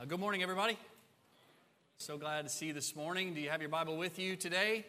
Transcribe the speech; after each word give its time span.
Uh, 0.00 0.04
good 0.04 0.20
morning, 0.20 0.44
everybody. 0.44 0.78
So 1.96 2.16
glad 2.18 2.42
to 2.42 2.48
see 2.48 2.66
you 2.66 2.72
this 2.72 2.94
morning. 2.94 3.34
Do 3.34 3.40
you 3.40 3.50
have 3.50 3.60
your 3.60 3.68
Bible 3.68 3.96
with 3.96 4.16
you 4.20 4.36
today? 4.36 4.86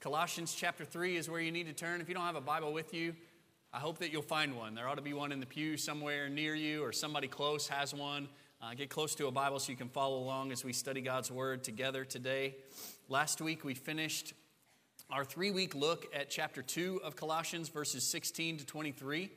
Colossians 0.00 0.54
chapter 0.54 0.84
3 0.84 1.16
is 1.16 1.30
where 1.30 1.40
you 1.40 1.50
need 1.50 1.66
to 1.68 1.72
turn. 1.72 2.02
If 2.02 2.10
you 2.10 2.14
don't 2.14 2.26
have 2.26 2.36
a 2.36 2.42
Bible 2.42 2.74
with 2.74 2.92
you, 2.92 3.14
I 3.72 3.78
hope 3.78 4.00
that 4.00 4.12
you'll 4.12 4.20
find 4.20 4.54
one. 4.54 4.74
There 4.74 4.86
ought 4.86 4.96
to 4.96 5.02
be 5.02 5.14
one 5.14 5.32
in 5.32 5.40
the 5.40 5.46
pew 5.46 5.78
somewhere 5.78 6.28
near 6.28 6.54
you, 6.54 6.84
or 6.84 6.92
somebody 6.92 7.26
close 7.26 7.68
has 7.68 7.94
one. 7.94 8.28
Uh, 8.60 8.74
get 8.74 8.90
close 8.90 9.14
to 9.14 9.28
a 9.28 9.30
Bible 9.30 9.58
so 9.58 9.72
you 9.72 9.78
can 9.78 9.88
follow 9.88 10.18
along 10.18 10.52
as 10.52 10.62
we 10.62 10.74
study 10.74 11.00
God's 11.00 11.30
Word 11.30 11.64
together 11.64 12.04
today. 12.04 12.56
Last 13.08 13.40
week 13.40 13.64
we 13.64 13.72
finished 13.72 14.34
our 15.08 15.24
three 15.24 15.52
week 15.52 15.74
look 15.74 16.04
at 16.14 16.28
chapter 16.28 16.60
2 16.60 17.00
of 17.02 17.16
Colossians, 17.16 17.70
verses 17.70 18.04
16 18.10 18.58
to 18.58 18.66
23. 18.66 19.30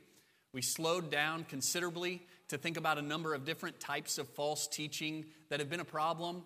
We 0.52 0.62
slowed 0.62 1.10
down 1.10 1.46
considerably 1.46 2.24
to 2.50 2.58
think 2.58 2.78
about 2.78 2.98
a 2.98 3.02
number 3.02 3.34
of 3.34 3.46
different 3.46 3.80
types 3.80 4.18
of 4.18 4.28
false 4.30 4.68
teaching 4.68 5.26
that 5.50 5.60
have 5.60 5.70
been 5.70 5.80
a 5.80 5.86
problem 5.86 6.44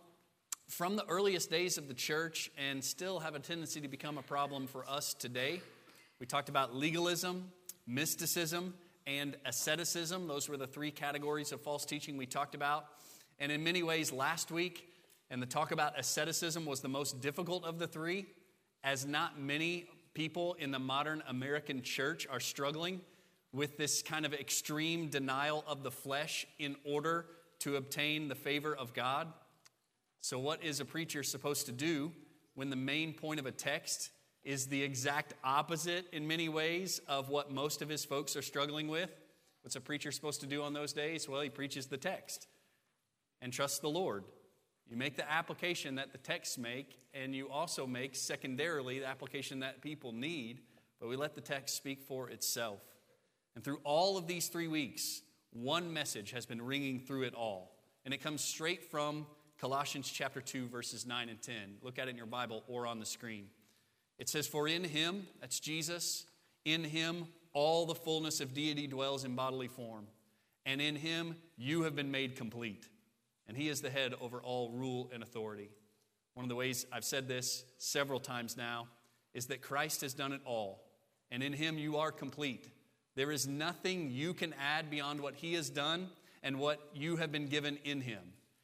from 0.67 0.95
the 0.95 1.05
earliest 1.07 1.49
days 1.49 1.77
of 1.77 1.87
the 1.87 1.93
church 1.93 2.51
and 2.57 2.83
still 2.83 3.19
have 3.19 3.35
a 3.35 3.39
tendency 3.39 3.81
to 3.81 3.87
become 3.87 4.17
a 4.17 4.21
problem 4.21 4.67
for 4.67 4.87
us 4.87 5.13
today. 5.13 5.61
We 6.19 6.25
talked 6.25 6.47
about 6.47 6.75
legalism, 6.75 7.51
mysticism, 7.87 8.75
and 9.07 9.35
asceticism. 9.45 10.27
Those 10.27 10.47
were 10.47 10.57
the 10.57 10.67
three 10.67 10.91
categories 10.91 11.51
of 11.51 11.61
false 11.61 11.85
teaching 11.85 12.17
we 12.17 12.27
talked 12.27 12.55
about. 12.55 12.85
And 13.39 13.51
in 13.51 13.63
many 13.63 13.83
ways, 13.83 14.11
last 14.11 14.51
week, 14.51 14.85
and 15.31 15.41
the 15.41 15.47
talk 15.47 15.71
about 15.71 15.97
asceticism 15.97 16.65
was 16.65 16.81
the 16.81 16.89
most 16.89 17.19
difficult 17.19 17.63
of 17.65 17.79
the 17.79 17.87
three, 17.87 18.27
as 18.83 19.05
not 19.05 19.39
many 19.39 19.87
people 20.13 20.55
in 20.55 20.71
the 20.71 20.79
modern 20.79 21.23
American 21.27 21.81
church 21.81 22.27
are 22.29 22.39
struggling 22.39 23.01
with 23.51 23.77
this 23.77 24.01
kind 24.01 24.25
of 24.25 24.33
extreme 24.33 25.09
denial 25.09 25.63
of 25.67 25.83
the 25.83 25.91
flesh 25.91 26.45
in 26.59 26.75
order 26.83 27.25
to 27.59 27.75
obtain 27.75 28.27
the 28.27 28.35
favor 28.35 28.75
of 28.75 28.93
God. 28.93 29.27
So, 30.21 30.37
what 30.37 30.63
is 30.63 30.79
a 30.79 30.85
preacher 30.85 31.23
supposed 31.23 31.65
to 31.65 31.71
do 31.71 32.11
when 32.55 32.69
the 32.69 32.75
main 32.75 33.13
point 33.13 33.39
of 33.39 33.45
a 33.45 33.51
text 33.51 34.11
is 34.43 34.67
the 34.67 34.81
exact 34.81 35.33
opposite 35.43 36.05
in 36.11 36.27
many 36.27 36.49
ways 36.49 37.01
of 37.07 37.29
what 37.29 37.51
most 37.51 37.81
of 37.81 37.89
his 37.89 38.05
folks 38.05 38.35
are 38.35 38.41
struggling 38.41 38.87
with? 38.87 39.09
What's 39.61 39.75
a 39.75 39.81
preacher 39.81 40.11
supposed 40.11 40.41
to 40.41 40.47
do 40.47 40.63
on 40.63 40.73
those 40.73 40.93
days? 40.93 41.27
Well, 41.27 41.41
he 41.41 41.49
preaches 41.49 41.87
the 41.87 41.97
text 41.97 42.47
and 43.41 43.51
trusts 43.51 43.79
the 43.79 43.89
Lord. 43.89 44.23
You 44.89 44.97
make 44.97 45.15
the 45.15 45.29
application 45.31 45.95
that 45.95 46.11
the 46.11 46.17
texts 46.17 46.57
make, 46.57 46.97
and 47.13 47.35
you 47.35 47.49
also 47.49 47.85
make 47.85 48.15
secondarily 48.15 48.99
the 48.99 49.05
application 49.05 49.59
that 49.59 49.81
people 49.81 50.11
need, 50.11 50.61
but 50.99 51.09
we 51.09 51.15
let 51.15 51.35
the 51.35 51.41
text 51.41 51.75
speak 51.75 52.01
for 52.01 52.29
itself. 52.29 52.79
And 53.55 53.63
through 53.63 53.79
all 53.83 54.17
of 54.17 54.27
these 54.27 54.47
three 54.47 54.67
weeks, 54.67 55.21
one 55.51 55.91
message 55.91 56.31
has 56.31 56.45
been 56.45 56.61
ringing 56.61 56.99
through 56.99 57.23
it 57.23 57.33
all. 57.33 57.75
And 58.05 58.13
it 58.13 58.21
comes 58.21 58.41
straight 58.41 58.83
from 58.83 59.25
Colossians 59.59 60.09
chapter 60.09 60.41
2, 60.41 60.67
verses 60.67 61.05
9 61.05 61.29
and 61.29 61.41
10. 61.41 61.55
Look 61.81 61.99
at 61.99 62.07
it 62.07 62.11
in 62.11 62.17
your 62.17 62.25
Bible 62.25 62.63
or 62.67 62.87
on 62.87 62.99
the 62.99 63.05
screen. 63.05 63.47
It 64.17 64.29
says, 64.29 64.47
For 64.47 64.67
in 64.67 64.83
him, 64.83 65.27
that's 65.41 65.59
Jesus, 65.59 66.25
in 66.65 66.83
him 66.83 67.27
all 67.53 67.85
the 67.85 67.95
fullness 67.95 68.41
of 68.41 68.53
deity 68.53 68.87
dwells 68.87 69.25
in 69.25 69.35
bodily 69.35 69.67
form. 69.67 70.07
And 70.65 70.81
in 70.81 70.95
him 70.95 71.35
you 71.57 71.83
have 71.83 71.95
been 71.95 72.11
made 72.11 72.35
complete. 72.35 72.87
And 73.47 73.57
he 73.57 73.69
is 73.69 73.81
the 73.81 73.89
head 73.89 74.13
over 74.21 74.39
all 74.39 74.71
rule 74.71 75.09
and 75.13 75.23
authority. 75.23 75.71
One 76.35 76.45
of 76.45 76.49
the 76.49 76.55
ways 76.55 76.85
I've 76.91 77.03
said 77.03 77.27
this 77.27 77.65
several 77.77 78.19
times 78.19 78.55
now 78.55 78.87
is 79.33 79.47
that 79.47 79.61
Christ 79.61 80.01
has 80.01 80.13
done 80.13 80.31
it 80.31 80.41
all. 80.45 80.83
And 81.31 81.41
in 81.41 81.53
him 81.53 81.77
you 81.77 81.97
are 81.97 82.11
complete. 82.11 82.69
There 83.19 83.33
is 83.33 83.45
nothing 83.45 84.11
you 84.11 84.33
can 84.33 84.55
add 84.57 84.89
beyond 84.89 85.19
what 85.19 85.35
He 85.35 85.55
has 85.55 85.69
done 85.69 86.07
and 86.41 86.57
what 86.57 86.79
you 86.93 87.17
have 87.17 87.33
been 87.33 87.49
given 87.49 87.77
in 87.83 87.99
Him. 87.99 88.21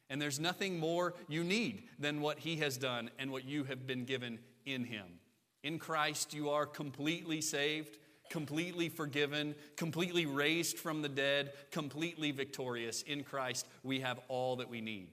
And 0.08 0.18
there's 0.18 0.40
nothing 0.40 0.80
more 0.80 1.12
you 1.28 1.44
need 1.44 1.82
than 1.98 2.22
what 2.22 2.38
He 2.38 2.56
has 2.56 2.78
done 2.78 3.10
and 3.18 3.30
what 3.30 3.44
you 3.44 3.64
have 3.64 3.86
been 3.86 4.06
given 4.06 4.38
in 4.64 4.84
Him. 4.84 5.04
In 5.62 5.78
Christ, 5.78 6.32
you 6.32 6.48
are 6.48 6.64
completely 6.64 7.42
saved, 7.42 7.98
completely 8.30 8.88
forgiven, 8.88 9.54
completely 9.76 10.24
raised 10.24 10.78
from 10.78 11.02
the 11.02 11.10
dead, 11.10 11.52
completely 11.70 12.30
victorious. 12.30 13.02
In 13.02 13.24
Christ, 13.24 13.68
we 13.82 14.00
have 14.00 14.20
all 14.28 14.56
that 14.56 14.70
we 14.70 14.80
need. 14.80 15.08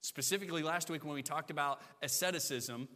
Specifically, 0.00 0.64
last 0.64 0.90
week 0.90 1.04
when 1.04 1.14
we 1.14 1.22
talked 1.22 1.52
about 1.52 1.80
asceticism, 2.02 2.88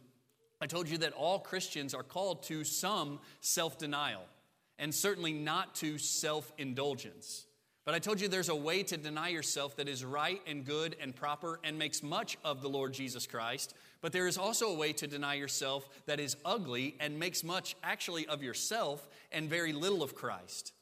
I 0.59 0.67
told 0.67 0.89
you 0.89 0.97
that 0.97 1.13
all 1.13 1.39
Christians 1.39 1.93
are 1.93 2.03
called 2.03 2.43
to 2.43 2.65
some 2.65 3.21
self 3.39 3.77
denial 3.77 4.25
and 4.79 4.95
certainly 4.95 5.33
not 5.33 5.75
to 5.75 5.97
self 5.97 6.51
indulgence. 6.57 7.45
But 7.85 7.95
I 7.95 7.99
told 7.99 8.21
you 8.21 8.27
there's 8.27 8.49
a 8.49 8.55
way 8.55 8.83
to 8.83 8.97
deny 8.97 9.29
yourself 9.29 9.75
that 9.77 9.87
is 9.87 10.05
right 10.05 10.41
and 10.45 10.63
good 10.63 10.95
and 11.01 11.15
proper 11.15 11.59
and 11.63 11.77
makes 11.77 12.03
much 12.03 12.37
of 12.43 12.61
the 12.61 12.69
Lord 12.69 12.93
Jesus 12.93 13.25
Christ. 13.25 13.73
But 14.01 14.11
there 14.11 14.27
is 14.27 14.37
also 14.37 14.69
a 14.69 14.75
way 14.75 14.93
to 14.93 15.07
deny 15.07 15.33
yourself 15.33 15.89
that 16.05 16.19
is 16.19 16.37
ugly 16.45 16.95
and 16.99 17.19
makes 17.19 17.43
much 17.43 17.75
actually 17.83 18.27
of 18.27 18.43
yourself 18.43 19.07
and 19.31 19.49
very 19.49 19.73
little 19.73 20.03
of 20.03 20.13
Christ. 20.13 20.73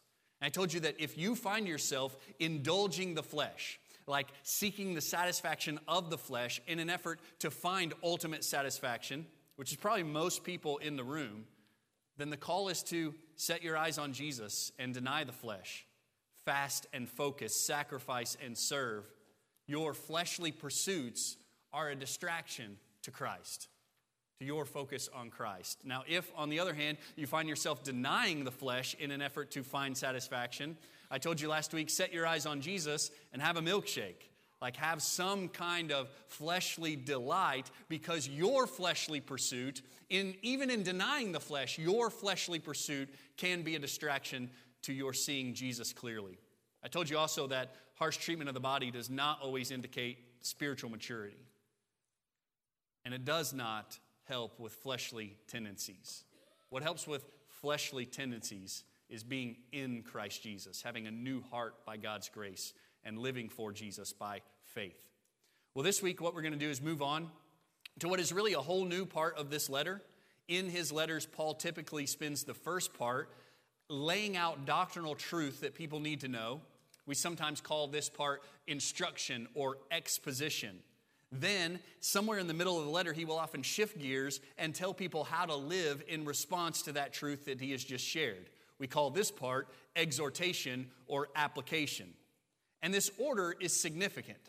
And 0.42 0.48
I 0.48 0.50
told 0.50 0.74
you 0.74 0.82
that 0.82 0.96
if 1.00 1.18
you 1.18 1.36
find 1.36 1.68
yourself 1.68 2.18
indulging 2.40 3.16
the 3.16 3.24
flesh, 3.24 3.80
like 4.06 4.28
seeking 4.44 4.94
the 4.94 5.02
satisfaction 5.02 5.80
of 5.88 6.10
the 6.10 6.18
flesh 6.18 6.62
in 6.68 6.80
an 6.80 6.90
effort 6.90 7.20
to 7.40 7.50
find 7.50 7.94
ultimate 8.04 8.44
satisfaction, 8.44 9.26
which 9.56 9.72
is 9.72 9.78
probably 9.78 10.04
most 10.04 10.44
people 10.44 10.78
in 10.80 10.98
the 10.98 11.04
room, 11.04 11.46
then 12.18 12.30
the 12.30 12.38
call 12.38 12.70
is 12.70 12.84
to 12.84 13.14
set 13.38 13.64
your 13.64 13.78
eyes 13.78 13.98
on 13.98 14.12
Jesus 14.12 14.72
and 14.78 14.94
deny 14.94 15.24
the 15.24 15.32
flesh, 15.32 15.86
fast 16.44 16.88
and 16.92 17.08
focus, 17.08 17.56
sacrifice 17.56 18.36
and 18.44 18.58
serve. 18.58 19.10
Your 19.68 19.94
fleshly 19.94 20.52
pursuits 20.52 21.38
are 21.72 21.90
a 21.90 21.96
distraction 21.96 22.78
to 23.04 23.12
Christ, 23.12 23.70
to 24.40 24.46
your 24.46 24.66
focus 24.66 25.10
on 25.14 25.30
Christ. 25.30 25.80
Now, 25.86 26.04
if, 26.08 26.32
on 26.36 26.50
the 26.50 26.60
other 26.60 26.74
hand, 26.74 26.98
you 27.16 27.28
find 27.28 27.48
yourself 27.48 27.84
denying 27.84 28.44
the 28.44 28.52
flesh 28.52 28.96
in 29.00 29.12
an 29.12 29.22
effort 29.22 29.52
to 29.52 29.64
find 29.64 29.96
satisfaction, 29.96 30.78
I 31.10 31.20
told 31.20 31.40
you 31.40 31.48
last 31.48 31.74
week 31.74 31.90
set 31.90 32.12
your 32.12 32.28
eyes 32.28 32.46
on 32.46 32.60
Jesus 32.60 33.12
and 33.32 33.42
have 33.42 33.56
a 33.56 33.62
milkshake 33.62 34.30
like 34.62 34.76
have 34.78 35.02
some 35.02 35.50
kind 35.50 35.92
of 35.92 36.10
fleshly 36.28 36.96
delight 36.96 37.70
because 37.90 38.28
your 38.28 38.68
fleshly 38.68 39.22
pursuit 39.22 39.82
in 40.10 40.36
even 40.42 40.70
in 40.70 40.84
denying 40.84 41.32
the 41.32 41.40
flesh 41.40 41.78
your 41.78 42.10
fleshly 42.10 42.60
pursuit 42.60 43.10
can 43.38 43.62
be 43.62 43.76
a 43.76 43.80
distraction 43.80 44.50
to 44.84 44.94
your 44.94 45.14
seeing 45.14 45.54
jesus 45.54 45.94
clearly. 45.94 46.38
I 46.84 46.88
told 46.88 47.10
you 47.10 47.18
also 47.18 47.48
that 47.48 47.76
harsh 47.96 48.18
treatment 48.18 48.48
of 48.50 48.54
the 48.54 48.60
body 48.60 48.92
does 48.92 49.10
not 49.10 49.40
always 49.42 49.72
indicate 49.72 50.20
spiritual 50.42 50.90
maturity. 50.90 51.46
And 53.04 53.14
it 53.14 53.26
does 53.26 53.54
not 53.54 53.98
help 54.26 54.60
with 54.60 54.74
fleshly 54.74 55.36
tendencies. 55.48 56.24
What 56.70 56.84
helps 56.84 57.08
with 57.08 57.26
fleshly 57.62 58.06
tendencies 58.06 58.84
is 59.10 59.24
being 59.24 59.56
in 59.72 60.04
christ 60.04 60.44
jesus 60.44 60.82
having 60.82 61.08
a 61.08 61.12
new 61.12 61.42
heart 61.50 61.86
by 61.86 61.98
god's 61.98 62.30
grace 62.30 62.74
and 63.08 63.18
living 63.18 63.48
for 63.48 63.72
Jesus 63.72 64.12
by 64.12 64.42
faith. 64.66 65.08
Well, 65.74 65.84
this 65.84 66.04
week, 66.04 66.22
what 66.22 66.36
we're 66.36 66.42
going 66.42 66.54
to 66.54 66.60
do 66.60 66.70
is 66.70 66.82
move 66.82 67.02
on 67.02 67.32
to 68.00 68.10
what 68.10 68.20
is 68.20 68.34
really 68.34 68.54
a 68.54 68.60
whole 68.60 68.86
new 68.86 69.06
part 69.06 69.38
of 69.38 69.50
this 69.50 69.70
letter. 69.70 70.02
In 70.48 70.70
his 70.70 70.92
letters, 70.92 71.26
Paul 71.26 71.54
typically 71.54 72.06
spends 72.06 72.44
the 72.44 72.54
first 72.54 72.94
part 72.94 73.30
laying 73.90 74.36
out 74.36 74.66
doctrinal 74.66 75.16
truth 75.16 75.62
that 75.62 75.74
people 75.74 76.00
need 76.02 76.20
to 76.22 76.28
know. 76.28 76.62
We 77.06 77.16
sometimes 77.16 77.62
call 77.62 77.88
this 77.88 78.10
part 78.10 78.44
instruction 78.68 79.48
or 79.54 79.78
exposition. 79.90 80.80
Then, 81.32 81.80
somewhere 82.02 82.40
in 82.40 82.48
the 82.48 82.54
middle 82.54 82.78
of 82.78 82.86
the 82.86 82.92
letter, 82.92 83.14
he 83.14 83.24
will 83.24 83.40
often 83.40 83.62
shift 83.62 83.98
gears 84.00 84.42
and 84.58 84.76
tell 84.76 84.94
people 84.94 85.24
how 85.24 85.46
to 85.46 85.56
live 85.56 86.04
in 86.08 86.26
response 86.26 86.82
to 86.84 86.92
that 86.94 87.14
truth 87.14 87.46
that 87.46 87.62
he 87.62 87.72
has 87.72 87.84
just 87.84 88.06
shared. 88.06 88.50
We 88.80 88.88
call 88.88 89.10
this 89.10 89.32
part 89.32 89.70
exhortation 89.96 90.88
or 91.08 91.30
application. 91.36 92.14
And 92.82 92.94
this 92.94 93.12
order 93.18 93.56
is 93.60 93.74
significant. 93.74 94.40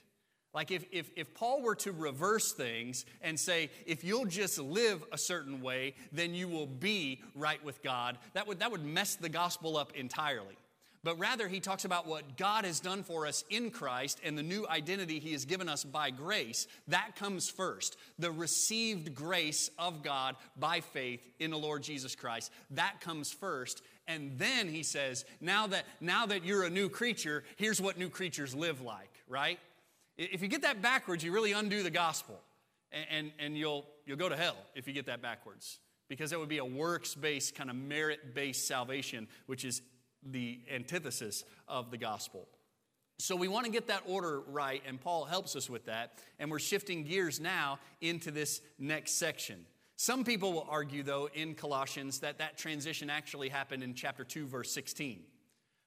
Like 0.54 0.70
if, 0.70 0.84
if, 0.90 1.10
if 1.14 1.34
Paul 1.34 1.62
were 1.62 1.74
to 1.76 1.92
reverse 1.92 2.52
things 2.52 3.04
and 3.20 3.38
say, 3.38 3.70
if 3.86 4.02
you'll 4.02 4.24
just 4.24 4.58
live 4.58 5.04
a 5.12 5.18
certain 5.18 5.60
way, 5.60 5.94
then 6.10 6.34
you 6.34 6.48
will 6.48 6.66
be 6.66 7.22
right 7.34 7.62
with 7.64 7.82
God, 7.82 8.18
that 8.32 8.46
would, 8.46 8.60
that 8.60 8.70
would 8.70 8.84
mess 8.84 9.14
the 9.16 9.28
gospel 9.28 9.76
up 9.76 9.92
entirely. 9.94 10.56
But 11.04 11.18
rather, 11.18 11.46
he 11.46 11.60
talks 11.60 11.84
about 11.84 12.08
what 12.08 12.36
God 12.36 12.64
has 12.64 12.80
done 12.80 13.04
for 13.04 13.26
us 13.26 13.44
in 13.50 13.70
Christ 13.70 14.20
and 14.24 14.36
the 14.36 14.42
new 14.42 14.66
identity 14.68 15.20
he 15.20 15.32
has 15.32 15.44
given 15.44 15.68
us 15.68 15.84
by 15.84 16.10
grace. 16.10 16.66
That 16.88 17.14
comes 17.14 17.48
first. 17.48 17.96
The 18.18 18.32
received 18.32 19.14
grace 19.14 19.70
of 19.78 20.02
God 20.02 20.34
by 20.56 20.80
faith 20.80 21.26
in 21.38 21.52
the 21.52 21.58
Lord 21.58 21.84
Jesus 21.84 22.16
Christ. 22.16 22.50
That 22.72 23.00
comes 23.00 23.32
first. 23.32 23.82
And 24.08 24.38
then 24.38 24.68
he 24.68 24.82
says, 24.82 25.26
now 25.40 25.66
that, 25.68 25.84
now 26.00 26.26
that 26.26 26.44
you're 26.44 26.64
a 26.64 26.70
new 26.70 26.88
creature, 26.88 27.44
here's 27.56 27.80
what 27.80 27.98
new 27.98 28.08
creatures 28.08 28.54
live 28.54 28.80
like, 28.80 29.12
right? 29.28 29.60
If 30.16 30.42
you 30.42 30.48
get 30.48 30.62
that 30.62 30.82
backwards, 30.82 31.22
you 31.22 31.30
really 31.30 31.52
undo 31.52 31.82
the 31.82 31.90
gospel. 31.90 32.40
And, 32.90 33.06
and, 33.10 33.32
and 33.38 33.58
you'll, 33.58 33.84
you'll 34.06 34.16
go 34.16 34.30
to 34.30 34.36
hell 34.36 34.56
if 34.74 34.88
you 34.88 34.94
get 34.94 35.06
that 35.06 35.20
backwards. 35.20 35.78
Because 36.08 36.30
that 36.30 36.38
would 36.38 36.48
be 36.48 36.58
a 36.58 36.64
works 36.64 37.14
based, 37.14 37.54
kind 37.54 37.68
of 37.68 37.76
merit 37.76 38.34
based 38.34 38.66
salvation, 38.66 39.28
which 39.44 39.64
is 39.64 39.82
the 40.22 40.58
antithesis 40.72 41.44
of 41.68 41.90
the 41.90 41.98
gospel. 41.98 42.48
So 43.20 43.36
we 43.36 43.48
want 43.48 43.66
to 43.66 43.72
get 43.72 43.88
that 43.88 44.02
order 44.06 44.40
right, 44.40 44.82
and 44.86 45.00
Paul 45.00 45.24
helps 45.24 45.54
us 45.54 45.68
with 45.68 45.86
that. 45.86 46.14
And 46.38 46.50
we're 46.50 46.60
shifting 46.60 47.04
gears 47.04 47.40
now 47.40 47.78
into 48.00 48.30
this 48.30 48.62
next 48.78 49.18
section. 49.18 49.66
Some 50.00 50.22
people 50.22 50.52
will 50.52 50.66
argue, 50.70 51.02
though, 51.02 51.28
in 51.34 51.56
Colossians 51.56 52.20
that 52.20 52.38
that 52.38 52.56
transition 52.56 53.10
actually 53.10 53.48
happened 53.48 53.82
in 53.82 53.94
chapter 53.94 54.22
2, 54.22 54.46
verse 54.46 54.70
16. 54.70 55.24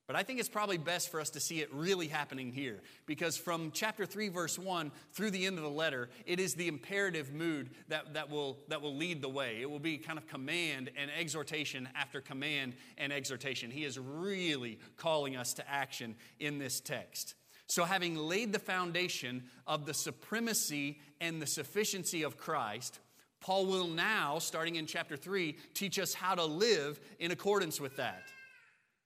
But 0.06 0.18
I 0.18 0.24
think 0.24 0.42
it's 0.42 0.50
probably 0.50 0.78
best 0.78 1.08
for 1.10 1.22
us 1.22 1.30
to 1.30 1.40
see 1.40 1.62
it 1.62 1.74
really 1.74 2.10
happening 2.10 2.52
here 2.52 2.82
because 3.06 3.38
from 3.38 3.72
chapter 3.72 4.06
3, 4.06 4.28
verse 4.28 4.60
1 4.60 4.92
through 5.14 5.32
the 5.32 5.46
end 5.46 5.58
of 5.58 5.64
the 5.64 5.70
letter, 5.70 6.10
it 6.26 6.42
is 6.42 6.56
the 6.56 6.68
imperative 6.68 7.34
mood 7.34 7.70
that, 7.88 8.14
that, 8.16 8.30
will, 8.30 8.60
that 8.68 8.82
will 8.82 8.98
lead 8.98 9.22
the 9.22 9.30
way. 9.30 9.62
It 9.62 9.72
will 9.72 9.80
be 9.80 9.98
kind 9.98 10.18
of 10.18 10.28
command 10.28 10.92
and 10.98 11.10
exhortation 11.18 11.88
after 11.96 12.20
command 12.20 12.74
and 12.98 13.14
exhortation. 13.14 13.72
He 13.72 13.86
is 13.86 13.98
really 13.98 14.78
calling 14.98 15.38
us 15.38 15.54
to 15.54 15.72
action 15.72 16.16
in 16.38 16.58
this 16.58 16.82
text. 16.82 17.36
So, 17.68 17.86
having 17.86 18.18
laid 18.18 18.52
the 18.52 18.60
foundation 18.60 19.44
of 19.66 19.86
the 19.86 19.94
supremacy 19.94 21.00
and 21.22 21.42
the 21.42 21.48
sufficiency 21.48 22.24
of 22.24 22.36
Christ, 22.36 23.00
Paul 23.42 23.66
will 23.66 23.88
now, 23.88 24.40
starting 24.40 24.76
in 24.76 24.86
chapter 24.86 25.18
3, 25.18 25.58
teach 25.74 26.00
us 26.00 26.14
how 26.14 26.36
to 26.36 26.46
live 26.46 27.00
in 27.20 27.32
accordance 27.32 27.82
with 27.82 27.98
that. 27.98 28.24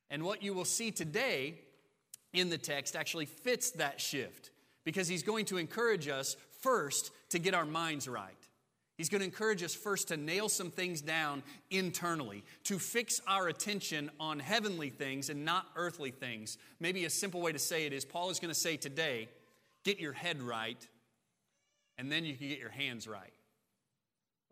And 0.09 0.23
what 0.23 0.43
you 0.43 0.53
will 0.53 0.65
see 0.65 0.91
today 0.91 1.55
in 2.33 2.49
the 2.49 2.57
text 2.57 2.95
actually 2.95 3.25
fits 3.25 3.71
that 3.71 3.99
shift 3.99 4.51
because 4.83 5.07
he's 5.07 5.23
going 5.23 5.45
to 5.45 5.57
encourage 5.57 6.07
us 6.07 6.35
first 6.61 7.11
to 7.29 7.39
get 7.39 7.53
our 7.53 7.65
minds 7.65 8.07
right. 8.07 8.33
He's 8.97 9.09
going 9.09 9.19
to 9.19 9.25
encourage 9.25 9.61
us 9.61 9.75
first 9.75 10.07
to 10.09 10.17
nail 10.17 10.47
some 10.47 10.71
things 10.71 11.01
down 11.01 11.43
internally, 11.69 12.43
to 12.63 12.79
fix 12.79 13.19
our 13.27 13.47
attention 13.47 14.09
on 14.19 14.39
heavenly 14.39 14.89
things 14.89 15.29
and 15.29 15.43
not 15.43 15.67
earthly 15.75 16.11
things. 16.11 16.57
Maybe 16.79 17.03
a 17.05 17.09
simple 17.09 17.41
way 17.41 17.51
to 17.51 17.59
say 17.59 17.85
it 17.85 17.93
is 17.93 18.05
Paul 18.05 18.29
is 18.29 18.39
going 18.39 18.53
to 18.53 18.59
say 18.59 18.77
today, 18.77 19.27
get 19.83 19.99
your 19.99 20.13
head 20.13 20.41
right, 20.41 20.87
and 21.97 22.09
then 22.09 22.23
you 22.23 22.35
can 22.35 22.47
get 22.47 22.59
your 22.59 22.69
hands 22.69 23.05
right. 23.05 23.34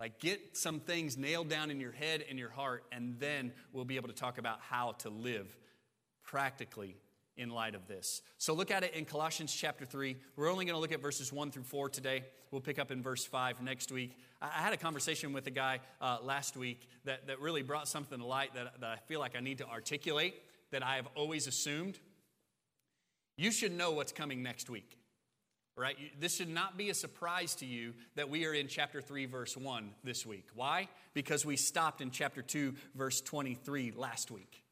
Like, 0.04 0.20
get 0.20 0.58
some 0.58 0.82
things 0.82 1.18
nailed 1.18 1.48
down 1.48 1.72
in 1.72 1.80
your 1.80 1.94
head 1.94 2.26
and 2.30 2.38
your 2.38 2.50
heart, 2.50 2.84
and 2.92 3.18
then 3.22 3.54
we'll 3.72 3.86
be 3.86 3.96
able 3.96 4.10
to 4.10 4.14
talk 4.14 4.38
about 4.38 4.60
how 4.60 4.92
to 4.98 5.10
live 5.10 5.56
practically 6.26 6.98
in 7.38 7.50
light 7.50 7.74
of 7.74 7.88
this. 7.88 8.22
So, 8.38 8.54
look 8.54 8.70
at 8.70 8.84
it 8.84 8.96
in 8.96 9.06
Colossians 9.06 9.56
chapter 9.56 9.86
3. 9.86 10.18
We're 10.36 10.52
only 10.52 10.66
going 10.66 10.76
to 10.76 10.82
look 10.82 10.92
at 10.92 11.02
verses 11.02 11.32
1 11.32 11.52
through 11.52 11.64
4 11.64 11.88
today. 11.88 12.26
We'll 12.52 12.60
pick 12.60 12.80
up 12.80 12.92
in 12.92 13.02
verse 13.02 13.24
5 13.24 13.62
next 13.62 13.94
week. 13.94 14.18
I 14.42 14.50
had 14.50 14.74
a 14.74 14.78
conversation 14.78 15.32
with 15.32 15.48
a 15.48 15.52
guy 15.52 15.80
uh, 16.02 16.18
last 16.22 16.58
week 16.58 16.90
that, 17.06 17.28
that 17.28 17.40
really 17.40 17.62
brought 17.62 17.88
something 17.88 18.20
to 18.20 18.26
light 18.26 18.54
that, 18.56 18.82
that 18.82 18.90
I 18.90 18.98
feel 19.08 19.22
like 19.22 19.38
I 19.38 19.40
need 19.40 19.60
to 19.60 19.68
articulate 19.70 20.36
that 20.72 20.84
I 20.84 20.98
have 20.98 21.08
always 21.16 21.48
assumed. 21.48 21.98
You 23.38 23.52
should 23.52 23.72
know 23.72 23.92
what's 23.92 24.12
coming 24.12 24.44
next 24.44 24.70
week 24.70 24.98
right? 25.76 25.98
This 26.20 26.36
should 26.36 26.50
not 26.50 26.78
be 26.78 26.90
a 26.90 26.94
surprise 26.94 27.56
to 27.56 27.66
you 27.66 27.94
that 28.16 28.30
we 28.30 28.46
are 28.46 28.54
in 28.54 28.68
chapter 28.68 29.02
3, 29.02 29.26
verse 29.26 29.58
1 29.58 29.92
this 30.04 30.26
week. 30.26 30.48
Why? 30.54 30.88
Because 31.14 31.46
we 31.46 31.56
stopped 31.56 32.02
in 32.02 32.12
chapter 32.12 32.42
2, 32.42 32.74
verse 32.96 33.22
23 33.22 33.94
last 33.96 34.30
week. 34.30 34.64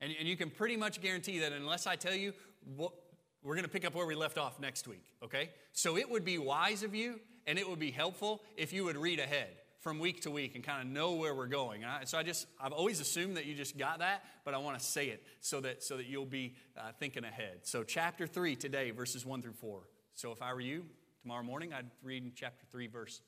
And, 0.00 0.12
and 0.18 0.28
you 0.28 0.36
can 0.36 0.50
pretty 0.50 0.76
much 0.76 1.00
guarantee 1.00 1.40
that 1.40 1.52
unless 1.52 1.86
I 1.86 1.96
tell 1.96 2.14
you, 2.14 2.32
we're 2.76 3.54
going 3.54 3.64
to 3.64 3.70
pick 3.70 3.84
up 3.84 3.94
where 3.94 4.06
we 4.06 4.14
left 4.14 4.38
off 4.38 4.58
next 4.58 4.88
week, 4.88 5.04
okay? 5.22 5.50
So 5.72 5.96
it 5.96 6.10
would 6.10 6.24
be 6.24 6.38
wise 6.38 6.82
of 6.82 6.94
you 6.94 7.20
and 7.46 7.58
it 7.58 7.68
would 7.68 7.78
be 7.78 7.90
helpful 7.90 8.42
if 8.56 8.72
you 8.72 8.84
would 8.84 8.96
read 8.96 9.20
ahead 9.20 9.48
from 9.80 10.00
week 10.00 10.22
to 10.22 10.32
week 10.32 10.56
and 10.56 10.64
kind 10.64 10.82
of 10.82 10.88
know 10.88 11.12
where 11.12 11.32
we're 11.34 11.46
going. 11.46 11.84
so 12.06 12.18
I 12.18 12.24
just, 12.24 12.48
I've 12.60 12.72
always 12.72 12.98
assumed 12.98 13.36
that 13.36 13.46
you 13.46 13.54
just 13.54 13.78
got 13.78 14.00
that, 14.00 14.24
but 14.44 14.52
I 14.52 14.58
want 14.58 14.78
to 14.78 14.84
say 14.84 15.08
it 15.08 15.22
so 15.40 15.60
that, 15.60 15.84
so 15.84 15.96
that 15.96 16.06
you'll 16.06 16.26
be 16.26 16.56
uh, 16.76 16.90
thinking 16.98 17.24
ahead. 17.24 17.60
So 17.62 17.84
chapter 17.84 18.26
3 18.26 18.56
today, 18.56 18.90
verses 18.90 19.24
1 19.24 19.42
through 19.42 19.52
4. 19.52 19.82
So 20.16 20.32
if 20.32 20.40
I 20.40 20.54
were 20.54 20.60
you, 20.60 20.84
tomorrow 21.22 21.42
morning, 21.42 21.74
I'd 21.74 21.90
read 22.02 22.24
in 22.24 22.32
chapter 22.34 22.64
3, 22.72 22.86
verse 22.86 23.20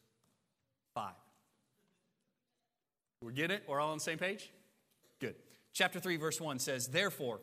5. 0.94 1.12
We 3.23 3.35
get 3.35 3.50
it? 3.50 3.64
We're 3.69 3.79
all 3.79 3.90
on 3.90 3.99
the 3.99 4.05
same 4.05 4.17
page? 4.17 4.50
Good. 5.20 5.35
Chapter 5.75 6.00
3, 6.00 6.17
verse 6.17 6.40
1 6.40 6.58
says, 6.58 6.88
Therefore, 6.88 7.40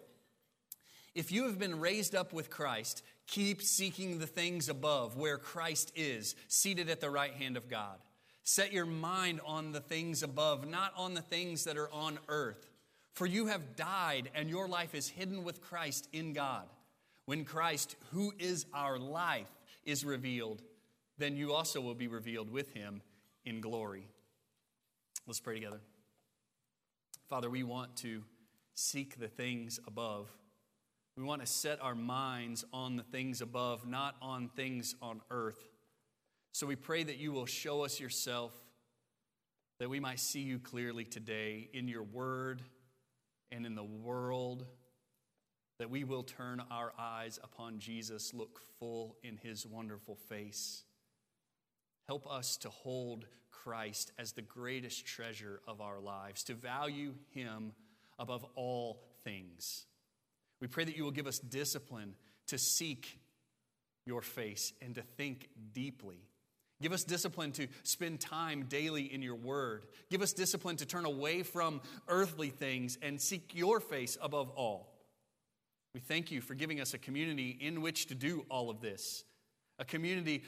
if 1.14 1.32
you 1.32 1.44
have 1.44 1.60
been 1.60 1.80
raised 1.80 2.16
up 2.16 2.34
with 2.34 2.50
Christ, 2.50 3.04
keep 3.28 3.62
seeking 3.62 4.18
the 4.18 4.26
things 4.26 4.68
above 4.68 5.16
where 5.16 5.38
Christ 5.38 5.92
is, 5.96 6.36
seated 6.48 6.90
at 6.90 7.00
the 7.00 7.12
right 7.12 7.34
hand 7.34 7.56
of 7.56 7.70
God. 7.70 8.00
Set 8.44 8.74
your 8.74 8.88
mind 8.88 9.42
on 9.46 9.74
the 9.74 9.80
things 9.80 10.24
above, 10.24 10.68
not 10.68 10.92
on 10.98 11.14
the 11.14 11.22
things 11.22 11.66
that 11.66 11.78
are 11.78 11.92
on 11.92 12.18
earth. 12.30 12.68
For 13.14 13.28
you 13.28 13.46
have 13.46 13.76
died, 13.76 14.32
and 14.34 14.50
your 14.50 14.68
life 14.68 14.96
is 14.96 15.08
hidden 15.08 15.44
with 15.44 15.62
Christ 15.62 16.10
in 16.12 16.34
God. 16.34 16.66
When 17.26 17.44
Christ, 17.44 17.96
who 18.12 18.34
is 18.38 18.66
our 18.74 19.00
life, 19.00 19.50
is 19.84 20.06
revealed, 20.06 20.62
then 21.18 21.36
you 21.36 21.54
also 21.54 21.82
will 21.82 21.96
be 21.96 22.08
revealed 22.08 22.52
with 22.52 22.74
him 22.74 23.02
in 23.46 23.62
glory. 23.62 24.08
Let's 25.26 25.40
pray 25.40 25.56
together. 25.56 25.82
Father, 27.28 27.50
we 27.50 27.64
want 27.64 27.96
to 27.98 28.24
seek 28.76 29.20
the 29.20 29.28
things 29.28 29.80
above. 29.88 30.30
We 31.18 31.24
want 31.24 31.42
to 31.42 31.48
set 31.48 31.82
our 31.82 31.96
minds 31.96 32.66
on 32.74 32.98
the 32.98 33.04
things 33.04 33.42
above, 33.42 33.88
not 33.88 34.16
on 34.22 34.50
things 34.50 34.96
on 35.02 35.22
earth. 35.32 35.70
So 36.52 36.68
we 36.68 36.76
pray 36.76 37.04
that 37.04 37.18
you 37.18 37.32
will 37.32 37.46
show 37.46 37.84
us 37.84 38.00
yourself, 38.00 38.52
that 39.80 39.90
we 39.90 40.00
might 40.00 40.20
see 40.20 40.42
you 40.42 40.60
clearly 40.60 41.06
today 41.06 41.70
in 41.74 41.88
your 41.88 42.04
word 42.04 42.62
and 43.52 43.66
in 43.66 43.76
the 43.76 43.84
world 43.84 44.66
that 45.80 45.90
we 45.90 46.04
will 46.04 46.24
turn 46.24 46.62
our 46.72 46.94
eyes 46.98 47.40
upon 47.44 47.80
Jesus, 47.80 48.34
look 48.34 48.60
full 48.80 49.18
in 49.24 49.38
his 49.38 49.66
wonderful 49.66 50.16
face. 50.16 50.84
Help 52.08 52.32
us 52.32 52.58
to 52.58 52.70
hold 52.70 53.26
Christ 53.52 54.12
as 54.18 54.32
the 54.32 54.42
greatest 54.42 55.06
treasure 55.06 55.60
of 55.68 55.82
our 55.82 56.00
lives, 56.00 56.44
to 56.46 56.54
value 56.54 57.14
him 57.34 57.74
above 58.20 58.46
all 58.56 59.02
things. 59.24 59.86
We 60.62 60.68
pray 60.68 60.86
that 60.86 60.96
you 60.96 61.04
will 61.04 61.12
give 61.12 61.28
us 61.28 61.40
discipline 61.40 62.16
to 62.48 62.58
seek 62.58 63.20
your 64.06 64.22
face 64.22 64.72
and 64.82 64.96
to 64.96 65.02
think 65.02 65.50
deeply. 65.74 66.20
Give 66.82 66.92
us 66.92 67.04
discipline 67.04 67.52
to 67.54 67.68
spend 67.84 68.20
time 68.20 68.66
daily 68.70 69.12
in 69.12 69.22
your 69.22 69.36
word. 69.36 69.86
Give 70.10 70.22
us 70.22 70.34
discipline 70.34 70.76
to 70.78 70.86
turn 70.86 71.06
away 71.06 71.42
from 71.42 71.82
earthly 72.08 72.50
things 72.50 72.98
and 73.02 73.20
seek 73.20 73.56
your 73.56 73.80
face 73.80 74.18
above 74.22 74.50
all. 74.52 74.95
We 75.96 76.02
thank 76.02 76.30
you 76.30 76.42
for 76.42 76.56
giving 76.56 76.82
us 76.82 76.94
a 76.94 76.98
community 76.98 77.58
in 77.58 77.82
which 77.82 78.08
to 78.08 78.16
do 78.16 78.46
all 78.50 78.70
of 78.70 78.82
this, 78.82 79.24
a 79.80 79.86
community 79.86 80.44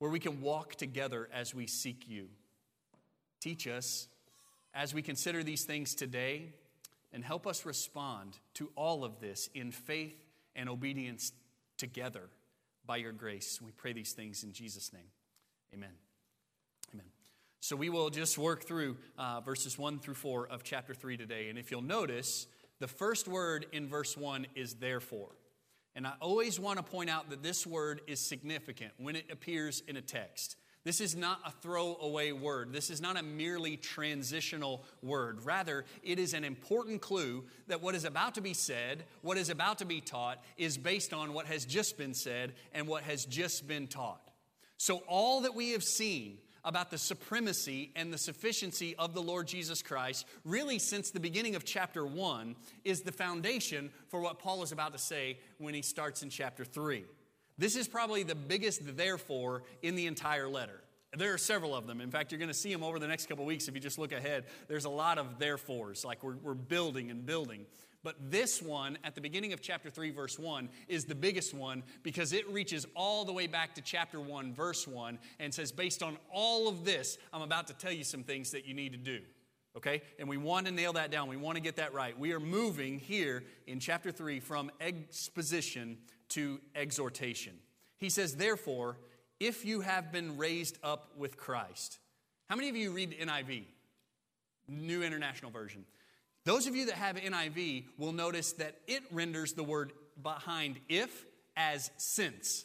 where 0.00 0.10
we 0.10 0.18
can 0.18 0.40
walk 0.40 0.74
together 0.74 1.28
as 1.32 1.54
we 1.54 1.68
seek 1.68 2.08
you. 2.08 2.26
Teach 3.40 3.68
us 3.68 4.08
as 4.74 4.92
we 4.92 5.00
consider 5.00 5.44
these 5.44 5.62
things 5.62 5.94
today 5.94 6.48
and 7.12 7.24
help 7.24 7.46
us 7.46 7.64
respond 7.64 8.40
to 8.54 8.72
all 8.74 9.04
of 9.04 9.20
this 9.20 9.48
in 9.54 9.70
faith 9.70 10.26
and 10.56 10.68
obedience 10.68 11.30
together 11.78 12.28
by 12.84 12.96
your 12.96 13.12
grace. 13.12 13.60
We 13.62 13.70
pray 13.70 13.92
these 13.92 14.14
things 14.14 14.42
in 14.42 14.52
Jesus' 14.52 14.92
name. 14.92 15.12
Amen. 15.72 15.92
Amen. 16.92 17.06
So 17.60 17.76
we 17.76 17.88
will 17.88 18.10
just 18.10 18.36
work 18.36 18.64
through 18.64 18.96
uh, 19.16 19.42
verses 19.42 19.78
1 19.78 20.00
through 20.00 20.14
4 20.14 20.48
of 20.48 20.64
chapter 20.64 20.92
3 20.92 21.16
today. 21.16 21.50
And 21.50 21.56
if 21.56 21.70
you'll 21.70 21.82
notice, 21.82 22.48
the 22.82 22.88
first 22.88 23.28
word 23.28 23.64
in 23.70 23.86
verse 23.86 24.16
1 24.16 24.44
is 24.56 24.74
therefore. 24.74 25.30
And 25.94 26.04
I 26.04 26.14
always 26.20 26.58
want 26.58 26.78
to 26.78 26.82
point 26.82 27.10
out 27.10 27.30
that 27.30 27.40
this 27.40 27.64
word 27.64 28.00
is 28.08 28.18
significant 28.18 28.92
when 28.98 29.14
it 29.14 29.26
appears 29.30 29.84
in 29.86 29.96
a 29.96 30.00
text. 30.00 30.56
This 30.82 31.00
is 31.00 31.14
not 31.14 31.38
a 31.46 31.52
throwaway 31.52 32.32
word. 32.32 32.72
This 32.72 32.90
is 32.90 33.00
not 33.00 33.16
a 33.16 33.22
merely 33.22 33.76
transitional 33.76 34.84
word. 35.00 35.44
Rather, 35.44 35.84
it 36.02 36.18
is 36.18 36.34
an 36.34 36.42
important 36.42 37.00
clue 37.00 37.44
that 37.68 37.80
what 37.80 37.94
is 37.94 38.04
about 38.04 38.34
to 38.34 38.40
be 38.40 38.52
said, 38.52 39.04
what 39.20 39.38
is 39.38 39.48
about 39.48 39.78
to 39.78 39.84
be 39.84 40.00
taught, 40.00 40.42
is 40.56 40.76
based 40.76 41.12
on 41.12 41.32
what 41.34 41.46
has 41.46 41.64
just 41.64 41.96
been 41.96 42.14
said 42.14 42.52
and 42.72 42.88
what 42.88 43.04
has 43.04 43.24
just 43.24 43.68
been 43.68 43.86
taught. 43.86 44.28
So, 44.76 45.04
all 45.06 45.42
that 45.42 45.54
we 45.54 45.70
have 45.70 45.84
seen 45.84 46.38
about 46.64 46.90
the 46.90 46.98
supremacy 46.98 47.90
and 47.96 48.12
the 48.12 48.18
sufficiency 48.18 48.94
of 48.96 49.14
the 49.14 49.22
Lord 49.22 49.46
Jesus 49.46 49.82
Christ, 49.82 50.26
really 50.44 50.78
since 50.78 51.10
the 51.10 51.20
beginning 51.20 51.54
of 51.56 51.64
chapter 51.64 52.06
1, 52.06 52.54
is 52.84 53.02
the 53.02 53.12
foundation 53.12 53.90
for 54.08 54.20
what 54.20 54.38
Paul 54.38 54.62
is 54.62 54.72
about 54.72 54.92
to 54.92 54.98
say 54.98 55.38
when 55.58 55.74
he 55.74 55.82
starts 55.82 56.22
in 56.22 56.30
chapter 56.30 56.64
3. 56.64 57.04
This 57.58 57.76
is 57.76 57.88
probably 57.88 58.22
the 58.22 58.34
biggest 58.34 58.96
therefore 58.96 59.64
in 59.82 59.94
the 59.94 60.06
entire 60.06 60.48
letter. 60.48 60.80
There 61.16 61.34
are 61.34 61.38
several 61.38 61.74
of 61.74 61.86
them. 61.86 62.00
In 62.00 62.10
fact, 62.10 62.32
you're 62.32 62.38
going 62.38 62.48
to 62.48 62.54
see 62.54 62.72
them 62.72 62.82
over 62.82 62.98
the 62.98 63.06
next 63.06 63.26
couple 63.26 63.44
weeks 63.44 63.68
if 63.68 63.74
you 63.74 63.80
just 63.80 63.98
look 63.98 64.12
ahead. 64.12 64.44
There's 64.66 64.86
a 64.86 64.90
lot 64.90 65.18
of 65.18 65.38
therefores, 65.38 66.04
like 66.04 66.22
we're, 66.22 66.36
we're 66.36 66.54
building 66.54 67.10
and 67.10 67.26
building. 67.26 67.66
But 68.04 68.30
this 68.30 68.60
one, 68.60 68.98
at 69.04 69.14
the 69.14 69.20
beginning 69.20 69.52
of 69.52 69.60
chapter 69.60 69.88
3, 69.88 70.10
verse 70.10 70.38
1, 70.38 70.68
is 70.88 71.04
the 71.04 71.14
biggest 71.14 71.54
one 71.54 71.84
because 72.02 72.32
it 72.32 72.48
reaches 72.50 72.84
all 72.96 73.24
the 73.24 73.32
way 73.32 73.46
back 73.46 73.74
to 73.76 73.80
chapter 73.80 74.20
1, 74.20 74.54
verse 74.54 74.88
1, 74.88 75.18
and 75.38 75.54
says, 75.54 75.70
Based 75.70 76.02
on 76.02 76.16
all 76.32 76.68
of 76.68 76.84
this, 76.84 77.18
I'm 77.32 77.42
about 77.42 77.68
to 77.68 77.74
tell 77.74 77.92
you 77.92 78.02
some 78.02 78.24
things 78.24 78.50
that 78.50 78.66
you 78.66 78.74
need 78.74 78.92
to 78.92 78.98
do. 78.98 79.20
Okay? 79.76 80.02
And 80.18 80.28
we 80.28 80.36
want 80.36 80.66
to 80.66 80.72
nail 80.72 80.92
that 80.94 81.10
down. 81.12 81.28
We 81.28 81.36
want 81.36 81.56
to 81.56 81.62
get 81.62 81.76
that 81.76 81.94
right. 81.94 82.18
We 82.18 82.32
are 82.32 82.40
moving 82.40 82.98
here 82.98 83.44
in 83.66 83.78
chapter 83.78 84.10
3 84.10 84.40
from 84.40 84.70
exposition 84.80 85.98
to 86.30 86.60
exhortation. 86.74 87.54
He 87.98 88.10
says, 88.10 88.34
Therefore, 88.34 88.96
if 89.38 89.64
you 89.64 89.80
have 89.80 90.12
been 90.12 90.36
raised 90.36 90.78
up 90.82 91.10
with 91.16 91.36
Christ. 91.36 91.98
How 92.48 92.56
many 92.56 92.68
of 92.68 92.76
you 92.76 92.92
read 92.92 93.16
NIV? 93.18 93.64
New 94.68 95.02
International 95.02 95.50
Version. 95.50 95.84
Those 96.44 96.66
of 96.66 96.74
you 96.74 96.86
that 96.86 96.96
have 96.96 97.16
NIV 97.16 97.84
will 97.98 98.12
notice 98.12 98.52
that 98.54 98.76
it 98.88 99.02
renders 99.12 99.52
the 99.52 99.62
word 99.62 99.92
behind 100.20 100.80
if 100.88 101.24
as 101.56 101.90
since. 101.96 102.64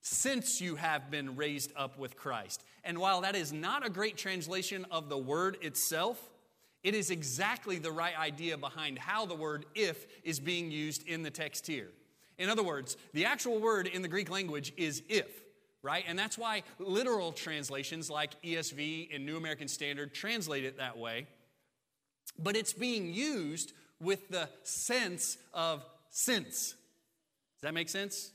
Since 0.00 0.60
you 0.60 0.76
have 0.76 1.10
been 1.10 1.36
raised 1.36 1.72
up 1.76 1.98
with 1.98 2.16
Christ. 2.16 2.64
And 2.84 2.98
while 2.98 3.20
that 3.20 3.36
is 3.36 3.52
not 3.52 3.84
a 3.84 3.90
great 3.90 4.16
translation 4.16 4.86
of 4.90 5.10
the 5.10 5.18
word 5.18 5.58
itself, 5.60 6.18
it 6.82 6.94
is 6.94 7.10
exactly 7.10 7.78
the 7.78 7.90
right 7.90 8.18
idea 8.18 8.56
behind 8.56 8.98
how 8.98 9.26
the 9.26 9.34
word 9.34 9.66
if 9.74 10.06
is 10.24 10.40
being 10.40 10.70
used 10.70 11.06
in 11.06 11.22
the 11.22 11.30
text 11.30 11.66
here. 11.66 11.90
In 12.38 12.48
other 12.48 12.62
words, 12.62 12.96
the 13.12 13.26
actual 13.26 13.58
word 13.58 13.88
in 13.88 14.00
the 14.00 14.08
Greek 14.08 14.30
language 14.30 14.72
is 14.76 15.02
if, 15.08 15.28
right? 15.82 16.04
And 16.06 16.18
that's 16.18 16.38
why 16.38 16.62
literal 16.78 17.32
translations 17.32 18.08
like 18.08 18.40
ESV 18.42 19.14
and 19.14 19.26
New 19.26 19.36
American 19.36 19.68
Standard 19.68 20.14
translate 20.14 20.64
it 20.64 20.78
that 20.78 20.96
way. 20.96 21.26
But 22.38 22.56
it's 22.56 22.72
being 22.72 23.12
used 23.12 23.72
with 24.00 24.28
the 24.28 24.48
sense 24.62 25.38
of 25.52 25.84
since. 26.10 26.70
Does 26.70 27.62
that 27.62 27.74
make 27.74 27.88
sense? 27.88 28.30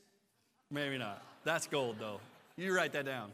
Maybe 0.69 0.97
not. 0.97 1.21
That's 1.43 1.67
gold, 1.67 1.97
though. 1.99 2.19
You 2.57 2.75
write 2.75 2.93
that 2.93 3.05
down. 3.05 3.31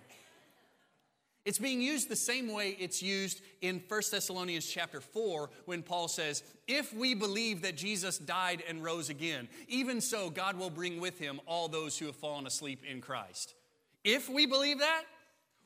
It's 1.45 1.57
being 1.57 1.81
used 1.81 2.09
the 2.09 2.15
same 2.15 2.51
way 2.53 2.75
it's 2.79 3.01
used 3.01 3.41
in 3.61 3.81
1 3.87 4.01
Thessalonians 4.11 4.67
chapter 4.69 5.01
4 5.01 5.49
when 5.65 5.81
Paul 5.81 6.07
says, 6.07 6.43
If 6.67 6.93
we 6.93 7.15
believe 7.15 7.63
that 7.63 7.75
Jesus 7.75 8.17
died 8.17 8.61
and 8.67 8.83
rose 8.83 9.09
again, 9.09 9.47
even 9.67 10.01
so 10.01 10.29
God 10.29 10.59
will 10.59 10.69
bring 10.69 10.99
with 10.99 11.17
him 11.17 11.39
all 11.47 11.67
those 11.67 11.97
who 11.97 12.05
have 12.07 12.15
fallen 12.15 12.45
asleep 12.45 12.83
in 12.87 13.01
Christ. 13.01 13.55
If 14.03 14.29
we 14.29 14.45
believe 14.45 14.79
that, 14.79 15.03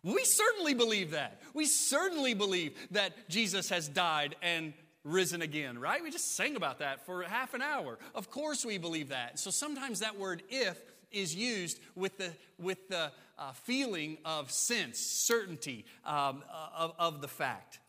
we 0.04 0.24
certainly 0.26 0.74
believe 0.74 1.12
that. 1.12 1.42
We 1.54 1.66
certainly 1.66 2.34
believe 2.34 2.78
that 2.92 3.30
Jesus 3.30 3.70
has 3.70 3.88
died 3.88 4.36
and 4.42 4.74
risen 5.04 5.42
again, 5.42 5.78
right? 5.78 6.02
We 6.02 6.12
just 6.12 6.36
sang 6.36 6.56
about 6.56 6.80
that 6.80 7.06
for 7.06 7.24
half 7.24 7.54
an 7.54 7.62
hour. 7.62 8.00
Of 8.16 8.30
course 8.30 8.66
we 8.66 8.78
believe 8.78 9.10
that. 9.10 9.40
So 9.40 9.52
sometimes 9.52 10.00
that 10.00 10.18
word 10.18 10.44
if 10.50 10.80
is 11.12 11.36
used 11.36 11.80
with 11.96 12.18
the, 12.18 12.32
with 12.58 12.88
the 12.90 13.12
uh, 13.38 13.52
feeling 13.52 14.18
of 14.26 14.52
sense, 14.52 15.00
certainty 15.00 15.86
um, 16.06 16.44
of, 16.76 16.94
of 16.98 17.22
the 17.22 17.28
fact. 17.28 17.80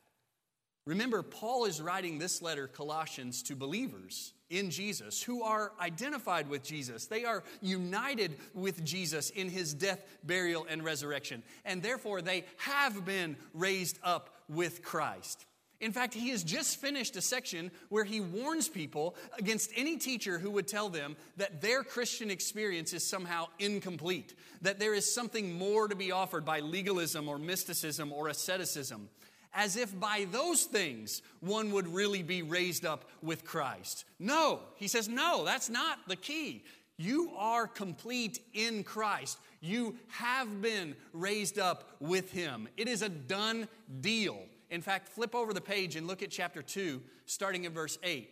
Remember, 0.87 1.23
Paul 1.23 1.65
is 1.65 1.81
writing 1.81 2.19
this 2.19 2.43
letter, 2.43 2.67
Colossians, 2.67 3.43
to 3.45 3.57
believers 3.57 4.35
in 4.51 4.71
Jesus 4.71 5.23
who 5.23 5.43
are 5.43 5.73
identified 5.81 6.49
with 6.49 6.63
Jesus. 6.63 7.07
They 7.07 7.25
are 7.25 7.43
united 7.63 8.37
with 8.53 8.85
Jesus 8.85 9.31
in 9.31 9.49
his 9.49 9.73
death, 9.73 10.05
burial, 10.25 10.67
and 10.69 10.85
resurrection. 10.85 11.43
And 11.65 11.83
therefore, 11.83 12.21
they 12.21 12.45
have 12.59 13.07
been 13.07 13.37
raised 13.55 13.99
up 14.03 14.35
with 14.47 14.83
Christ. 14.83 15.47
In 15.85 15.93
fact, 15.93 16.15
he 16.15 16.31
has 16.31 16.43
just 16.43 16.81
finished 16.81 17.15
a 17.15 17.21
section 17.21 17.71
where 17.91 18.05
he 18.05 18.19
warns 18.19 18.69
people 18.71 19.17
against 19.39 19.71
any 19.77 19.99
teacher 19.99 20.39
who 20.39 20.51
would 20.53 20.67
tell 20.67 20.89
them 20.89 21.15
that 21.37 21.61
their 21.61 21.85
Christian 21.85 22.31
experience 22.31 22.95
is 22.95 23.07
somehow 23.07 23.49
incomplete, 23.59 24.35
that 24.63 24.79
there 24.79 24.95
is 24.95 25.15
something 25.15 25.53
more 25.53 25.87
to 25.87 25.95
be 25.95 26.11
offered 26.11 26.43
by 26.43 26.61
legalism 26.61 27.29
or 27.29 27.39
mysticism 27.39 28.15
or 28.15 28.29
asceticism, 28.29 29.11
as 29.53 29.77
if 29.77 30.01
by 30.01 30.27
those 30.33 30.63
things 30.63 31.21
one 31.41 31.71
would 31.73 31.87
really 31.87 32.23
be 32.23 32.41
raised 32.41 32.87
up 32.87 33.05
with 33.21 33.45
Christ. 33.45 34.07
No, 34.19 34.61
he 34.77 34.89
says, 34.89 35.07
no, 35.07 35.45
that's 35.45 35.69
not 35.69 35.99
the 36.09 36.17
key. 36.17 36.65
You 36.97 37.33
are 37.37 37.67
complete 37.67 38.39
in 38.55 38.85
Christ. 38.85 39.37
You 39.61 39.97
have 40.09 40.63
been 40.63 40.97
raised 41.13 41.59
up 41.59 41.91
with 42.01 42.33
him. 42.33 42.69
It 42.79 42.89
is 42.89 43.03
a 43.03 43.11
done 43.11 43.69
deal. 44.01 44.39
In 44.75 44.83
fact, 44.83 45.09
flip 45.09 45.37
over 45.37 45.55
the 45.55 45.61
page 45.61 45.95
and 45.95 46.09
look 46.09 46.21
at 46.21 46.31
chapter 46.31 46.61
2, 46.61 47.01
starting 47.27 47.65
in 47.65 47.73
verse 47.73 47.97
8, 48.03 48.29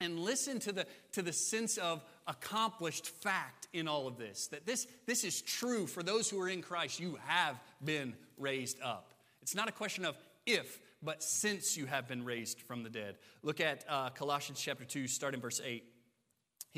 and 0.00 0.18
listen 0.18 0.58
to 0.60 0.72
the, 0.72 0.86
to 1.12 1.20
the 1.20 1.32
sense 1.32 1.76
of 1.76 2.02
accomplished 2.26 3.06
fact 3.06 3.68
in 3.74 3.86
all 3.86 4.06
of 4.06 4.16
this. 4.16 4.46
That 4.46 4.64
this, 4.64 4.86
this 5.04 5.24
is 5.24 5.42
true 5.42 5.86
for 5.86 6.02
those 6.02 6.30
who 6.30 6.40
are 6.40 6.48
in 6.48 6.62
Christ. 6.62 7.00
You 7.00 7.18
have 7.26 7.60
been 7.84 8.14
raised 8.38 8.80
up. 8.82 9.12
It's 9.42 9.54
not 9.54 9.68
a 9.68 9.72
question 9.72 10.06
of 10.06 10.16
if, 10.46 10.80
but 11.02 11.22
since 11.22 11.76
you 11.76 11.84
have 11.84 12.08
been 12.08 12.24
raised 12.24 12.60
from 12.62 12.82
the 12.82 12.90
dead. 12.90 13.16
Look 13.42 13.60
at 13.60 13.84
uh, 13.90 14.08
Colossians 14.08 14.62
chapter 14.62 14.86
2, 14.86 15.06
starting 15.06 15.40
verse 15.40 15.60
8. 15.62 15.84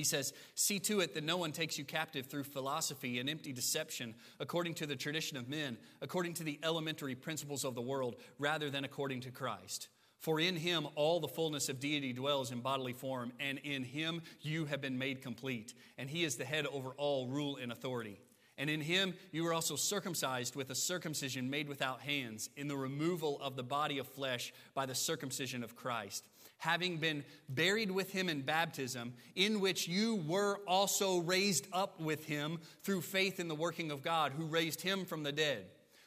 He 0.01 0.05
says, 0.05 0.33
See 0.55 0.79
to 0.79 1.01
it 1.01 1.13
that 1.13 1.25
no 1.25 1.37
one 1.37 1.53
takes 1.53 1.77
you 1.77 1.85
captive 1.85 2.25
through 2.25 2.45
philosophy 2.45 3.19
and 3.19 3.29
empty 3.29 3.53
deception, 3.53 4.15
according 4.39 4.73
to 4.77 4.87
the 4.87 4.97
tradition 4.97 5.37
of 5.37 5.47
men, 5.47 5.77
according 6.01 6.33
to 6.35 6.43
the 6.43 6.59
elementary 6.63 7.15
principles 7.15 7.67
of 7.67 7.75
the 7.75 7.83
world, 7.83 8.17
rather 8.39 8.71
than 8.71 8.85
according 8.85 9.21
to 9.21 9.31
Christ. 9.31 9.89
For 10.19 10.41
in 10.41 10.57
him 10.57 10.87
all 10.95 11.21
the 11.21 11.29
fullness 11.29 11.69
of 11.69 11.81
deity 11.81 12.15
dwells 12.15 12.51
in 12.51 12.61
bodily 12.61 12.95
form, 12.95 13.35
and 13.39 13.59
in 13.59 13.85
him 13.85 14.23
you 14.41 14.65
have 14.65 14.81
been 14.81 14.97
made 14.97 15.21
complete. 15.21 15.75
And 15.99 16.09
he 16.09 16.25
is 16.25 16.37
the 16.37 16.47
head 16.47 16.67
over 16.67 16.93
all 16.97 17.27
rule 17.27 17.59
and 17.61 17.71
authority. 17.71 18.23
And 18.57 18.71
in 18.71 18.81
him 18.81 19.13
you 19.33 19.45
were 19.45 19.53
also 19.53 19.77
circumcised 19.77 20.57
with 20.57 20.71
a 20.71 20.75
circumcision 20.75 21.51
made 21.51 21.69
without 21.69 22.01
hands, 22.01 22.49
in 22.57 22.69
the 22.69 22.77
removal 22.79 23.39
of 23.43 23.55
the 23.55 23.63
body 23.63 23.99
of 23.99 24.09
flesh 24.09 24.55
by 24.73 24.87
the 24.87 24.95
circumcision 24.95 25.63
of 25.63 25.77
Christ 25.77 26.25
having 26.61 26.99
been 26.99 27.25
buried 27.49 27.91
with 27.91 28.13
him 28.13 28.29
in 28.29 28.43
baptism, 28.43 29.15
in 29.35 29.61
which 29.61 29.89
you 29.89 30.17
were 30.27 30.61
also 30.69 31.19
raised 31.19 31.67
up 31.73 32.01
with 32.01 32.25
him 32.27 32.61
through 32.83 33.01
faith 33.01 33.41
in 33.41 33.49
the 33.49 33.55
working 33.55 33.91
of 33.91 34.03
God, 34.03 34.33
who 34.33 34.45
raised 34.45 34.81
him 34.81 35.05
from 35.05 35.23
the 35.23 35.33
dead. 35.33 35.65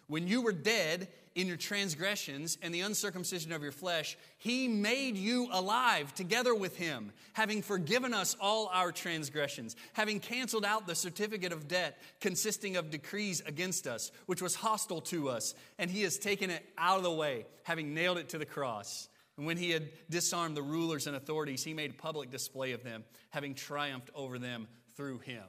When 0.07 0.27
you 0.27 0.41
were 0.41 0.51
dead 0.51 1.07
in 1.33 1.47
your 1.47 1.57
transgressions 1.57 2.59
and 2.61 2.71
the 2.71 2.81
uncircumcision 2.81 3.51
of 3.51 3.63
your 3.63 3.71
flesh, 3.71 4.15
he 4.37 4.67
made 4.67 5.17
you 5.17 5.47
alive 5.51 6.13
together 6.13 6.53
with 6.53 6.77
him, 6.77 7.11
having 7.33 7.63
forgiven 7.63 8.13
us 8.13 8.35
all 8.39 8.69
our 8.71 8.91
transgressions, 8.91 9.75
having 9.93 10.19
canceled 10.19 10.65
out 10.65 10.85
the 10.85 10.93
certificate 10.93 11.51
of 11.51 11.67
debt 11.67 11.97
consisting 12.19 12.75
of 12.75 12.91
decrees 12.91 13.41
against 13.47 13.87
us, 13.87 14.11
which 14.27 14.41
was 14.41 14.53
hostile 14.53 15.01
to 15.01 15.29
us, 15.29 15.55
and 15.79 15.89
he 15.89 16.03
has 16.03 16.19
taken 16.19 16.51
it 16.51 16.63
out 16.77 16.97
of 16.97 17.03
the 17.03 17.11
way, 17.11 17.47
having 17.63 17.95
nailed 17.95 18.19
it 18.19 18.29
to 18.29 18.37
the 18.37 18.45
cross. 18.45 19.09
And 19.37 19.45
when 19.47 19.57
he 19.57 19.71
had 19.71 19.89
disarmed 20.09 20.55
the 20.55 20.61
rulers 20.61 21.07
and 21.07 21.15
authorities, 21.15 21.63
he 21.63 21.73
made 21.73 21.97
public 21.97 22.29
display 22.29 22.73
of 22.73 22.83
them, 22.83 23.03
having 23.31 23.55
triumphed 23.55 24.11
over 24.13 24.37
them 24.37 24.67
through 24.95 25.19
him. 25.19 25.43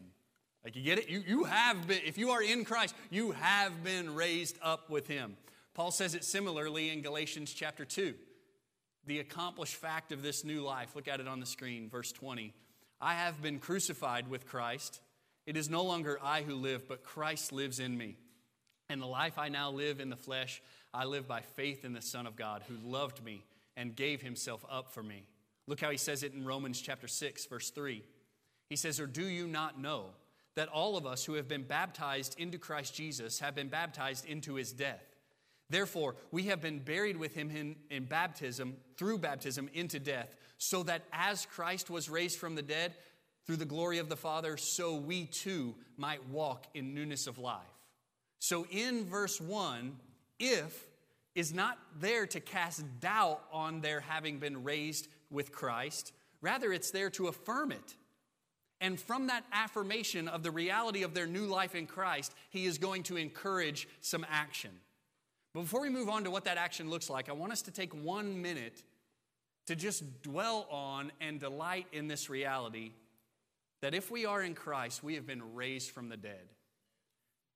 Like, 0.64 0.76
you 0.76 0.82
get 0.82 0.98
it? 0.98 1.10
You, 1.10 1.22
you 1.26 1.44
have 1.44 1.86
been, 1.86 2.00
if 2.06 2.16
you 2.16 2.30
are 2.30 2.42
in 2.42 2.64
Christ, 2.64 2.94
you 3.10 3.32
have 3.32 3.84
been 3.84 4.14
raised 4.14 4.58
up 4.62 4.88
with 4.88 5.06
him. 5.06 5.36
Paul 5.74 5.90
says 5.90 6.14
it 6.14 6.24
similarly 6.24 6.90
in 6.90 7.02
Galatians 7.02 7.52
chapter 7.52 7.84
2. 7.84 8.14
The 9.06 9.20
accomplished 9.20 9.74
fact 9.74 10.12
of 10.12 10.22
this 10.22 10.44
new 10.44 10.62
life, 10.62 10.96
look 10.96 11.08
at 11.08 11.20
it 11.20 11.28
on 11.28 11.40
the 11.40 11.46
screen, 11.46 11.90
verse 11.90 12.10
20. 12.12 12.54
I 13.02 13.14
have 13.14 13.42
been 13.42 13.58
crucified 13.58 14.28
with 14.28 14.46
Christ. 14.46 15.00
It 15.46 15.58
is 15.58 15.68
no 15.68 15.82
longer 15.82 16.18
I 16.22 16.40
who 16.40 16.54
live, 16.54 16.88
but 16.88 17.02
Christ 17.02 17.52
lives 17.52 17.80
in 17.80 17.98
me. 17.98 18.16
And 18.88 19.02
the 19.02 19.06
life 19.06 19.38
I 19.38 19.50
now 19.50 19.70
live 19.70 20.00
in 20.00 20.08
the 20.08 20.16
flesh, 20.16 20.62
I 20.94 21.04
live 21.04 21.28
by 21.28 21.42
faith 21.42 21.84
in 21.84 21.92
the 21.92 22.00
Son 22.00 22.26
of 22.26 22.36
God 22.36 22.62
who 22.66 22.76
loved 22.88 23.22
me 23.22 23.44
and 23.76 23.96
gave 23.96 24.22
himself 24.22 24.64
up 24.70 24.92
for 24.92 25.02
me. 25.02 25.26
Look 25.66 25.80
how 25.80 25.90
he 25.90 25.96
says 25.96 26.22
it 26.22 26.34
in 26.34 26.44
Romans 26.44 26.80
chapter 26.80 27.08
6, 27.08 27.46
verse 27.46 27.70
3. 27.70 28.02
He 28.68 28.76
says, 28.76 29.00
Or 29.00 29.06
do 29.06 29.24
you 29.24 29.46
not 29.46 29.80
know 29.80 30.06
that 30.56 30.68
all 30.68 30.96
of 30.96 31.06
us 31.06 31.24
who 31.24 31.34
have 31.34 31.48
been 31.48 31.62
baptized 31.62 32.38
into 32.38 32.58
Christ 32.58 32.94
Jesus 32.94 33.40
have 33.40 33.54
been 33.54 33.68
baptized 33.68 34.26
into 34.26 34.54
his 34.54 34.72
death? 34.72 35.04
Therefore, 35.70 36.16
we 36.30 36.44
have 36.44 36.60
been 36.60 36.78
buried 36.78 37.16
with 37.16 37.34
him 37.34 37.50
in, 37.50 37.76
in 37.90 38.04
baptism, 38.04 38.76
through 38.96 39.18
baptism, 39.18 39.70
into 39.72 39.98
death, 39.98 40.36
so 40.58 40.82
that 40.82 41.02
as 41.12 41.46
Christ 41.46 41.88
was 41.88 42.10
raised 42.10 42.38
from 42.38 42.54
the 42.54 42.62
dead 42.62 42.94
through 43.46 43.56
the 43.56 43.64
glory 43.64 43.98
of 43.98 44.08
the 44.08 44.16
Father, 44.16 44.56
so 44.56 44.94
we 44.94 45.24
too 45.26 45.74
might 45.96 46.28
walk 46.28 46.66
in 46.74 46.94
newness 46.94 47.26
of 47.26 47.38
life. 47.38 47.62
So 48.38 48.66
in 48.70 49.06
verse 49.06 49.40
1, 49.40 49.96
if 50.38 50.86
is 51.34 51.52
not 51.52 51.78
there 51.98 52.26
to 52.26 52.40
cast 52.40 52.84
doubt 53.00 53.42
on 53.52 53.80
their 53.80 54.00
having 54.00 54.38
been 54.38 54.62
raised 54.62 55.08
with 55.30 55.52
Christ. 55.52 56.12
Rather, 56.40 56.72
it's 56.72 56.90
there 56.90 57.10
to 57.10 57.26
affirm 57.28 57.72
it. 57.72 57.96
And 58.80 59.00
from 59.00 59.28
that 59.28 59.44
affirmation 59.52 60.28
of 60.28 60.42
the 60.42 60.50
reality 60.50 61.02
of 61.02 61.14
their 61.14 61.26
new 61.26 61.46
life 61.46 61.74
in 61.74 61.86
Christ, 61.86 62.34
he 62.50 62.66
is 62.66 62.78
going 62.78 63.02
to 63.04 63.16
encourage 63.16 63.88
some 64.00 64.26
action. 64.30 64.70
But 65.54 65.62
before 65.62 65.80
we 65.80 65.88
move 65.88 66.08
on 66.08 66.24
to 66.24 66.30
what 66.30 66.44
that 66.44 66.58
action 66.58 66.90
looks 66.90 67.08
like, 67.08 67.28
I 67.28 67.32
want 67.32 67.52
us 67.52 67.62
to 67.62 67.70
take 67.70 67.94
one 67.94 68.42
minute 68.42 68.82
to 69.66 69.76
just 69.76 70.22
dwell 70.22 70.66
on 70.70 71.12
and 71.20 71.40
delight 71.40 71.86
in 71.92 72.08
this 72.08 72.28
reality 72.28 72.92
that 73.80 73.94
if 73.94 74.10
we 74.10 74.26
are 74.26 74.42
in 74.42 74.54
Christ, 74.54 75.02
we 75.02 75.14
have 75.14 75.26
been 75.26 75.54
raised 75.54 75.90
from 75.90 76.08
the 76.08 76.16
dead. 76.16 76.48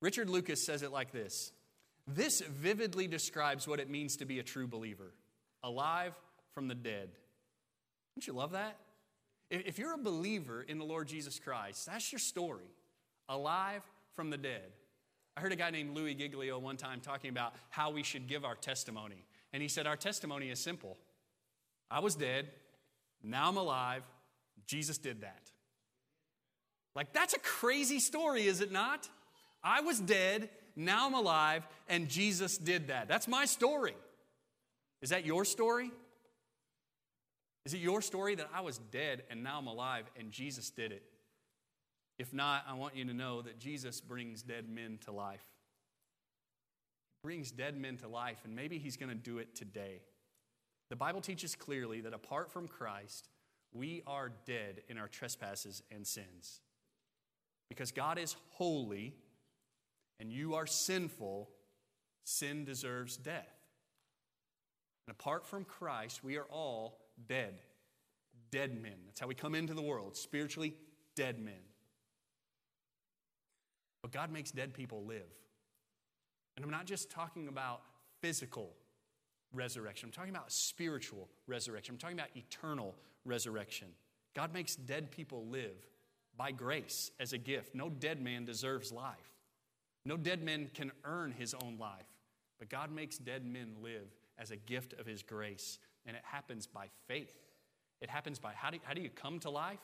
Richard 0.01 0.29
Lucas 0.29 0.63
says 0.63 0.81
it 0.81 0.91
like 0.91 1.11
this 1.11 1.51
this 2.15 2.41
vividly 2.41 3.07
describes 3.07 3.67
what 3.67 3.79
it 3.79 3.89
means 3.89 4.17
to 4.17 4.25
be 4.25 4.39
a 4.39 4.43
true 4.43 4.67
believer 4.67 5.13
alive 5.63 6.13
from 6.53 6.67
the 6.67 6.75
dead. 6.75 7.09
Don't 8.15 8.27
you 8.27 8.33
love 8.33 8.51
that? 8.51 8.77
If 9.49 9.79
you're 9.79 9.93
a 9.93 9.97
believer 9.97 10.61
in 10.61 10.77
the 10.77 10.85
Lord 10.85 11.07
Jesus 11.07 11.39
Christ, 11.39 11.85
that's 11.85 12.11
your 12.11 12.19
story. 12.19 12.71
alive 13.27 13.83
from 14.15 14.31
the 14.31 14.37
dead. 14.37 14.71
I 15.37 15.41
heard 15.41 15.51
a 15.51 15.55
guy 15.55 15.69
named 15.69 15.95
Louis 15.95 16.15
Giglio 16.15 16.57
one 16.59 16.77
time 16.77 16.99
talking 16.99 17.29
about 17.29 17.53
how 17.69 17.91
we 17.91 18.03
should 18.03 18.27
give 18.27 18.43
our 18.43 18.55
testimony. 18.55 19.23
And 19.53 19.61
he 19.61 19.69
said, 19.69 19.87
Our 19.87 19.95
testimony 19.95 20.49
is 20.49 20.59
simple 20.59 20.97
I 21.89 21.99
was 21.99 22.15
dead, 22.15 22.49
now 23.23 23.47
I'm 23.47 23.57
alive, 23.57 24.03
Jesus 24.67 24.97
did 24.97 25.21
that. 25.21 25.51
Like, 26.95 27.13
that's 27.13 27.33
a 27.33 27.39
crazy 27.39 27.99
story, 27.99 28.47
is 28.47 28.61
it 28.61 28.71
not? 28.71 29.07
I 29.63 29.81
was 29.81 29.99
dead, 29.99 30.49
now 30.79 31.07
I'm 31.07 31.13
alive, 31.13 31.67
and 31.87 32.07
Jesus 32.07 32.57
did 32.57 32.87
that. 32.87 33.07
That's 33.07 33.27
my 33.27 33.45
story. 33.45 33.95
Is 35.01 35.11
that 35.11 35.25
your 35.25 35.45
story? 35.45 35.91
Is 37.65 37.73
it 37.73 37.79
your 37.79 38.01
story 38.01 38.35
that 38.35 38.49
I 38.53 38.61
was 38.61 38.77
dead 38.91 39.23
and 39.29 39.43
now 39.43 39.59
I'm 39.59 39.67
alive 39.67 40.05
and 40.17 40.31
Jesus 40.31 40.69
did 40.69 40.91
it? 40.91 41.03
If 42.17 42.33
not, 42.33 42.63
I 42.67 42.73
want 42.73 42.95
you 42.95 43.05
to 43.05 43.13
know 43.13 43.41
that 43.41 43.59
Jesus 43.59 44.01
brings 44.01 44.41
dead 44.41 44.67
men 44.67 44.97
to 45.05 45.11
life. 45.11 45.45
He 47.21 47.27
brings 47.27 47.51
dead 47.51 47.79
men 47.79 47.97
to 47.97 48.07
life, 48.07 48.39
and 48.43 48.55
maybe 48.55 48.77
he's 48.77 48.97
going 48.97 49.09
to 49.09 49.15
do 49.15 49.37
it 49.37 49.55
today. 49.55 50.01
The 50.89 50.95
Bible 50.95 51.21
teaches 51.21 51.55
clearly 51.55 52.01
that 52.01 52.13
apart 52.13 52.51
from 52.51 52.67
Christ, 52.67 53.29
we 53.71 54.01
are 54.05 54.31
dead 54.45 54.81
in 54.89 54.97
our 54.97 55.07
trespasses 55.07 55.81
and 55.91 56.05
sins. 56.05 56.59
Because 57.69 57.91
God 57.91 58.17
is 58.17 58.35
holy 58.49 59.13
and 60.19 60.31
you 60.31 60.55
are 60.55 60.65
sinful, 60.65 61.49
sin 62.23 62.65
deserves 62.65 63.17
death. 63.17 63.55
And 65.07 65.15
apart 65.19 65.45
from 65.45 65.63
Christ, 65.63 66.23
we 66.23 66.37
are 66.37 66.45
all 66.51 66.99
dead. 67.27 67.61
Dead 68.51 68.79
men. 68.81 68.93
That's 69.05 69.19
how 69.19 69.27
we 69.27 69.35
come 69.35 69.55
into 69.55 69.73
the 69.73 69.81
world, 69.81 70.15
spiritually 70.15 70.75
dead 71.15 71.39
men. 71.39 71.61
But 74.01 74.11
God 74.11 74.31
makes 74.31 74.51
dead 74.51 74.73
people 74.73 75.03
live. 75.05 75.21
And 76.55 76.65
I'm 76.65 76.71
not 76.71 76.85
just 76.85 77.09
talking 77.09 77.47
about 77.47 77.81
physical 78.21 78.73
resurrection, 79.53 80.07
I'm 80.07 80.11
talking 80.11 80.35
about 80.35 80.51
spiritual 80.51 81.27
resurrection, 81.47 81.95
I'm 81.95 81.99
talking 81.99 82.17
about 82.17 82.29
eternal 82.35 82.95
resurrection. 83.25 83.87
God 84.35 84.53
makes 84.53 84.75
dead 84.75 85.09
people 85.09 85.47
live 85.47 85.87
by 86.37 86.51
grace 86.51 87.11
as 87.19 87.33
a 87.33 87.37
gift. 87.37 87.73
No 87.73 87.89
dead 87.89 88.21
man 88.21 88.45
deserves 88.45 88.91
life. 88.91 89.38
No 90.05 90.17
dead 90.17 90.43
man 90.43 90.69
can 90.73 90.91
earn 91.03 91.31
his 91.31 91.53
own 91.53 91.77
life. 91.79 92.07
But 92.57 92.69
God 92.69 92.91
makes 92.91 93.17
dead 93.17 93.45
men 93.45 93.75
live 93.81 94.13
as 94.37 94.51
a 94.51 94.57
gift 94.57 94.93
of 94.99 95.05
his 95.05 95.23
grace. 95.23 95.79
And 96.05 96.15
it 96.15 96.23
happens 96.23 96.67
by 96.67 96.87
faith. 97.07 97.33
It 98.01 98.09
happens 98.09 98.39
by 98.39 98.53
how 98.53 98.69
do, 98.69 98.77
how 98.83 98.93
do 98.93 99.01
you 99.01 99.09
come 99.09 99.39
to 99.39 99.49
life? 99.49 99.79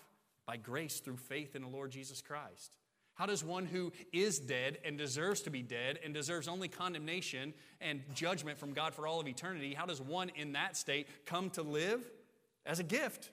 By 0.46 0.58
grace 0.58 1.00
through 1.00 1.18
faith 1.18 1.56
in 1.56 1.62
the 1.62 1.68
Lord 1.68 1.92
Jesus 1.92 2.22
Christ. 2.22 2.72
How 3.16 3.26
does 3.26 3.44
one 3.44 3.66
who 3.66 3.94
is 4.12 4.40
dead 4.40 4.78
and 4.84 4.98
deserves 4.98 5.42
to 5.42 5.50
be 5.50 5.62
dead 5.62 6.00
and 6.04 6.14
deserves 6.14 6.50
only 6.50 6.68
condemnation 6.68 7.54
and 7.80 8.02
judgment 8.14 8.58
from 8.58 8.74
God 8.74 8.94
for 8.94 9.08
all 9.08 9.22
of 9.22 9.28
eternity, 9.28 9.74
how 9.74 9.86
does 9.86 10.02
one 10.02 10.30
in 10.36 10.52
that 10.54 10.76
state 10.76 11.08
come 11.26 11.50
to 11.52 11.62
live? 11.62 12.02
As 12.66 12.80
a 12.80 12.84
gift, 12.84 13.32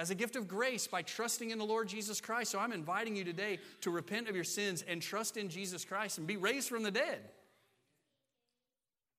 as 0.00 0.08
a 0.08 0.14
gift 0.14 0.34
of 0.34 0.48
grace 0.48 0.86
by 0.86 1.02
trusting 1.02 1.50
in 1.50 1.58
the 1.58 1.64
Lord 1.64 1.86
Jesus 1.86 2.22
Christ. 2.22 2.52
So 2.52 2.58
I'm 2.58 2.72
inviting 2.72 3.16
you 3.16 3.22
today 3.22 3.58
to 3.82 3.90
repent 3.90 4.30
of 4.30 4.34
your 4.34 4.44
sins 4.44 4.82
and 4.88 5.02
trust 5.02 5.36
in 5.36 5.50
Jesus 5.50 5.84
Christ 5.84 6.16
and 6.16 6.26
be 6.26 6.38
raised 6.38 6.70
from 6.70 6.82
the 6.82 6.90
dead. 6.90 7.20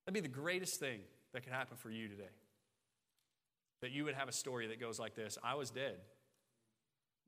That'd 0.04 0.14
be 0.14 0.20
the 0.20 0.26
greatest 0.26 0.80
thing 0.80 0.98
that 1.32 1.44
could 1.44 1.52
happen 1.52 1.76
for 1.76 1.88
you 1.88 2.08
today. 2.08 2.32
That 3.80 3.92
you 3.92 4.04
would 4.04 4.14
have 4.14 4.28
a 4.28 4.32
story 4.32 4.66
that 4.66 4.80
goes 4.80 4.98
like 4.98 5.14
this 5.14 5.38
I 5.44 5.54
was 5.54 5.70
dead, 5.70 5.98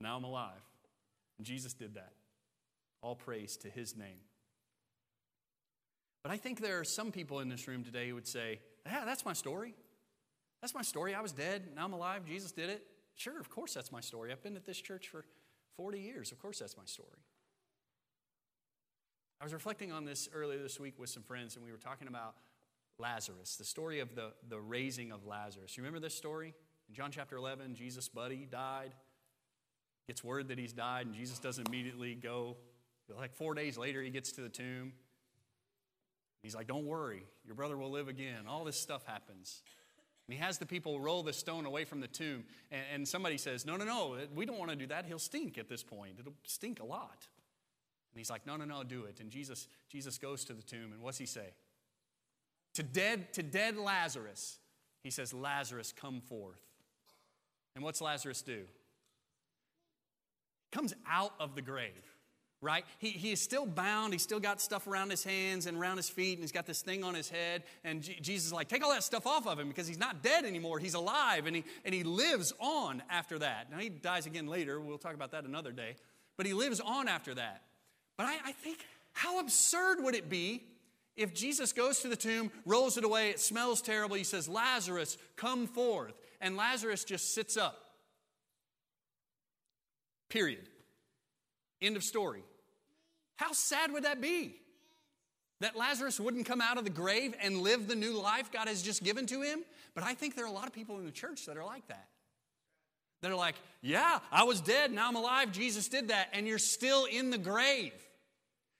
now 0.00 0.16
I'm 0.16 0.24
alive. 0.24 0.50
And 1.38 1.46
Jesus 1.46 1.74
did 1.74 1.94
that. 1.94 2.12
All 3.02 3.14
praise 3.14 3.56
to 3.58 3.68
his 3.68 3.96
name. 3.96 4.18
But 6.24 6.32
I 6.32 6.38
think 6.38 6.60
there 6.60 6.80
are 6.80 6.84
some 6.84 7.12
people 7.12 7.38
in 7.38 7.48
this 7.48 7.68
room 7.68 7.84
today 7.84 8.08
who 8.08 8.16
would 8.16 8.26
say, 8.26 8.58
Yeah, 8.84 9.04
that's 9.04 9.24
my 9.24 9.32
story. 9.32 9.74
That's 10.60 10.74
my 10.74 10.82
story. 10.82 11.14
I 11.14 11.20
was 11.20 11.30
dead, 11.30 11.62
now 11.76 11.84
I'm 11.84 11.92
alive. 11.92 12.24
Jesus 12.26 12.50
did 12.50 12.68
it. 12.68 12.84
Sure, 13.16 13.38
of 13.38 13.48
course 13.50 13.74
that's 13.74 13.92
my 13.92 14.00
story. 14.00 14.32
I've 14.32 14.42
been 14.42 14.56
at 14.56 14.66
this 14.66 14.80
church 14.80 15.08
for 15.08 15.24
40 15.76 16.00
years. 16.00 16.32
Of 16.32 16.38
course 16.38 16.58
that's 16.58 16.76
my 16.76 16.84
story. 16.84 17.08
I 19.40 19.44
was 19.44 19.52
reflecting 19.52 19.92
on 19.92 20.04
this 20.04 20.28
earlier 20.34 20.62
this 20.62 20.80
week 20.80 20.98
with 20.98 21.10
some 21.10 21.22
friends, 21.22 21.56
and 21.56 21.64
we 21.64 21.72
were 21.72 21.78
talking 21.78 22.08
about 22.08 22.34
Lazarus, 22.98 23.56
the 23.56 23.64
story 23.64 24.00
of 24.00 24.14
the, 24.14 24.32
the 24.48 24.60
raising 24.60 25.10
of 25.10 25.26
Lazarus. 25.26 25.76
You 25.76 25.82
remember 25.82 26.00
this 26.00 26.14
story? 26.14 26.54
In 26.88 26.94
John 26.94 27.10
chapter 27.10 27.36
11, 27.36 27.74
Jesus' 27.74 28.08
buddy 28.08 28.46
died. 28.50 28.94
Gets 30.06 30.22
word 30.22 30.48
that 30.48 30.58
he's 30.58 30.72
died, 30.72 31.06
and 31.06 31.14
Jesus 31.14 31.38
doesn't 31.38 31.66
immediately 31.66 32.14
go 32.14 32.56
like 33.08 33.34
four 33.34 33.54
days 33.54 33.76
later, 33.76 34.02
he 34.02 34.10
gets 34.10 34.32
to 34.32 34.40
the 34.40 34.48
tomb. 34.48 34.92
He's 36.42 36.54
like, 36.54 36.66
Don't 36.66 36.86
worry, 36.86 37.22
your 37.44 37.54
brother 37.54 37.76
will 37.76 37.90
live 37.90 38.08
again. 38.08 38.46
All 38.48 38.64
this 38.64 38.78
stuff 38.78 39.04
happens. 39.06 39.62
And 40.26 40.34
he 40.34 40.42
has 40.42 40.58
the 40.58 40.66
people 40.66 41.00
roll 41.00 41.22
the 41.22 41.32
stone 41.32 41.66
away 41.66 41.84
from 41.84 42.00
the 42.00 42.08
tomb. 42.08 42.44
And, 42.70 42.82
and 42.92 43.08
somebody 43.08 43.36
says, 43.36 43.66
No, 43.66 43.76
no, 43.76 43.84
no, 43.84 44.16
we 44.34 44.46
don't 44.46 44.58
want 44.58 44.70
to 44.70 44.76
do 44.76 44.86
that. 44.86 45.04
He'll 45.06 45.18
stink 45.18 45.58
at 45.58 45.68
this 45.68 45.82
point. 45.82 46.14
It'll 46.18 46.32
stink 46.44 46.80
a 46.80 46.84
lot. 46.84 47.26
And 48.12 48.18
he's 48.18 48.30
like, 48.30 48.46
No, 48.46 48.56
no, 48.56 48.64
no, 48.64 48.82
do 48.82 49.04
it. 49.04 49.20
And 49.20 49.30
Jesus, 49.30 49.68
Jesus 49.90 50.18
goes 50.18 50.44
to 50.46 50.54
the 50.54 50.62
tomb, 50.62 50.92
and 50.92 51.02
what's 51.02 51.18
he 51.18 51.26
say? 51.26 51.54
To 52.74 52.82
dead, 52.82 53.32
to 53.34 53.42
dead 53.42 53.76
Lazarus, 53.76 54.58
he 55.02 55.10
says, 55.10 55.34
Lazarus, 55.34 55.92
come 55.92 56.20
forth. 56.20 56.60
And 57.76 57.84
what's 57.84 58.00
Lazarus 58.00 58.42
do? 58.42 58.62
He 60.70 60.76
comes 60.76 60.94
out 61.08 61.34
of 61.38 61.54
the 61.54 61.62
grave 61.62 62.13
right? 62.64 62.84
He, 62.98 63.10
he 63.10 63.32
is 63.32 63.40
still 63.40 63.66
bound. 63.66 64.12
He's 64.12 64.22
still 64.22 64.40
got 64.40 64.60
stuff 64.60 64.86
around 64.86 65.10
his 65.10 65.22
hands 65.22 65.66
and 65.66 65.78
around 65.78 65.98
his 65.98 66.08
feet, 66.08 66.32
and 66.32 66.40
he's 66.40 66.52
got 66.52 66.66
this 66.66 66.82
thing 66.82 67.04
on 67.04 67.14
his 67.14 67.28
head. 67.28 67.62
And 67.84 68.02
G- 68.02 68.18
Jesus 68.20 68.46
is 68.46 68.52
like, 68.52 68.68
take 68.68 68.82
all 68.82 68.90
that 68.90 69.04
stuff 69.04 69.26
off 69.26 69.46
of 69.46 69.58
him 69.58 69.68
because 69.68 69.86
he's 69.86 69.98
not 69.98 70.22
dead 70.22 70.44
anymore. 70.44 70.78
He's 70.78 70.94
alive, 70.94 71.46
and 71.46 71.54
he, 71.54 71.64
and 71.84 71.94
he 71.94 72.02
lives 72.02 72.52
on 72.58 73.02
after 73.10 73.38
that. 73.38 73.70
Now, 73.70 73.78
he 73.78 73.90
dies 73.90 74.26
again 74.26 74.48
later. 74.48 74.80
We'll 74.80 74.98
talk 74.98 75.14
about 75.14 75.30
that 75.32 75.44
another 75.44 75.70
day. 75.70 75.96
But 76.36 76.46
he 76.46 76.54
lives 76.54 76.80
on 76.80 77.06
after 77.06 77.34
that. 77.34 77.62
But 78.16 78.26
I, 78.26 78.36
I 78.46 78.52
think, 78.52 78.78
how 79.12 79.38
absurd 79.38 80.02
would 80.02 80.14
it 80.16 80.28
be 80.28 80.62
if 81.16 81.32
Jesus 81.32 81.72
goes 81.72 82.00
to 82.00 82.08
the 82.08 82.16
tomb, 82.16 82.50
rolls 82.66 82.96
it 82.96 83.04
away, 83.04 83.30
it 83.30 83.38
smells 83.38 83.80
terrible. 83.80 84.16
He 84.16 84.24
says, 84.24 84.48
Lazarus, 84.48 85.16
come 85.36 85.66
forth. 85.66 86.14
And 86.40 86.56
Lazarus 86.56 87.04
just 87.04 87.34
sits 87.34 87.56
up. 87.56 87.78
Period. 90.28 90.68
End 91.80 91.96
of 91.96 92.02
story. 92.02 92.42
How 93.36 93.52
sad 93.52 93.92
would 93.92 94.04
that 94.04 94.20
be? 94.20 94.56
That 95.60 95.76
Lazarus 95.76 96.18
wouldn't 96.20 96.46
come 96.46 96.60
out 96.60 96.78
of 96.78 96.84
the 96.84 96.90
grave 96.90 97.34
and 97.40 97.58
live 97.58 97.86
the 97.88 97.94
new 97.94 98.20
life 98.20 98.52
God 98.52 98.68
has 98.68 98.82
just 98.82 99.02
given 99.02 99.26
to 99.26 99.42
him? 99.42 99.60
But 99.94 100.04
I 100.04 100.14
think 100.14 100.34
there 100.34 100.44
are 100.44 100.48
a 100.48 100.52
lot 100.52 100.66
of 100.66 100.72
people 100.72 100.98
in 100.98 101.04
the 101.04 101.12
church 101.12 101.46
that 101.46 101.56
are 101.56 101.64
like 101.64 101.86
that. 101.88 102.08
That 103.22 103.30
are 103.30 103.36
like, 103.36 103.54
yeah, 103.80 104.18
I 104.30 104.44
was 104.44 104.60
dead, 104.60 104.92
now 104.92 105.08
I'm 105.08 105.16
alive, 105.16 105.52
Jesus 105.52 105.88
did 105.88 106.08
that, 106.08 106.28
and 106.32 106.46
you're 106.46 106.58
still 106.58 107.06
in 107.06 107.30
the 107.30 107.38
grave. 107.38 107.92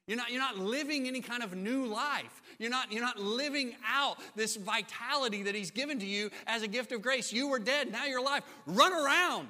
You're 0.07 0.19
not, 0.19 0.31
you're 0.31 0.40
not 0.40 0.59
living 0.59 1.09
any 1.09 1.23
kind 1.23 1.43
of 1.43 1.57
new 1.57 1.87
life. 1.87 2.43
You're 2.59 2.71
not, 2.71 2.93
you're 2.93 3.03
not 3.03 3.19
living 3.19 3.75
out 3.88 4.19
this 4.37 4.57
vitality 4.57 5.45
that 5.45 5.55
He's 5.55 5.71
given 5.71 5.99
to 6.01 6.07
you 6.07 6.31
as 6.47 6.62
a 6.62 6.69
gift 6.69 6.93
of 6.93 7.01
grace. 7.01 7.33
You 7.33 7.49
were 7.49 7.59
dead, 7.59 7.90
now 7.90 8.05
you're 8.05 8.19
alive. 8.19 8.43
Run 8.67 8.93
around. 8.93 9.49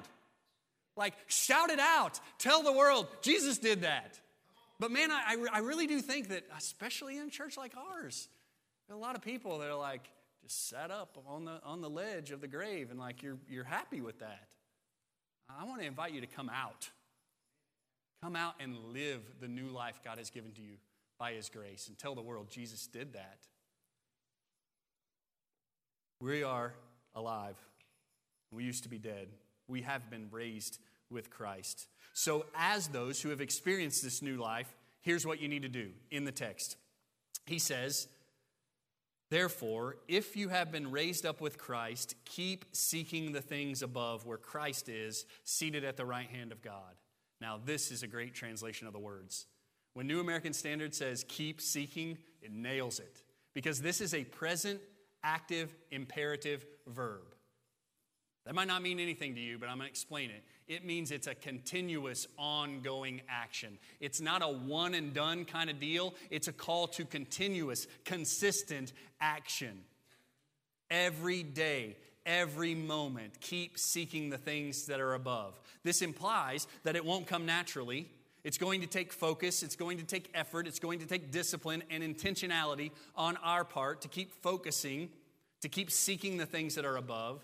Like, 0.96 1.14
shout 1.26 1.70
it 1.70 1.80
out. 1.80 2.20
Tell 2.38 2.62
the 2.62 2.72
world, 2.72 3.08
Jesus 3.20 3.58
did 3.58 3.82
that. 3.82 4.20
But 4.84 4.92
man, 4.92 5.10
I, 5.10 5.38
I 5.50 5.58
really 5.60 5.86
do 5.86 6.02
think 6.02 6.28
that, 6.28 6.44
especially 6.54 7.16
in 7.16 7.28
a 7.28 7.30
church 7.30 7.56
like 7.56 7.72
ours, 7.74 8.28
a 8.92 8.94
lot 8.94 9.16
of 9.16 9.22
people 9.22 9.60
that 9.60 9.70
are 9.70 9.78
like 9.78 10.10
just 10.42 10.68
sat 10.68 10.90
up 10.90 11.16
on 11.26 11.46
the, 11.46 11.58
on 11.64 11.80
the 11.80 11.88
ledge 11.88 12.32
of 12.32 12.42
the 12.42 12.46
grave 12.46 12.90
and 12.90 13.00
like 13.00 13.22
you're, 13.22 13.38
you're 13.48 13.64
happy 13.64 14.02
with 14.02 14.18
that. 14.18 14.46
I 15.48 15.64
want 15.64 15.80
to 15.80 15.86
invite 15.86 16.12
you 16.12 16.20
to 16.20 16.26
come 16.26 16.50
out. 16.50 16.90
Come 18.22 18.36
out 18.36 18.56
and 18.60 18.76
live 18.92 19.22
the 19.40 19.48
new 19.48 19.68
life 19.68 20.00
God 20.04 20.18
has 20.18 20.28
given 20.28 20.52
to 20.52 20.60
you 20.60 20.74
by 21.18 21.32
His 21.32 21.48
grace 21.48 21.88
and 21.88 21.98
tell 21.98 22.14
the 22.14 22.20
world 22.20 22.50
Jesus 22.50 22.86
did 22.86 23.14
that. 23.14 23.38
We 26.20 26.42
are 26.42 26.74
alive. 27.14 27.56
We 28.50 28.64
used 28.64 28.82
to 28.82 28.90
be 28.90 28.98
dead. 28.98 29.28
We 29.66 29.80
have 29.80 30.10
been 30.10 30.28
raised 30.30 30.78
with 31.08 31.30
Christ. 31.30 31.86
So, 32.14 32.46
as 32.54 32.88
those 32.88 33.20
who 33.20 33.30
have 33.30 33.40
experienced 33.40 34.02
this 34.02 34.22
new 34.22 34.36
life, 34.36 34.74
here's 35.02 35.26
what 35.26 35.40
you 35.40 35.48
need 35.48 35.62
to 35.62 35.68
do 35.68 35.90
in 36.10 36.24
the 36.24 36.32
text. 36.32 36.76
He 37.44 37.58
says, 37.58 38.08
Therefore, 39.30 39.96
if 40.06 40.36
you 40.36 40.48
have 40.48 40.70
been 40.70 40.92
raised 40.92 41.26
up 41.26 41.40
with 41.40 41.58
Christ, 41.58 42.14
keep 42.24 42.66
seeking 42.72 43.32
the 43.32 43.40
things 43.40 43.82
above 43.82 44.24
where 44.24 44.38
Christ 44.38 44.88
is, 44.88 45.26
seated 45.42 45.82
at 45.82 45.96
the 45.96 46.04
right 46.04 46.28
hand 46.28 46.52
of 46.52 46.62
God. 46.62 46.94
Now, 47.40 47.58
this 47.62 47.90
is 47.90 48.04
a 48.04 48.06
great 48.06 48.32
translation 48.32 48.86
of 48.86 48.92
the 48.92 49.00
words. 49.00 49.46
When 49.94 50.06
New 50.06 50.20
American 50.20 50.52
Standard 50.52 50.94
says 50.94 51.24
keep 51.26 51.60
seeking, 51.60 52.18
it 52.42 52.52
nails 52.52 53.00
it 53.00 53.22
because 53.54 53.80
this 53.80 54.00
is 54.00 54.14
a 54.14 54.24
present, 54.24 54.80
active, 55.24 55.74
imperative 55.90 56.64
verb. 56.86 57.33
That 58.44 58.54
might 58.54 58.68
not 58.68 58.82
mean 58.82 59.00
anything 59.00 59.34
to 59.36 59.40
you, 59.40 59.58
but 59.58 59.70
I'm 59.70 59.78
going 59.78 59.86
to 59.86 59.90
explain 59.90 60.30
it. 60.30 60.44
It 60.68 60.84
means 60.84 61.10
it's 61.10 61.26
a 61.26 61.34
continuous, 61.34 62.26
ongoing 62.36 63.22
action. 63.28 63.78
It's 64.00 64.20
not 64.20 64.42
a 64.42 64.48
one 64.48 64.94
and 64.94 65.14
done 65.14 65.46
kind 65.46 65.70
of 65.70 65.80
deal, 65.80 66.14
it's 66.30 66.48
a 66.48 66.52
call 66.52 66.86
to 66.88 67.04
continuous, 67.04 67.86
consistent 68.04 68.92
action. 69.20 69.80
Every 70.90 71.42
day, 71.42 71.96
every 72.26 72.74
moment, 72.74 73.40
keep 73.40 73.78
seeking 73.78 74.28
the 74.28 74.38
things 74.38 74.86
that 74.86 75.00
are 75.00 75.14
above. 75.14 75.58
This 75.82 76.02
implies 76.02 76.66
that 76.82 76.96
it 76.96 77.04
won't 77.04 77.26
come 77.26 77.46
naturally. 77.46 78.10
It's 78.42 78.58
going 78.58 78.82
to 78.82 78.86
take 78.86 79.10
focus, 79.10 79.62
it's 79.62 79.76
going 79.76 79.96
to 79.96 80.04
take 80.04 80.30
effort, 80.34 80.66
it's 80.66 80.78
going 80.78 80.98
to 80.98 81.06
take 81.06 81.30
discipline 81.30 81.82
and 81.88 82.02
intentionality 82.02 82.90
on 83.16 83.38
our 83.38 83.64
part 83.64 84.02
to 84.02 84.08
keep 84.08 84.42
focusing, 84.42 85.08
to 85.62 85.70
keep 85.70 85.90
seeking 85.90 86.36
the 86.36 86.44
things 86.44 86.74
that 86.74 86.84
are 86.84 86.98
above. 86.98 87.42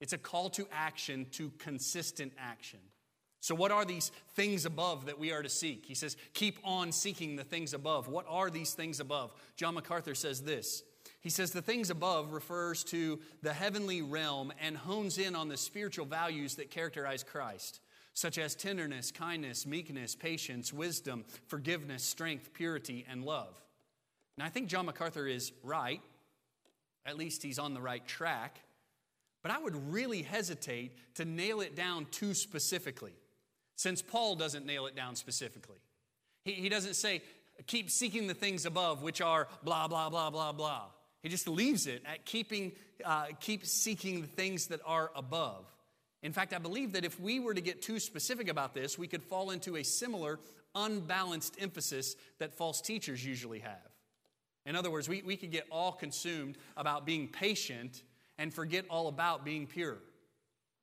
It's 0.00 0.12
a 0.12 0.18
call 0.18 0.50
to 0.50 0.66
action, 0.72 1.26
to 1.32 1.50
consistent 1.58 2.32
action. 2.38 2.80
So, 3.40 3.54
what 3.54 3.70
are 3.70 3.84
these 3.86 4.12
things 4.34 4.66
above 4.66 5.06
that 5.06 5.18
we 5.18 5.32
are 5.32 5.42
to 5.42 5.48
seek? 5.48 5.86
He 5.86 5.94
says, 5.94 6.16
keep 6.34 6.58
on 6.62 6.92
seeking 6.92 7.36
the 7.36 7.44
things 7.44 7.72
above. 7.72 8.06
What 8.08 8.26
are 8.28 8.50
these 8.50 8.74
things 8.74 9.00
above? 9.00 9.32
John 9.56 9.74
MacArthur 9.74 10.14
says 10.14 10.42
this. 10.42 10.82
He 11.20 11.30
says, 11.30 11.50
the 11.50 11.62
things 11.62 11.90
above 11.90 12.32
refers 12.32 12.84
to 12.84 13.18
the 13.42 13.52
heavenly 13.52 14.02
realm 14.02 14.52
and 14.60 14.76
hones 14.76 15.18
in 15.18 15.34
on 15.34 15.48
the 15.48 15.56
spiritual 15.56 16.06
values 16.06 16.56
that 16.56 16.70
characterize 16.70 17.22
Christ, 17.22 17.80
such 18.12 18.38
as 18.38 18.54
tenderness, 18.54 19.10
kindness, 19.10 19.66
meekness, 19.66 20.14
patience, 20.14 20.72
wisdom, 20.72 21.24
forgiveness, 21.46 22.04
strength, 22.04 22.52
purity, 22.52 23.06
and 23.08 23.24
love. 23.24 23.54
Now, 24.36 24.44
I 24.44 24.50
think 24.50 24.68
John 24.68 24.86
MacArthur 24.86 25.26
is 25.26 25.52
right. 25.62 26.00
At 27.06 27.16
least 27.16 27.42
he's 27.42 27.58
on 27.58 27.72
the 27.74 27.80
right 27.80 28.06
track. 28.06 28.60
But 29.42 29.52
I 29.52 29.58
would 29.58 29.92
really 29.92 30.22
hesitate 30.22 30.92
to 31.14 31.24
nail 31.24 31.60
it 31.60 31.74
down 31.74 32.06
too 32.10 32.34
specifically, 32.34 33.14
since 33.76 34.02
Paul 34.02 34.36
doesn't 34.36 34.66
nail 34.66 34.86
it 34.86 34.94
down 34.94 35.16
specifically. 35.16 35.78
He, 36.44 36.52
he 36.52 36.68
doesn't 36.68 36.94
say, 36.94 37.22
keep 37.66 37.90
seeking 37.90 38.26
the 38.26 38.34
things 38.34 38.66
above, 38.66 39.02
which 39.02 39.20
are 39.20 39.48
blah, 39.62 39.88
blah, 39.88 40.10
blah, 40.10 40.30
blah, 40.30 40.52
blah. 40.52 40.84
He 41.22 41.28
just 41.28 41.48
leaves 41.48 41.86
it 41.86 42.02
at 42.06 42.24
keeping, 42.24 42.72
uh, 43.04 43.26
keep 43.40 43.66
seeking 43.66 44.22
the 44.22 44.26
things 44.26 44.68
that 44.68 44.80
are 44.86 45.10
above. 45.14 45.66
In 46.22 46.32
fact, 46.32 46.52
I 46.52 46.58
believe 46.58 46.92
that 46.92 47.04
if 47.04 47.18
we 47.18 47.40
were 47.40 47.54
to 47.54 47.60
get 47.60 47.82
too 47.82 47.98
specific 47.98 48.48
about 48.48 48.74
this, 48.74 48.98
we 48.98 49.06
could 49.06 49.22
fall 49.22 49.50
into 49.50 49.76
a 49.76 49.82
similar 49.82 50.38
unbalanced 50.74 51.56
emphasis 51.58 52.14
that 52.38 52.54
false 52.54 52.80
teachers 52.80 53.24
usually 53.24 53.60
have. 53.60 53.88
In 54.66 54.76
other 54.76 54.90
words, 54.90 55.08
we, 55.08 55.22
we 55.22 55.36
could 55.36 55.50
get 55.50 55.66
all 55.70 55.92
consumed 55.92 56.58
about 56.76 57.06
being 57.06 57.28
patient 57.28 58.02
and 58.40 58.52
forget 58.52 58.86
all 58.88 59.06
about 59.06 59.44
being 59.44 59.66
pure. 59.66 59.98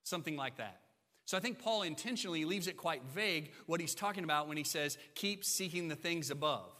Something 0.03 0.37
like 0.37 0.57
that. 0.57 0.79
So 1.25 1.35
I 1.35 1.41
think 1.41 1.59
Paul 1.59 1.81
intentionally 1.81 2.45
leaves 2.45 2.67
it 2.67 2.77
quite 2.77 3.01
vague 3.13 3.51
what 3.65 3.81
he's 3.81 3.95
talking 3.95 4.23
about 4.23 4.47
when 4.47 4.55
he 4.55 4.63
says, 4.63 4.97
keep 5.15 5.43
seeking 5.43 5.87
the 5.87 5.95
things 5.95 6.29
above. 6.29 6.71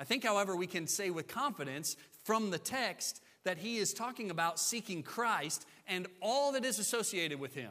I 0.00 0.04
think, 0.04 0.24
however, 0.24 0.56
we 0.56 0.66
can 0.66 0.86
say 0.86 1.10
with 1.10 1.28
confidence 1.28 1.96
from 2.24 2.50
the 2.50 2.58
text 2.58 3.20
that 3.44 3.58
he 3.58 3.76
is 3.76 3.92
talking 3.92 4.30
about 4.30 4.58
seeking 4.58 5.02
Christ 5.02 5.66
and 5.86 6.06
all 6.22 6.52
that 6.52 6.64
is 6.64 6.78
associated 6.78 7.38
with 7.38 7.54
him. 7.54 7.70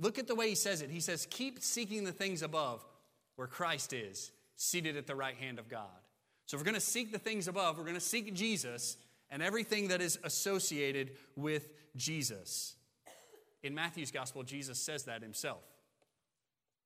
Look 0.00 0.18
at 0.18 0.26
the 0.26 0.34
way 0.34 0.48
he 0.48 0.54
says 0.56 0.82
it. 0.82 0.90
He 0.90 1.00
says, 1.00 1.26
Keep 1.30 1.62
seeking 1.62 2.04
the 2.04 2.12
things 2.12 2.42
above 2.42 2.84
where 3.36 3.46
Christ 3.46 3.92
is, 3.92 4.32
seated 4.56 4.96
at 4.96 5.06
the 5.06 5.14
right 5.14 5.36
hand 5.36 5.58
of 5.58 5.68
God. 5.68 5.86
So 6.46 6.56
if 6.56 6.60
we're 6.60 6.64
going 6.64 6.74
to 6.74 6.80
seek 6.80 7.12
the 7.12 7.18
things 7.18 7.46
above, 7.48 7.78
we're 7.78 7.84
going 7.84 7.94
to 7.94 8.00
seek 8.00 8.34
Jesus 8.34 8.96
and 9.30 9.42
everything 9.42 9.88
that 9.88 10.00
is 10.00 10.18
associated 10.24 11.12
with 11.36 11.68
Jesus. 11.96 12.76
In 13.62 13.74
Matthew's 13.74 14.10
gospel, 14.10 14.42
Jesus 14.42 14.78
says 14.78 15.04
that 15.04 15.22
himself. 15.22 15.62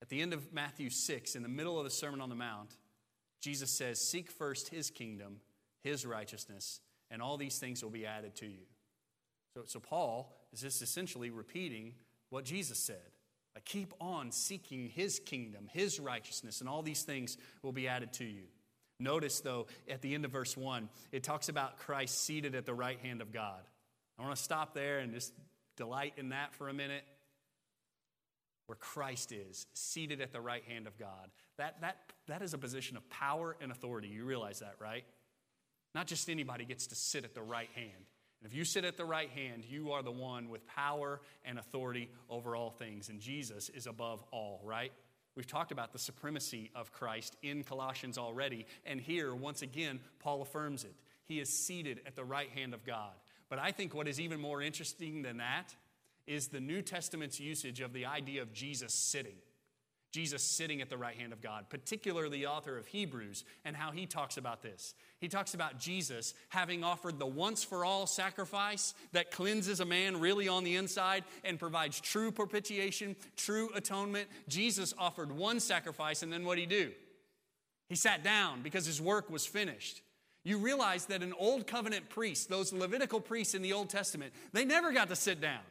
At 0.02 0.08
the 0.08 0.20
end 0.20 0.32
of 0.32 0.52
Matthew 0.52 0.90
6, 0.90 1.34
in 1.34 1.42
the 1.42 1.48
middle 1.48 1.78
of 1.78 1.84
the 1.84 1.90
Sermon 1.90 2.20
on 2.20 2.28
the 2.28 2.34
Mount, 2.34 2.76
Jesus 3.40 3.70
says, 3.70 4.00
Seek 4.00 4.30
first 4.30 4.68
his 4.68 4.90
kingdom, 4.90 5.40
his 5.82 6.04
righteousness, 6.04 6.80
and 7.10 7.22
all 7.22 7.36
these 7.36 7.58
things 7.58 7.82
will 7.82 7.90
be 7.90 8.06
added 8.06 8.34
to 8.36 8.46
you. 8.46 8.66
So, 9.54 9.62
so 9.66 9.80
Paul 9.80 10.34
is 10.52 10.60
just 10.60 10.82
essentially 10.82 11.30
repeating 11.30 11.94
what 12.30 12.44
Jesus 12.44 12.78
said. 12.78 13.12
Like, 13.54 13.64
keep 13.64 13.94
on 14.00 14.32
seeking 14.32 14.88
his 14.88 15.20
kingdom, 15.20 15.68
his 15.72 16.00
righteousness, 16.00 16.60
and 16.60 16.68
all 16.68 16.82
these 16.82 17.02
things 17.02 17.38
will 17.62 17.72
be 17.72 17.86
added 17.86 18.12
to 18.14 18.24
you. 18.24 18.44
Notice, 19.04 19.40
though, 19.40 19.66
at 19.88 20.00
the 20.00 20.14
end 20.14 20.24
of 20.24 20.32
verse 20.32 20.56
1, 20.56 20.88
it 21.12 21.22
talks 21.22 21.48
about 21.48 21.78
Christ 21.78 22.24
seated 22.24 22.54
at 22.54 22.64
the 22.64 22.74
right 22.74 22.98
hand 23.00 23.20
of 23.20 23.32
God. 23.32 23.60
I 24.18 24.22
want 24.22 24.34
to 24.34 24.42
stop 24.42 24.74
there 24.74 24.98
and 24.98 25.12
just 25.12 25.32
delight 25.76 26.14
in 26.16 26.30
that 26.30 26.54
for 26.54 26.68
a 26.68 26.72
minute. 26.72 27.04
Where 28.66 28.76
Christ 28.76 29.30
is, 29.30 29.66
seated 29.74 30.22
at 30.22 30.32
the 30.32 30.40
right 30.40 30.64
hand 30.64 30.86
of 30.86 30.98
God. 30.98 31.28
That, 31.58 31.82
that, 31.82 31.98
that 32.28 32.40
is 32.40 32.54
a 32.54 32.58
position 32.58 32.96
of 32.96 33.08
power 33.10 33.54
and 33.60 33.70
authority. 33.70 34.08
You 34.08 34.24
realize 34.24 34.60
that, 34.60 34.76
right? 34.80 35.04
Not 35.94 36.06
just 36.06 36.30
anybody 36.30 36.64
gets 36.64 36.86
to 36.86 36.94
sit 36.94 37.24
at 37.24 37.34
the 37.34 37.42
right 37.42 37.68
hand. 37.74 37.90
And 38.40 38.50
if 38.50 38.56
you 38.56 38.64
sit 38.64 38.86
at 38.86 38.96
the 38.96 39.04
right 39.04 39.28
hand, 39.28 39.64
you 39.68 39.92
are 39.92 40.02
the 40.02 40.10
one 40.10 40.48
with 40.48 40.66
power 40.66 41.20
and 41.44 41.58
authority 41.58 42.08
over 42.30 42.56
all 42.56 42.70
things. 42.70 43.10
And 43.10 43.20
Jesus 43.20 43.68
is 43.68 43.86
above 43.86 44.24
all, 44.30 44.62
right? 44.64 44.92
We've 45.36 45.46
talked 45.46 45.72
about 45.72 45.92
the 45.92 45.98
supremacy 45.98 46.70
of 46.74 46.92
Christ 46.92 47.36
in 47.42 47.64
Colossians 47.64 48.18
already. 48.18 48.66
And 48.86 49.00
here, 49.00 49.34
once 49.34 49.62
again, 49.62 50.00
Paul 50.20 50.42
affirms 50.42 50.84
it. 50.84 50.94
He 51.26 51.40
is 51.40 51.48
seated 51.48 52.00
at 52.06 52.14
the 52.14 52.24
right 52.24 52.50
hand 52.50 52.74
of 52.74 52.84
God. 52.84 53.12
But 53.48 53.58
I 53.58 53.72
think 53.72 53.94
what 53.94 54.06
is 54.06 54.20
even 54.20 54.40
more 54.40 54.62
interesting 54.62 55.22
than 55.22 55.38
that 55.38 55.74
is 56.26 56.48
the 56.48 56.60
New 56.60 56.82
Testament's 56.82 57.40
usage 57.40 57.80
of 57.80 57.92
the 57.92 58.06
idea 58.06 58.42
of 58.42 58.52
Jesus 58.52 58.94
sitting. 58.94 59.36
Jesus 60.14 60.44
sitting 60.44 60.80
at 60.80 60.88
the 60.88 60.96
right 60.96 61.16
hand 61.16 61.32
of 61.32 61.42
God, 61.42 61.68
particularly 61.68 62.38
the 62.38 62.46
author 62.46 62.78
of 62.78 62.86
Hebrews, 62.86 63.42
and 63.64 63.74
how 63.74 63.90
he 63.90 64.06
talks 64.06 64.36
about 64.36 64.62
this. 64.62 64.94
He 65.18 65.26
talks 65.26 65.54
about 65.54 65.80
Jesus 65.80 66.34
having 66.50 66.84
offered 66.84 67.18
the 67.18 67.26
once 67.26 67.64
for 67.64 67.84
all 67.84 68.06
sacrifice 68.06 68.94
that 69.10 69.32
cleanses 69.32 69.80
a 69.80 69.84
man 69.84 70.20
really 70.20 70.46
on 70.46 70.62
the 70.62 70.76
inside 70.76 71.24
and 71.42 71.58
provides 71.58 72.00
true 72.00 72.30
propitiation, 72.30 73.16
true 73.34 73.70
atonement. 73.74 74.28
Jesus 74.46 74.94
offered 74.96 75.32
one 75.32 75.58
sacrifice, 75.58 76.22
and 76.22 76.32
then 76.32 76.44
what 76.44 76.54
did 76.54 76.60
he 76.60 76.66
do? 76.66 76.92
He 77.88 77.96
sat 77.96 78.22
down 78.22 78.62
because 78.62 78.86
his 78.86 79.02
work 79.02 79.28
was 79.28 79.44
finished. 79.44 80.00
You 80.44 80.58
realize 80.58 81.06
that 81.06 81.24
an 81.24 81.34
old 81.36 81.66
covenant 81.66 82.08
priest, 82.08 82.48
those 82.48 82.72
Levitical 82.72 83.20
priests 83.20 83.54
in 83.54 83.62
the 83.62 83.72
Old 83.72 83.90
Testament, 83.90 84.32
they 84.52 84.64
never 84.64 84.92
got 84.92 85.08
to 85.08 85.16
sit 85.16 85.40
down. 85.40 85.62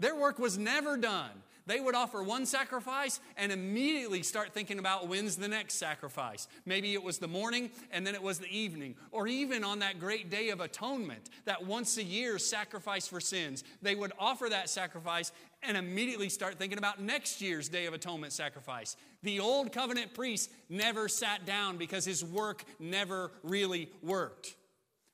Their 0.00 0.16
work 0.16 0.40
was 0.40 0.58
never 0.58 0.96
done 0.96 1.30
they 1.66 1.80
would 1.80 1.94
offer 1.94 2.22
one 2.22 2.46
sacrifice 2.46 3.20
and 3.36 3.52
immediately 3.52 4.22
start 4.22 4.52
thinking 4.52 4.78
about 4.78 5.08
when's 5.08 5.36
the 5.36 5.48
next 5.48 5.74
sacrifice. 5.74 6.48
Maybe 6.64 6.94
it 6.94 7.02
was 7.02 7.18
the 7.18 7.28
morning 7.28 7.70
and 7.90 8.06
then 8.06 8.14
it 8.14 8.22
was 8.22 8.38
the 8.38 8.56
evening, 8.56 8.96
or 9.10 9.26
even 9.26 9.64
on 9.64 9.80
that 9.80 9.98
great 9.98 10.30
day 10.30 10.50
of 10.50 10.60
atonement, 10.60 11.30
that 11.44 11.64
once 11.64 11.96
a 11.96 12.02
year 12.02 12.38
sacrifice 12.38 13.06
for 13.06 13.20
sins. 13.20 13.64
They 13.82 13.94
would 13.94 14.12
offer 14.18 14.48
that 14.48 14.70
sacrifice 14.70 15.32
and 15.62 15.76
immediately 15.76 16.28
start 16.28 16.58
thinking 16.58 16.78
about 16.78 17.00
next 17.00 17.40
year's 17.40 17.68
day 17.68 17.86
of 17.86 17.94
atonement 17.94 18.32
sacrifice. 18.32 18.96
The 19.22 19.40
old 19.40 19.72
covenant 19.72 20.14
priest 20.14 20.50
never 20.68 21.08
sat 21.08 21.44
down 21.44 21.76
because 21.76 22.04
his 22.04 22.24
work 22.24 22.64
never 22.78 23.32
really 23.42 23.90
worked. 24.02 24.56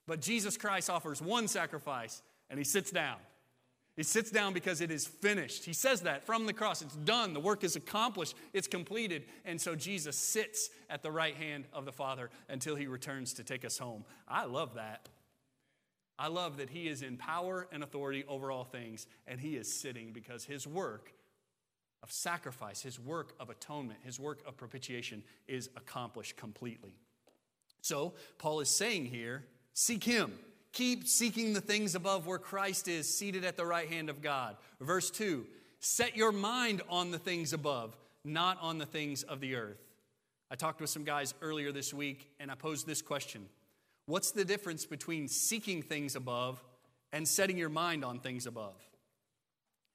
But 0.07 0.21
Jesus 0.21 0.57
Christ 0.57 0.89
offers 0.89 1.21
one 1.21 1.47
sacrifice 1.47 2.21
and 2.49 2.57
he 2.57 2.63
sits 2.63 2.91
down. 2.91 3.17
He 3.97 4.03
sits 4.03 4.29
down 4.29 4.53
because 4.53 4.79
it 4.79 4.91
is 4.91 5.07
finished. 5.07 5.65
He 5.65 5.73
says 5.73 6.01
that 6.01 6.23
from 6.23 6.45
the 6.45 6.53
cross. 6.53 6.83
It's 6.83 6.95
done. 6.95 7.33
The 7.33 7.39
work 7.39 7.63
is 7.63 7.75
accomplished. 7.75 8.35
It's 8.53 8.67
completed. 8.67 9.25
And 9.43 9.59
so 9.59 9.75
Jesus 9.75 10.15
sits 10.15 10.69
at 10.87 11.01
the 11.01 11.11
right 11.11 11.35
hand 11.35 11.65
of 11.73 11.83
the 11.83 11.91
Father 11.91 12.29
until 12.47 12.75
he 12.75 12.85
returns 12.85 13.33
to 13.33 13.43
take 13.43 13.65
us 13.65 13.79
home. 13.79 14.05
I 14.27 14.45
love 14.45 14.75
that. 14.75 15.09
I 16.19 16.27
love 16.27 16.57
that 16.57 16.69
he 16.69 16.87
is 16.87 17.01
in 17.01 17.17
power 17.17 17.67
and 17.71 17.83
authority 17.83 18.23
over 18.27 18.51
all 18.51 18.63
things, 18.63 19.07
and 19.27 19.39
he 19.39 19.55
is 19.55 19.71
sitting 19.71 20.13
because 20.13 20.45
his 20.45 20.67
work 20.67 21.11
of 22.03 22.11
sacrifice, 22.11 22.81
his 22.81 22.99
work 22.99 23.33
of 23.39 23.49
atonement, 23.49 23.99
his 24.03 24.19
work 24.19 24.41
of 24.47 24.57
propitiation 24.57 25.23
is 25.47 25.69
accomplished 25.75 26.37
completely. 26.37 26.93
So, 27.81 28.13
Paul 28.37 28.59
is 28.59 28.69
saying 28.69 29.05
here 29.05 29.45
seek 29.73 30.03
him. 30.03 30.33
Keep 30.77 31.07
seeking 31.07 31.53
the 31.53 31.61
things 31.61 31.95
above 31.95 32.27
where 32.27 32.37
Christ 32.37 32.87
is, 32.87 33.11
seated 33.11 33.43
at 33.43 33.57
the 33.57 33.65
right 33.65 33.89
hand 33.89 34.11
of 34.11 34.21
God. 34.21 34.57
Verse 34.79 35.09
2 35.09 35.43
Set 35.79 36.15
your 36.15 36.31
mind 36.31 36.83
on 36.87 37.09
the 37.09 37.17
things 37.17 37.51
above, 37.51 37.97
not 38.23 38.59
on 38.61 38.77
the 38.77 38.85
things 38.85 39.23
of 39.23 39.39
the 39.39 39.55
earth. 39.55 39.81
I 40.51 40.55
talked 40.55 40.79
with 40.79 40.91
some 40.91 41.03
guys 41.03 41.33
earlier 41.41 41.71
this 41.71 41.95
week 41.95 42.29
and 42.39 42.51
I 42.51 42.53
posed 42.53 42.85
this 42.85 43.01
question 43.01 43.47
What's 44.05 44.29
the 44.29 44.45
difference 44.45 44.85
between 44.85 45.27
seeking 45.27 45.81
things 45.81 46.15
above 46.15 46.63
and 47.11 47.27
setting 47.27 47.57
your 47.57 47.69
mind 47.69 48.05
on 48.05 48.19
things 48.19 48.45
above? 48.45 48.79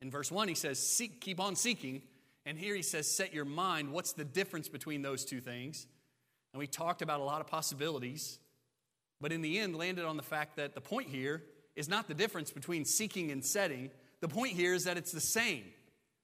In 0.01 0.11
verse 0.11 0.33
1, 0.33 0.49
he 0.49 0.57
says, 0.57 0.81
Seek, 0.81 1.21
keep 1.21 1.39
on 1.39 1.55
seeking. 1.55 2.03
And 2.45 2.59
here 2.59 2.75
he 2.75 2.83
says, 2.83 3.09
Set 3.09 3.33
your 3.33 3.45
mind. 3.45 3.93
What's 3.93 4.15
the 4.15 4.25
difference 4.25 4.69
between 4.69 5.03
those 5.03 5.25
two 5.25 5.41
things? 5.41 5.87
And 6.53 6.59
we 6.59 6.67
talked 6.67 7.03
about 7.03 7.21
a 7.21 7.25
lot 7.25 7.41
of 7.41 7.47
possibilities 7.47 8.41
but 9.23 9.33
in 9.33 9.41
the 9.41 9.59
end 9.59 9.77
landed 9.77 10.05
on 10.05 10.19
the 10.19 10.23
fact 10.23 10.57
that 10.57 10.75
the 10.75 10.81
point 10.81 11.09
here 11.09 11.43
is 11.77 11.89
not 11.89 12.09
the 12.09 12.15
difference 12.15 12.51
between 12.51 12.85
seeking 12.85 13.31
and 13.31 13.43
setting. 13.43 13.91
The 14.21 14.29
point 14.29 14.53
here 14.53 14.75
is 14.75 14.85
that 14.85 14.99
it's 14.99 15.13
the 15.13 15.21
same. 15.21 15.65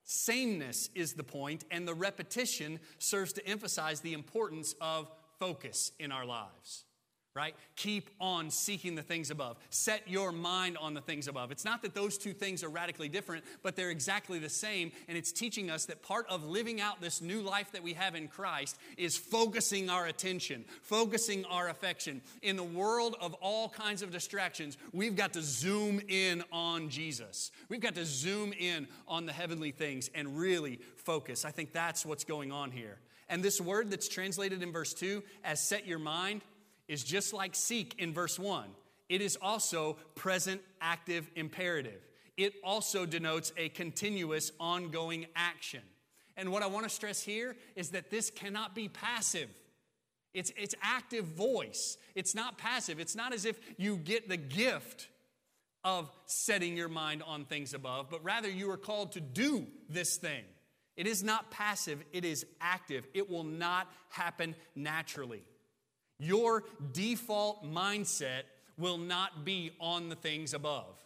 Sameness 0.05 0.91
is 0.95 1.15
the 1.15 1.25
point, 1.25 1.65
and 1.71 1.87
the 1.87 1.95
repetition 1.95 2.81
serves 2.99 3.33
to 3.35 3.47
emphasize 3.47 4.01
the 4.01 4.15
importance 4.15 4.75
of 4.81 5.11
focus 5.39 5.93
in 5.99 6.13
our 6.13 6.27
lives 6.27 6.85
right? 7.39 7.55
Keep 7.77 8.11
on 8.21 8.51
seeking 8.51 8.97
the 8.97 9.03
things 9.03 9.31
above. 9.31 9.59
Set 9.71 10.09
your 10.09 10.33
mind 10.33 10.77
on 10.77 10.93
the 10.93 11.01
things 11.01 11.29
above. 11.29 11.53
It's 11.53 11.65
not 11.65 11.83
that 11.83 11.95
those 11.95 12.19
two 12.19 12.33
things 12.33 12.65
are 12.65 12.69
radically 12.69 13.09
different, 13.09 13.45
but 13.63 13.77
they're 13.77 13.93
exactly 13.93 14.41
the 14.41 14.49
same. 14.49 14.91
And 15.07 15.17
it's 15.17 15.31
teaching 15.31 15.71
us 15.71 15.85
that 15.85 16.03
part 16.03 16.27
of 16.29 16.45
living 16.45 16.81
out 16.81 17.01
this 17.01 17.23
new 17.23 17.41
life 17.41 17.71
that 17.71 17.83
we 17.85 17.93
have 17.93 18.17
in 18.17 18.27
Christ 18.27 18.77
is 18.97 19.17
focusing 19.17 19.89
our 19.89 20.07
attention, 20.07 20.65
focusing 20.83 21.45
our 21.45 21.69
affection. 21.69 22.23
In 22.43 22.57
the 22.57 22.65
world 22.65 23.15
of 23.21 23.35
all 23.35 23.69
kinds 23.69 24.03
of 24.03 24.11
distractions, 24.11 24.77
we've 24.93 25.15
got 25.15 25.33
to 25.35 25.41
zoom 25.41 26.01
in 26.09 26.43
on 26.51 26.89
Jesus. 26.89 27.53
We've 27.69 27.81
got 27.81 27.95
to 27.95 28.05
zoom 28.05 28.53
in 28.53 28.89
on 29.07 29.27
the 29.27 29.33
heavenly 29.33 29.71
things 29.71 30.11
and 30.13 30.37
really 30.37 30.81
focus. 30.97 31.45
I 31.45 31.53
think 31.53 31.73
that's 31.73 32.05
what's 32.05 32.25
going 32.25 32.51
on 32.51 32.73
here. 32.73 32.99
And 33.29 33.45
this 33.45 33.61
word 33.61 33.93
that's 33.93 34.09
translated 34.09 34.61
in 34.61 34.73
verse 34.73 34.93
2 34.95 35.23
as 35.45 35.61
set 35.61 35.87
your 35.87 36.01
mind 36.01 36.43
is 36.89 37.05
just 37.05 37.33
like 37.33 37.55
seek 37.55 37.95
in 37.99 38.13
verse 38.13 38.39
1. 38.39 38.69
It 39.09 39.21
is 39.21 39.39
also 39.41 39.97
present 40.15 40.61
active 40.81 41.31
imperative. 41.37 42.01
It 42.37 42.55
also 42.63 43.07
denotes 43.07 43.53
a 43.57 43.69
continuous 43.71 44.53
ongoing 44.61 45.27
action. 45.35 45.83
And 46.37 46.53
what 46.53 46.63
I 46.63 46.67
want 46.67 46.85
to 46.85 46.91
stress 46.91 47.21
here 47.23 47.57
is 47.75 47.91
that 47.91 48.11
this 48.11 48.31
cannot 48.31 48.75
be 48.75 48.89
passive. 48.89 49.49
It's, 50.35 50.53
it's 50.57 50.75
active 50.83 51.25
voice. 51.25 51.97
It's 52.15 52.35
not 52.35 52.59
passive. 52.59 53.01
It's 53.01 53.17
not 53.17 53.35
as 53.35 53.45
if 53.45 53.59
you 53.77 53.97
get 53.97 54.29
the 54.29 54.37
gift 54.37 55.09
of 55.85 56.11
setting 56.27 56.77
your 56.77 56.89
mind 56.89 57.23
on 57.27 57.45
things 57.45 57.75
above, 57.75 58.09
but 58.11 58.23
rather 58.23 58.49
you 58.49 58.71
are 58.71 58.77
called 58.77 59.13
to 59.13 59.21
do 59.21 59.67
this 59.89 60.17
thing. 60.17 60.45
It 60.97 61.07
is 61.07 61.23
not 61.23 61.51
passive, 61.51 62.03
it 62.13 62.25
is 62.25 62.45
active. 62.61 63.07
It 63.15 63.31
will 63.31 63.45
not 63.45 63.89
happen 64.11 64.55
naturally. 64.75 65.45
Your 66.19 66.65
default 66.93 67.65
mindset 67.65 68.43
will 68.77 68.99
not 68.99 69.45
be 69.45 69.73
on 69.81 70.09
the 70.09 70.15
things 70.15 70.55
above. 70.55 70.99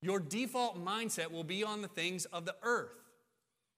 Your 0.00 0.20
default 0.20 0.84
mindset 0.84 1.30
will 1.30 1.44
be 1.44 1.64
on 1.64 1.80
the 1.80 1.88
things 1.88 2.26
of 2.26 2.44
the 2.44 2.54
earth. 2.62 2.90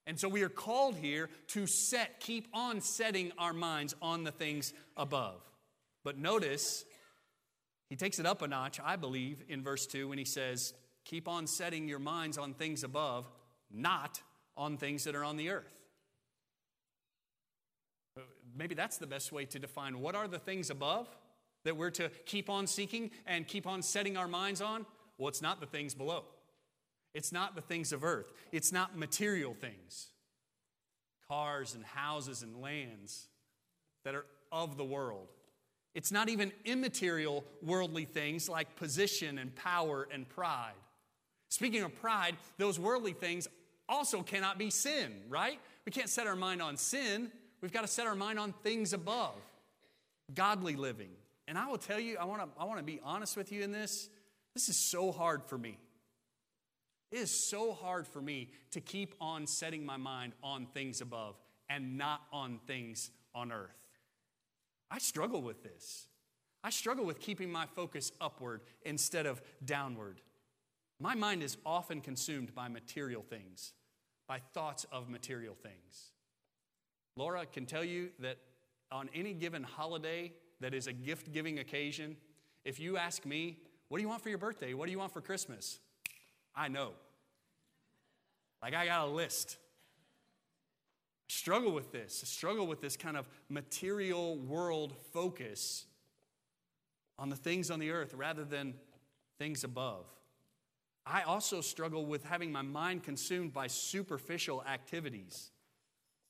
And 0.06 0.18
so 0.18 0.28
we 0.28 0.42
are 0.42 0.48
called 0.48 0.96
here 0.96 1.28
to 1.48 1.66
set, 1.66 2.20
keep 2.20 2.48
on 2.52 2.80
setting 2.80 3.32
our 3.38 3.52
minds 3.52 3.94
on 4.00 4.24
the 4.24 4.30
things 4.30 4.72
above. 4.96 5.40
But 6.04 6.18
notice, 6.18 6.84
he 7.88 7.96
takes 7.96 8.18
it 8.18 8.26
up 8.26 8.42
a 8.42 8.48
notch, 8.48 8.80
I 8.84 8.96
believe, 8.96 9.42
in 9.48 9.62
verse 9.62 9.86
2 9.86 10.08
when 10.08 10.18
he 10.18 10.24
says, 10.24 10.74
Keep 11.04 11.28
on 11.28 11.46
setting 11.46 11.88
your 11.88 12.00
minds 12.00 12.38
on 12.38 12.54
things 12.54 12.82
above, 12.82 13.30
not 13.70 14.20
on 14.56 14.76
things 14.76 15.04
that 15.04 15.14
are 15.14 15.24
on 15.24 15.36
the 15.36 15.50
earth. 15.50 15.75
Maybe 18.56 18.74
that's 18.74 18.98
the 18.98 19.06
best 19.06 19.32
way 19.32 19.44
to 19.46 19.58
define 19.58 20.00
what 20.00 20.14
are 20.14 20.28
the 20.28 20.38
things 20.38 20.70
above 20.70 21.08
that 21.64 21.76
we're 21.76 21.90
to 21.90 22.08
keep 22.24 22.48
on 22.48 22.66
seeking 22.66 23.10
and 23.26 23.46
keep 23.46 23.66
on 23.66 23.82
setting 23.82 24.16
our 24.16 24.28
minds 24.28 24.60
on? 24.60 24.86
Well, 25.18 25.28
it's 25.28 25.42
not 25.42 25.60
the 25.60 25.66
things 25.66 25.94
below. 25.94 26.24
It's 27.14 27.32
not 27.32 27.54
the 27.54 27.62
things 27.62 27.92
of 27.92 28.04
earth. 28.04 28.32
It's 28.52 28.72
not 28.72 28.96
material 28.96 29.54
things. 29.54 30.08
Cars 31.28 31.74
and 31.74 31.84
houses 31.84 32.42
and 32.42 32.60
lands 32.60 33.28
that 34.04 34.14
are 34.14 34.26
of 34.52 34.76
the 34.76 34.84
world. 34.84 35.28
It's 35.94 36.12
not 36.12 36.28
even 36.28 36.52
immaterial 36.64 37.42
worldly 37.62 38.04
things 38.04 38.48
like 38.48 38.76
position 38.76 39.38
and 39.38 39.54
power 39.54 40.06
and 40.12 40.28
pride. 40.28 40.74
Speaking 41.48 41.82
of 41.82 41.98
pride, 42.00 42.36
those 42.58 42.78
worldly 42.78 43.14
things 43.14 43.48
also 43.88 44.22
cannot 44.22 44.58
be 44.58 44.68
sin, 44.68 45.22
right? 45.28 45.58
We 45.84 45.92
can't 45.92 46.08
set 46.08 46.26
our 46.26 46.36
mind 46.36 46.60
on 46.60 46.76
sin. 46.76 47.30
We've 47.66 47.72
got 47.72 47.80
to 47.80 47.88
set 47.88 48.06
our 48.06 48.14
mind 48.14 48.38
on 48.38 48.52
things 48.62 48.92
above, 48.92 49.34
godly 50.32 50.76
living. 50.76 51.10
And 51.48 51.58
I 51.58 51.66
will 51.66 51.78
tell 51.78 51.98
you, 51.98 52.16
I 52.16 52.24
want 52.24 52.40
to 52.42 52.48
I 52.62 52.64
want 52.64 52.78
to 52.78 52.84
be 52.84 53.00
honest 53.02 53.36
with 53.36 53.50
you 53.50 53.64
in 53.64 53.72
this. 53.72 54.08
This 54.54 54.68
is 54.68 54.76
so 54.76 55.10
hard 55.10 55.42
for 55.42 55.58
me. 55.58 55.76
It 57.10 57.18
is 57.18 57.32
so 57.32 57.72
hard 57.72 58.06
for 58.06 58.22
me 58.22 58.50
to 58.70 58.80
keep 58.80 59.16
on 59.20 59.48
setting 59.48 59.84
my 59.84 59.96
mind 59.96 60.34
on 60.44 60.66
things 60.74 61.00
above 61.00 61.34
and 61.68 61.98
not 61.98 62.20
on 62.32 62.60
things 62.68 63.10
on 63.34 63.50
earth. 63.50 63.88
I 64.88 64.98
struggle 64.98 65.42
with 65.42 65.64
this. 65.64 66.06
I 66.62 66.70
struggle 66.70 67.04
with 67.04 67.18
keeping 67.18 67.50
my 67.50 67.66
focus 67.66 68.12
upward 68.20 68.60
instead 68.84 69.26
of 69.26 69.42
downward. 69.64 70.20
My 71.00 71.16
mind 71.16 71.42
is 71.42 71.56
often 71.66 72.00
consumed 72.00 72.54
by 72.54 72.68
material 72.68 73.24
things, 73.28 73.72
by 74.28 74.38
thoughts 74.54 74.86
of 74.92 75.08
material 75.08 75.56
things. 75.60 76.12
Laura 77.16 77.46
can 77.46 77.66
tell 77.66 77.84
you 77.84 78.10
that 78.20 78.38
on 78.92 79.08
any 79.14 79.32
given 79.32 79.62
holiday 79.62 80.32
that 80.60 80.74
is 80.74 80.86
a 80.86 80.92
gift 80.92 81.32
giving 81.32 81.58
occasion, 81.58 82.16
if 82.64 82.78
you 82.78 82.96
ask 82.96 83.24
me, 83.24 83.58
What 83.88 83.98
do 83.98 84.02
you 84.02 84.08
want 84.08 84.22
for 84.22 84.28
your 84.28 84.38
birthday? 84.38 84.74
What 84.74 84.86
do 84.86 84.92
you 84.92 84.98
want 84.98 85.12
for 85.12 85.20
Christmas? 85.20 85.78
I 86.54 86.68
know. 86.68 86.92
Like, 88.62 88.74
I 88.74 88.86
got 88.86 89.06
a 89.06 89.10
list. 89.10 89.58
I 91.28 91.32
struggle 91.32 91.72
with 91.72 91.92
this. 91.92 92.20
I 92.24 92.26
struggle 92.26 92.66
with 92.66 92.80
this 92.80 92.96
kind 92.96 93.16
of 93.16 93.28
material 93.48 94.38
world 94.38 94.94
focus 95.12 95.86
on 97.18 97.28
the 97.28 97.36
things 97.36 97.70
on 97.70 97.78
the 97.78 97.90
earth 97.90 98.14
rather 98.14 98.44
than 98.44 98.74
things 99.38 99.64
above. 99.64 100.06
I 101.04 101.22
also 101.22 101.60
struggle 101.60 102.04
with 102.06 102.24
having 102.24 102.50
my 102.50 102.62
mind 102.62 103.04
consumed 103.04 103.52
by 103.52 103.68
superficial 103.68 104.64
activities. 104.64 105.52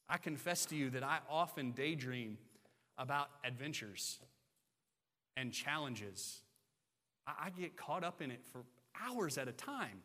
I 0.08 0.18
confess 0.18 0.66
to 0.66 0.76
you 0.76 0.90
that 0.90 1.02
I 1.02 1.18
often 1.28 1.72
daydream 1.72 2.38
about 2.96 3.28
adventures 3.44 4.18
and 5.36 5.52
challenges. 5.52 6.42
I 7.26 7.50
get 7.50 7.76
caught 7.76 8.04
up 8.04 8.22
in 8.22 8.30
it 8.30 8.44
for 8.52 8.62
hours 9.00 9.36
at 9.36 9.48
a 9.48 9.52
time, 9.52 10.02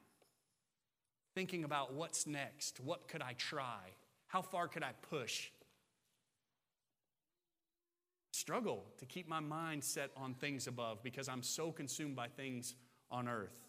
thinking 1.36 1.64
about 1.64 1.94
what's 1.94 2.26
next, 2.26 2.80
what 2.80 3.08
could 3.08 3.22
I 3.22 3.34
try, 3.34 3.92
how 4.28 4.42
far 4.42 4.68
could 4.68 4.84
I 4.84 4.92
push. 5.10 5.50
Struggle 8.32 8.86
to 8.98 9.06
keep 9.06 9.28
my 9.28 9.40
mind 9.40 9.84
set 9.84 10.10
on 10.18 10.34
things 10.34 10.66
above 10.66 11.04
because 11.04 11.30
I'm 11.30 11.44
so 11.44 11.72
consumed 11.72 12.16
by 12.16 12.28
things 12.28 12.76
on 13.12 13.28
earth. 13.28 13.60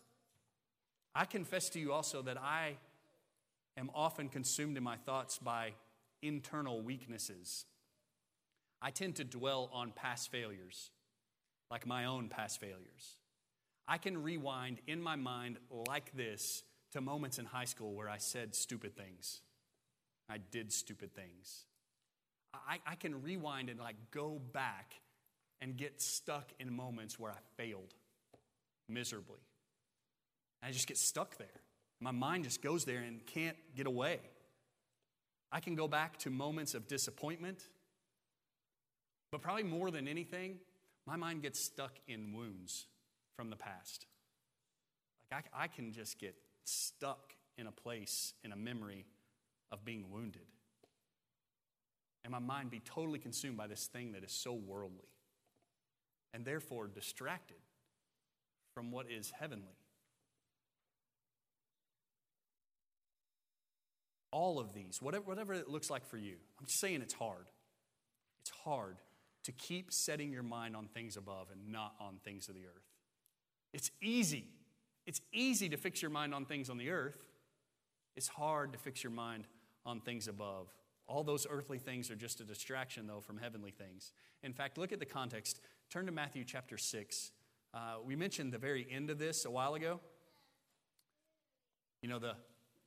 I 1.15 1.27
confess 1.27 1.69
to 1.71 1.81
you 1.81 1.93
also 1.93 2.23
that 2.23 2.39
I 2.41 2.77
am 3.77 3.91
often 3.95 4.31
consumed 4.31 4.79
in 4.79 4.83
my 4.83 4.97
thoughts 4.97 5.39
by 5.39 5.73
internal 6.23 6.81
weaknesses. 6.81 7.67
I 8.81 8.91
tend 8.91 9.17
to 9.17 9.25
dwell 9.25 9.71
on 9.73 9.93
past 9.93 10.31
failures, 10.31 10.91
like 11.71 11.87
my 11.87 12.05
own 12.07 12.29
past 12.29 12.61
failures. 12.61 13.17
I 13.87 13.99
can 13.99 14.23
rewind 14.23 14.79
in 14.87 15.03
my 15.03 15.17
mind 15.17 15.59
like 15.71 16.15
this 16.17 16.63
to 16.93 17.01
moments 17.01 17.39
in 17.39 17.45
high 17.45 17.65
school 17.65 17.95
where 17.95 18.09
I 18.09 18.19
said 18.19 18.55
stupid 18.55 18.97
things. 18.97 19.41
I 20.29 20.39
did 20.39 20.73
stupid 20.73 21.15
things. 21.15 21.67
I, 22.55 22.79
I 22.87 22.95
can 22.95 23.23
rewind 23.23 23.71
and 23.71 23.81
like 23.81 23.97
go 24.11 24.41
back 24.53 24.95
and 25.61 25.77
get 25.77 26.01
stuck 26.01 26.53
in 26.59 26.73
moments 26.73 27.19
where 27.19 27.31
I 27.31 27.39
failed 27.57 27.95
miserably. 28.89 29.41
I 30.63 30.71
just 30.71 30.87
get 30.87 30.99
stuck 30.99 31.39
there. 31.39 31.49
My 32.01 32.11
mind 32.11 32.45
just 32.45 32.63
goes 32.63 32.85
there 32.85 33.01
and 33.01 33.25
can't 33.27 33.57
get 33.77 33.87
away. 33.87 34.21
I 35.53 35.61
can 35.61 35.75
go 35.75 35.87
back 35.87 36.19
to 36.21 36.31
moments 36.31 36.75
of 36.75 36.89
disappointment, 36.89 37.69
but 39.31 39.43
probably 39.43 39.65
more 39.65 39.91
than 39.91 40.09
anything, 40.09 40.57
my 41.07 41.17
mind 41.17 41.43
gets 41.43 41.61
stuck 41.61 41.93
in 42.09 42.33
wounds 42.33 42.87
from 43.37 43.51
the 43.51 43.57
past. 43.57 44.07
Like 45.31 45.45
I, 45.55 45.65
I 45.65 45.67
can 45.69 45.93
just 45.93 46.19
get 46.19 46.35
stuck 46.65 47.35
in 47.59 47.67
a 47.67 47.73
place, 47.73 48.33
in 48.45 48.53
a 48.53 48.57
memory 48.57 49.05
of 49.71 49.85
being 49.85 50.11
wounded. 50.11 50.47
And 52.25 52.33
my 52.33 52.39
mind 52.39 52.71
be 52.71 52.81
totally 52.81 53.19
consumed 53.19 53.57
by 53.57 53.67
this 53.67 53.87
thing 53.87 54.13
that 54.13 54.25
is 54.25 54.33
so 54.33 54.55
worldly 54.55 55.09
and 56.33 56.45
therefore 56.45 56.87
distracted 56.87 57.57
from 58.75 58.91
what 58.91 59.11
is 59.11 59.33
heavenly. 59.39 59.82
All 64.33 64.59
of 64.59 64.73
these, 64.73 65.01
whatever, 65.01 65.25
whatever 65.25 65.53
it 65.53 65.69
looks 65.69 65.91
like 65.91 66.05
for 66.07 66.17
you. 66.17 66.35
I'm 66.59 66.67
just 66.67 66.81
saying 66.81 67.03
it's 67.03 67.15
hard. 67.15 67.47
It's 68.41 68.51
hard 68.65 68.97
to 69.45 69.53
keep 69.53 69.93
setting 69.93 70.33
your 70.33 70.43
mind 70.43 70.75
on 70.75 70.89
things 70.89 71.17
above 71.17 71.49
and 71.53 71.71
not 71.71 71.95
on 72.01 72.17
things 72.25 72.49
of 72.49 72.55
the 72.55 72.63
earth. 72.63 72.89
It's 73.73 73.91
easy. 74.01 74.47
It's 75.07 75.21
easy 75.33 75.69
to 75.69 75.77
fix 75.77 76.03
your 76.03 76.11
mind 76.11 76.35
on 76.35 76.45
things 76.45 76.71
on 76.71 76.79
the 76.79 76.91
earth. 76.91 77.25
It's 78.17 78.29
hard 78.29 78.73
to 78.73 78.79
fix 78.79 79.03
your 79.03 79.13
mind 79.13 79.47
on 79.85 80.01
things 80.01 80.29
above. 80.29 80.69
All 81.07 81.25
those 81.25 81.47
earthly 81.49 81.79
things 81.79 82.11
are 82.11 82.17
just 82.17 82.41
a 82.41 82.45
distraction, 82.45 83.07
though, 83.07 83.21
from 83.21 83.39
heavenly 83.39 83.71
things. 83.71 84.13
In 84.43 84.53
fact, 84.53 84.79
look 84.79 84.93
at 84.93 85.01
the 85.01 85.07
context. 85.07 85.61
Turn 85.91 86.07
to 86.07 86.13
Matthew 86.13 86.45
chapter 86.45 86.79
6. 86.79 87.33
Uh, 87.75 87.79
we 88.05 88.15
mentioned 88.15 88.53
the 88.53 88.59
very 88.59 88.87
end 88.91 89.11
of 89.11 89.19
this 89.19 89.45
a 89.45 89.51
while 89.51 89.75
ago. 89.75 90.01
You 92.03 92.09
know, 92.09 92.19
the 92.19 92.37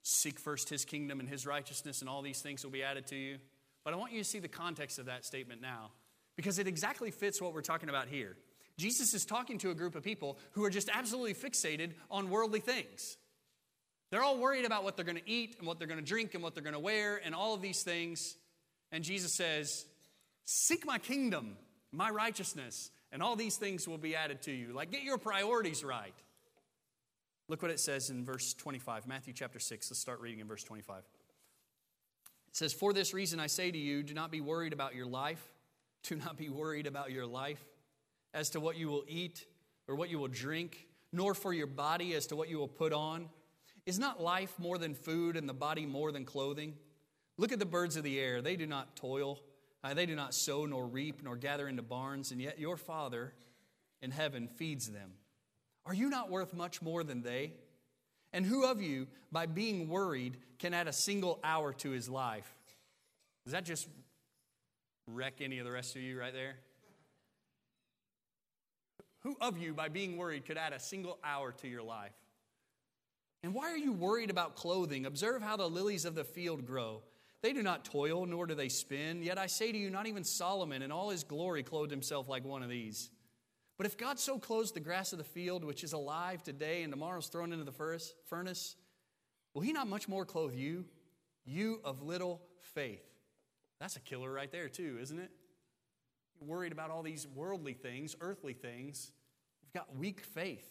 seek 0.08 0.40
first 0.40 0.70
his 0.70 0.86
kingdom 0.86 1.20
and 1.20 1.28
his 1.28 1.48
righteousness, 1.48 2.02
and 2.02 2.10
all 2.10 2.22
these 2.22 2.40
things 2.40 2.64
will 2.64 2.72
be 2.72 2.84
added 2.84 3.08
to 3.08 3.16
you. 3.16 3.38
But 3.84 3.94
I 3.94 3.98
want 3.98 4.14
you 4.14 4.20
to 4.20 4.24
see 4.24 4.38
the 4.38 4.48
context 4.48 5.00
of 5.00 5.08
that 5.08 5.26
statement 5.26 5.62
now 5.62 5.92
because 6.36 6.60
it 6.60 6.68
exactly 6.68 7.10
fits 7.10 7.42
what 7.42 7.54
we're 7.54 7.62
talking 7.62 7.90
about 7.90 8.08
here. 8.08 8.38
Jesus 8.78 9.16
is 9.16 9.26
talking 9.26 9.58
to 9.60 9.72
a 9.72 9.74
group 9.74 9.96
of 9.96 10.04
people 10.04 10.38
who 10.52 10.64
are 10.64 10.70
just 10.70 10.90
absolutely 10.94 11.34
fixated 11.34 11.94
on 12.12 12.30
worldly 12.30 12.60
things. 12.60 13.18
They're 14.12 14.22
all 14.22 14.38
worried 14.38 14.66
about 14.66 14.84
what 14.84 14.96
they're 14.96 15.06
going 15.06 15.18
to 15.18 15.30
eat 15.30 15.56
and 15.58 15.68
what 15.68 15.80
they're 15.80 15.88
going 15.88 16.00
to 16.00 16.06
drink 16.06 16.36
and 16.36 16.44
what 16.44 16.54
they're 16.54 16.64
going 16.64 16.74
to 16.74 16.80
wear 16.80 17.20
and 17.24 17.34
all 17.34 17.56
of 17.56 17.62
these 17.62 17.82
things. 17.82 18.36
And 18.92 19.04
Jesus 19.04 19.34
says, 19.34 19.86
Seek 20.44 20.86
my 20.86 21.00
kingdom, 21.00 21.58
my 21.92 22.12
righteousness, 22.12 22.92
and 23.12 23.24
all 23.24 23.36
these 23.36 23.58
things 23.58 23.88
will 23.88 23.98
be 23.98 24.16
added 24.16 24.44
to 24.44 24.52
you. 24.52 24.72
Like, 24.72 24.92
get 24.92 25.02
your 25.02 25.18
priorities 25.18 25.84
right. 25.84 26.14
Look 27.48 27.62
what 27.62 27.72
it 27.72 27.80
says 27.80 28.10
in 28.10 28.26
verse 28.26 28.54
25, 28.56 29.08
Matthew 29.08 29.34
chapter 29.34 29.60
6. 29.60 29.92
Let's 29.92 30.00
start 30.00 30.20
reading 30.20 30.40
in 30.40 30.48
verse 30.48 30.64
25. 30.64 30.98
It 30.98 31.04
says, 32.56 32.74
For 32.74 32.92
this 32.92 33.14
reason 33.14 33.40
I 33.40 33.48
say 33.48 33.70
to 33.70 33.78
you, 33.78 34.02
do 34.02 34.16
not 34.16 34.32
be 34.32 34.42
worried 34.42 34.74
about 34.74 34.96
your 34.96 35.06
life. 35.06 35.44
Do 36.08 36.16
not 36.16 36.38
be 36.38 36.50
worried 36.50 36.86
about 36.86 37.12
your 37.12 37.26
life 37.26 37.66
as 38.32 38.52
to 38.52 38.60
what 38.60 38.78
you 38.78 38.90
will 38.90 39.06
eat 39.08 39.44
or 39.88 39.96
what 39.96 40.12
you 40.12 40.20
will 40.20 40.28
drink, 40.28 40.88
nor 41.12 41.34
for 41.34 41.52
your 41.52 41.66
body 41.66 42.14
as 42.14 42.28
to 42.28 42.36
what 42.36 42.48
you 42.48 42.60
will 42.60 42.68
put 42.68 42.94
on. 42.94 43.28
Is 43.88 43.98
not 43.98 44.22
life 44.22 44.54
more 44.60 44.78
than 44.78 44.94
food 44.94 45.36
and 45.36 45.50
the 45.50 45.54
body 45.54 45.88
more 45.88 46.12
than 46.12 46.24
clothing? 46.24 46.76
Look 47.38 47.52
at 47.52 47.58
the 47.58 47.66
birds 47.66 47.96
of 47.96 48.04
the 48.04 48.20
air. 48.20 48.42
They 48.42 48.56
do 48.56 48.68
not 48.68 48.96
toil, 48.96 49.40
uh, 49.84 49.96
they 49.96 50.06
do 50.06 50.16
not 50.16 50.36
sow, 50.36 50.68
nor 50.68 50.86
reap, 50.86 51.24
nor 51.24 51.36
gather 51.36 51.68
into 51.68 51.82
barns, 51.82 52.32
and 52.32 52.40
yet 52.40 52.60
your 52.60 52.78
Father 52.78 53.34
in 54.02 54.12
heaven 54.12 54.48
feeds 54.48 54.90
them. 54.90 55.14
Are 55.86 55.94
you 55.94 56.10
not 56.10 56.30
worth 56.30 56.54
much 56.54 56.82
more 56.82 57.04
than 57.04 57.22
they? 57.22 57.54
And 58.34 58.46
who 58.46 58.66
of 58.66 58.82
you, 58.82 59.08
by 59.32 59.46
being 59.46 59.88
worried, 59.88 60.38
can 60.60 60.74
add 60.74 60.88
a 60.88 60.94
single 60.94 61.40
hour 61.44 61.74
to 61.74 61.92
his 61.92 62.10
life? 62.10 62.52
Does 63.46 63.54
that 63.54 63.64
just 63.64 63.88
wreck 65.08 65.36
any 65.42 65.60
of 65.60 65.66
the 65.66 65.72
rest 65.72 65.96
of 65.96 66.02
you 66.02 66.20
right 66.20 66.34
there? 66.34 66.56
Who 69.20 69.38
of 69.42 69.58
you, 69.58 69.74
by 69.74 69.90
being 69.90 70.18
worried, 70.18 70.46
could 70.46 70.58
add 70.58 70.74
a 70.74 70.80
single 70.80 71.18
hour 71.24 71.52
to 71.54 71.68
your 71.68 71.84
life? 71.84 72.14
And 73.44 73.54
why 73.54 73.72
are 73.72 73.78
you 73.78 73.92
worried 73.92 74.30
about 74.30 74.56
clothing? 74.56 75.06
Observe 75.06 75.42
how 75.42 75.56
the 75.56 75.70
lilies 75.70 76.06
of 76.06 76.16
the 76.16 76.24
field 76.24 76.66
grow. 76.66 77.04
They 77.42 77.54
do 77.54 77.62
not 77.62 77.86
toil, 77.86 78.26
nor 78.26 78.48
do 78.48 78.56
they 78.56 78.70
spin. 78.70 79.22
Yet 79.22 79.38
I 79.38 79.46
say 79.46 79.72
to 79.72 79.78
you, 79.78 79.92
not 79.92 80.08
even 80.08 80.24
Solomon 80.24 80.82
in 80.82 80.92
all 80.92 81.12
his 81.12 81.24
glory 81.24 81.62
clothed 81.62 81.92
himself 81.92 82.28
like 82.28 82.44
one 82.44 82.64
of 82.64 82.70
these. 82.70 83.12
But 83.78 83.86
if 83.86 83.98
God 83.98 84.20
so 84.20 84.40
clothes 84.40 84.72
the 84.72 84.80
grass 84.80 85.12
of 85.12 85.18
the 85.18 85.26
field, 85.26 85.64
which 85.64 85.84
is 85.84 85.94
alive 85.94 86.44
today 86.44 86.84
and 86.84 86.94
tomorrow 86.94 87.20
is 87.20 87.28
thrown 87.28 87.52
into 87.52 87.66
the 87.66 87.72
furnace, 88.26 88.76
will 89.54 89.62
he 89.62 89.74
not 89.74 89.88
much 89.88 90.08
more 90.08 90.26
clothe 90.26 90.54
you, 90.54 90.86
you 91.46 91.82
of 91.84 92.02
little 92.02 92.42
faith? 92.74 93.04
That's 93.80 93.98
a 93.98 94.00
killer 94.00 94.32
right 94.32 94.52
there, 94.52 94.70
too, 94.70 94.98
isn't 95.02 95.20
it? 95.20 95.30
You're 96.40 96.50
worried 96.50 96.72
about 96.72 96.90
all 96.90 97.04
these 97.04 97.28
worldly 97.28 97.74
things, 97.74 98.16
earthly 98.22 98.54
things. 98.54 99.12
You've 99.62 99.74
got 99.74 99.96
weak 99.96 100.22
faith. 100.22 100.70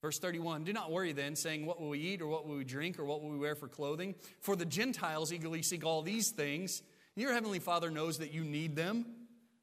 Verse 0.00 0.18
31 0.18 0.64
Do 0.64 0.72
not 0.72 0.92
worry 0.92 1.12
then, 1.12 1.34
saying, 1.34 1.66
What 1.66 1.80
will 1.80 1.88
we 1.88 1.98
eat, 1.98 2.22
or 2.22 2.28
what 2.28 2.46
will 2.46 2.56
we 2.56 2.64
drink, 2.64 2.98
or 2.98 3.04
what 3.04 3.22
will 3.22 3.30
we 3.30 3.38
wear 3.38 3.54
for 3.54 3.68
clothing? 3.68 4.14
For 4.40 4.54
the 4.54 4.64
Gentiles 4.64 5.32
eagerly 5.32 5.62
seek 5.62 5.84
all 5.84 6.02
these 6.02 6.30
things. 6.30 6.82
Your 7.16 7.32
heavenly 7.32 7.58
Father 7.58 7.90
knows 7.90 8.18
that 8.18 8.32
you 8.32 8.44
need 8.44 8.76
them. 8.76 9.06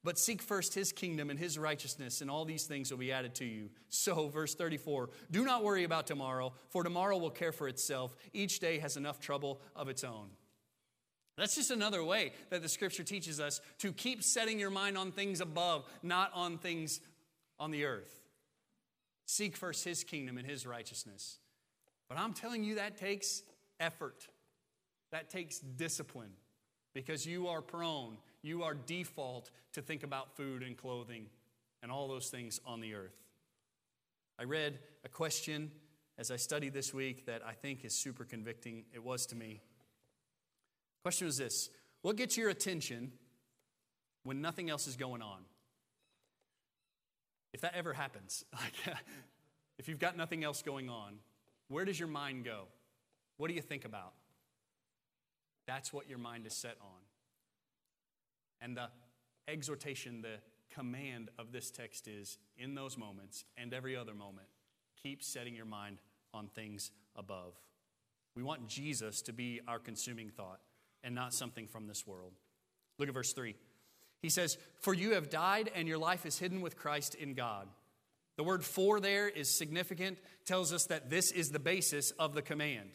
But 0.03 0.17
seek 0.17 0.41
first 0.41 0.73
his 0.73 0.91
kingdom 0.91 1.29
and 1.29 1.37
his 1.37 1.59
righteousness, 1.59 2.21
and 2.21 2.31
all 2.31 2.43
these 2.43 2.65
things 2.65 2.89
will 2.89 2.97
be 2.97 3.11
added 3.11 3.35
to 3.35 3.45
you. 3.45 3.69
So, 3.89 4.29
verse 4.29 4.55
34 4.55 5.09
Do 5.29 5.45
not 5.45 5.63
worry 5.63 5.83
about 5.83 6.07
tomorrow, 6.07 6.53
for 6.69 6.83
tomorrow 6.83 7.17
will 7.17 7.29
care 7.29 7.51
for 7.51 7.67
itself. 7.67 8.15
Each 8.33 8.59
day 8.59 8.79
has 8.79 8.97
enough 8.97 9.19
trouble 9.19 9.61
of 9.75 9.89
its 9.89 10.03
own. 10.03 10.29
That's 11.37 11.55
just 11.55 11.71
another 11.71 12.03
way 12.03 12.33
that 12.49 12.61
the 12.61 12.69
scripture 12.69 13.03
teaches 13.03 13.39
us 13.39 13.61
to 13.79 13.93
keep 13.93 14.23
setting 14.23 14.59
your 14.59 14.69
mind 14.69 14.97
on 14.97 15.11
things 15.11 15.39
above, 15.39 15.85
not 16.03 16.31
on 16.33 16.57
things 16.57 16.99
on 17.59 17.71
the 17.71 17.85
earth. 17.85 18.21
Seek 19.25 19.55
first 19.55 19.85
his 19.85 20.03
kingdom 20.03 20.37
and 20.37 20.47
his 20.47 20.65
righteousness. 20.65 21.37
But 22.09 22.17
I'm 22.17 22.33
telling 22.33 22.63
you, 22.63 22.75
that 22.75 22.97
takes 22.97 23.43
effort, 23.79 24.27
that 25.11 25.29
takes 25.29 25.59
discipline, 25.59 26.31
because 26.93 27.25
you 27.25 27.47
are 27.47 27.61
prone 27.61 28.17
you 28.43 28.63
are 28.63 28.73
default 28.73 29.51
to 29.73 29.81
think 29.81 30.03
about 30.03 30.35
food 30.35 30.63
and 30.63 30.77
clothing 30.77 31.27
and 31.83 31.91
all 31.91 32.07
those 32.07 32.29
things 32.29 32.59
on 32.65 32.81
the 32.81 32.93
earth. 32.93 33.15
I 34.39 34.43
read 34.43 34.79
a 35.03 35.09
question 35.09 35.71
as 36.17 36.31
I 36.31 36.35
studied 36.35 36.73
this 36.73 36.93
week 36.93 37.25
that 37.25 37.41
I 37.45 37.53
think 37.53 37.85
is 37.85 37.93
super 37.93 38.25
convicting. 38.25 38.85
It 38.93 39.03
was 39.03 39.25
to 39.27 39.35
me. 39.35 39.61
The 40.99 41.03
question 41.03 41.27
was 41.27 41.37
this 41.37 41.69
What 42.01 42.15
gets 42.15 42.37
your 42.37 42.49
attention 42.49 43.11
when 44.23 44.41
nothing 44.41 44.69
else 44.69 44.87
is 44.87 44.95
going 44.95 45.21
on? 45.21 45.39
If 47.53 47.61
that 47.61 47.75
ever 47.75 47.93
happens, 47.93 48.45
like 48.53 48.95
if 49.77 49.87
you've 49.87 49.99
got 49.99 50.17
nothing 50.17 50.43
else 50.43 50.61
going 50.61 50.89
on, 50.89 51.15
where 51.67 51.85
does 51.85 51.99
your 51.99 52.09
mind 52.09 52.45
go? 52.45 52.63
What 53.37 53.47
do 53.47 53.53
you 53.53 53.61
think 53.61 53.85
about? 53.85 54.13
That's 55.67 55.93
what 55.93 56.09
your 56.09 56.17
mind 56.17 56.45
is 56.45 56.55
set 56.55 56.77
on. 56.81 57.10
And 58.61 58.77
the 58.77 58.89
exhortation, 59.47 60.21
the 60.21 60.37
command 60.73 61.29
of 61.37 61.51
this 61.51 61.71
text 61.71 62.07
is 62.07 62.37
in 62.57 62.75
those 62.75 62.97
moments 62.97 63.43
and 63.57 63.73
every 63.73 63.95
other 63.95 64.13
moment, 64.13 64.47
keep 65.01 65.23
setting 65.23 65.55
your 65.55 65.65
mind 65.65 65.97
on 66.33 66.47
things 66.47 66.91
above. 67.15 67.53
We 68.35 68.43
want 68.43 68.67
Jesus 68.67 69.21
to 69.23 69.33
be 69.33 69.59
our 69.67 69.79
consuming 69.79 70.29
thought 70.29 70.59
and 71.03 71.13
not 71.13 71.33
something 71.33 71.67
from 71.67 71.87
this 71.87 72.07
world. 72.07 72.33
Look 72.97 73.09
at 73.09 73.13
verse 73.13 73.33
3. 73.33 73.55
He 74.21 74.29
says, 74.29 74.57
For 74.79 74.93
you 74.93 75.15
have 75.15 75.29
died, 75.29 75.71
and 75.75 75.87
your 75.87 75.97
life 75.97 76.25
is 76.25 76.37
hidden 76.37 76.61
with 76.61 76.77
Christ 76.77 77.15
in 77.15 77.33
God. 77.33 77.67
The 78.37 78.43
word 78.43 78.63
for 78.63 78.99
there 78.99 79.27
is 79.27 79.57
significant, 79.57 80.19
tells 80.45 80.71
us 80.71 80.85
that 80.85 81.09
this 81.09 81.31
is 81.31 81.49
the 81.49 81.59
basis 81.59 82.11
of 82.11 82.33
the 82.33 82.41
command. 82.41 82.91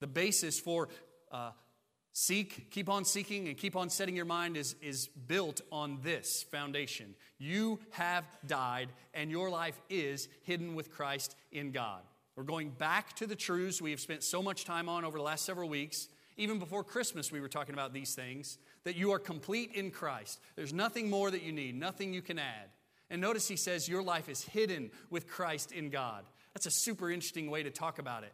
The 0.00 0.06
basis 0.06 0.58
for 0.58 0.88
uh, 1.30 1.50
Seek, 2.16 2.70
keep 2.70 2.88
on 2.88 3.04
seeking, 3.04 3.48
and 3.48 3.56
keep 3.56 3.74
on 3.74 3.90
setting 3.90 4.14
your 4.14 4.24
mind 4.24 4.56
is, 4.56 4.76
is 4.80 5.08
built 5.08 5.60
on 5.72 5.98
this 6.04 6.44
foundation. 6.44 7.16
You 7.38 7.80
have 7.90 8.24
died, 8.46 8.90
and 9.14 9.32
your 9.32 9.50
life 9.50 9.80
is 9.90 10.28
hidden 10.44 10.76
with 10.76 10.92
Christ 10.92 11.34
in 11.50 11.72
God. 11.72 12.02
We're 12.36 12.44
going 12.44 12.70
back 12.70 13.16
to 13.16 13.26
the 13.26 13.34
truths 13.34 13.82
we 13.82 13.90
have 13.90 13.98
spent 13.98 14.22
so 14.22 14.40
much 14.44 14.64
time 14.64 14.88
on 14.88 15.04
over 15.04 15.18
the 15.18 15.24
last 15.24 15.44
several 15.44 15.68
weeks. 15.68 16.06
Even 16.36 16.60
before 16.60 16.84
Christmas, 16.84 17.32
we 17.32 17.40
were 17.40 17.48
talking 17.48 17.74
about 17.74 17.92
these 17.92 18.14
things 18.14 18.58
that 18.84 18.94
you 18.94 19.12
are 19.12 19.18
complete 19.18 19.72
in 19.72 19.90
Christ. 19.90 20.38
There's 20.54 20.72
nothing 20.72 21.10
more 21.10 21.32
that 21.32 21.42
you 21.42 21.52
need, 21.52 21.74
nothing 21.74 22.14
you 22.14 22.22
can 22.22 22.38
add. 22.38 22.70
And 23.10 23.20
notice 23.20 23.48
he 23.48 23.56
says 23.56 23.88
your 23.88 24.04
life 24.04 24.28
is 24.28 24.42
hidden 24.42 24.92
with 25.10 25.26
Christ 25.26 25.72
in 25.72 25.90
God. 25.90 26.24
That's 26.54 26.66
a 26.66 26.70
super 26.70 27.10
interesting 27.10 27.50
way 27.50 27.64
to 27.64 27.70
talk 27.70 27.98
about 27.98 28.22
it. 28.22 28.32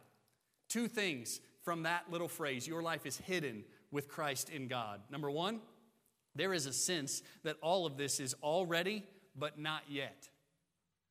Two 0.69 0.87
things 0.87 1.39
from 1.63 1.83
that 1.83 2.11
little 2.11 2.27
phrase 2.27 2.67
your 2.67 2.81
life 2.81 3.05
is 3.05 3.17
hidden 3.17 3.63
with 3.91 4.07
Christ 4.07 4.49
in 4.49 4.67
God. 4.67 5.01
Number 5.09 5.29
one, 5.29 5.59
there 6.35 6.53
is 6.53 6.65
a 6.65 6.73
sense 6.73 7.21
that 7.43 7.57
all 7.61 7.85
of 7.85 7.97
this 7.97 8.19
is 8.19 8.35
already, 8.41 9.03
but 9.35 9.59
not 9.59 9.83
yet. 9.89 10.29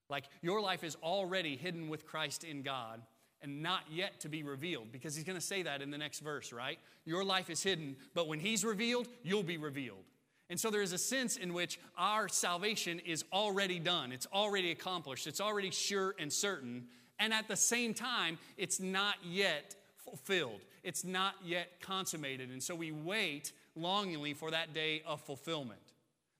Like 0.08 0.24
your 0.42 0.60
life 0.60 0.82
is 0.82 0.96
already 1.02 1.56
hidden 1.56 1.88
with 1.88 2.06
Christ 2.06 2.44
in 2.44 2.62
God 2.62 3.02
and 3.42 3.62
not 3.62 3.82
yet 3.90 4.20
to 4.20 4.28
be 4.28 4.42
revealed, 4.42 4.92
because 4.92 5.14
he's 5.14 5.24
going 5.24 5.38
to 5.38 5.44
say 5.44 5.62
that 5.62 5.80
in 5.80 5.90
the 5.90 5.96
next 5.96 6.20
verse, 6.20 6.52
right? 6.52 6.78
Your 7.06 7.24
life 7.24 7.48
is 7.48 7.62
hidden, 7.62 7.96
but 8.14 8.28
when 8.28 8.38
he's 8.38 8.64
revealed, 8.64 9.08
you'll 9.22 9.42
be 9.42 9.56
revealed. 9.56 10.04
And 10.50 10.60
so 10.60 10.68
there 10.70 10.82
is 10.82 10.92
a 10.92 10.98
sense 10.98 11.36
in 11.36 11.54
which 11.54 11.78
our 11.96 12.28
salvation 12.28 12.98
is 12.98 13.24
already 13.32 13.78
done, 13.78 14.12
it's 14.12 14.26
already 14.32 14.72
accomplished, 14.72 15.26
it's 15.26 15.40
already 15.40 15.70
sure 15.70 16.14
and 16.18 16.30
certain. 16.30 16.88
And 17.18 17.32
at 17.32 17.48
the 17.48 17.56
same 17.56 17.94
time, 17.94 18.38
it's 18.56 18.80
not 18.80 19.14
yet 19.24 19.76
fulfilled. 20.10 20.60
It's 20.82 21.04
not 21.04 21.34
yet 21.44 21.80
consummated. 21.80 22.50
And 22.50 22.62
so 22.62 22.74
we 22.74 22.92
wait 22.92 23.52
longingly 23.74 24.34
for 24.34 24.50
that 24.50 24.74
day 24.74 25.02
of 25.06 25.20
fulfillment. 25.20 25.80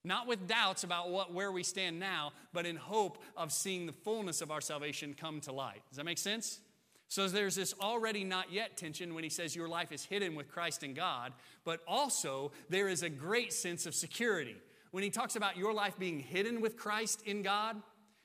Not 0.02 0.26
with 0.26 0.48
doubts 0.48 0.82
about 0.82 1.10
what, 1.10 1.32
where 1.32 1.52
we 1.52 1.62
stand 1.62 2.00
now, 2.00 2.32
but 2.52 2.66
in 2.66 2.76
hope 2.76 3.22
of 3.36 3.52
seeing 3.52 3.86
the 3.86 3.92
fullness 3.92 4.40
of 4.40 4.50
our 4.50 4.60
salvation 4.60 5.14
come 5.14 5.40
to 5.42 5.52
light. 5.52 5.82
Does 5.88 5.98
that 5.98 6.04
make 6.04 6.18
sense? 6.18 6.60
So 7.08 7.26
there's 7.28 7.56
this 7.56 7.74
already 7.80 8.24
not 8.24 8.52
yet 8.52 8.76
tension 8.76 9.14
when 9.14 9.24
he 9.24 9.30
says 9.30 9.56
your 9.56 9.68
life 9.68 9.92
is 9.92 10.04
hidden 10.04 10.36
with 10.36 10.48
Christ 10.48 10.84
in 10.84 10.94
God, 10.94 11.32
but 11.64 11.80
also 11.86 12.52
there 12.68 12.88
is 12.88 13.02
a 13.02 13.10
great 13.10 13.52
sense 13.52 13.84
of 13.84 13.94
security. 13.94 14.56
When 14.92 15.02
he 15.02 15.10
talks 15.10 15.36
about 15.36 15.56
your 15.56 15.74
life 15.74 15.98
being 15.98 16.20
hidden 16.20 16.60
with 16.60 16.76
Christ 16.76 17.22
in 17.26 17.42
God, 17.42 17.76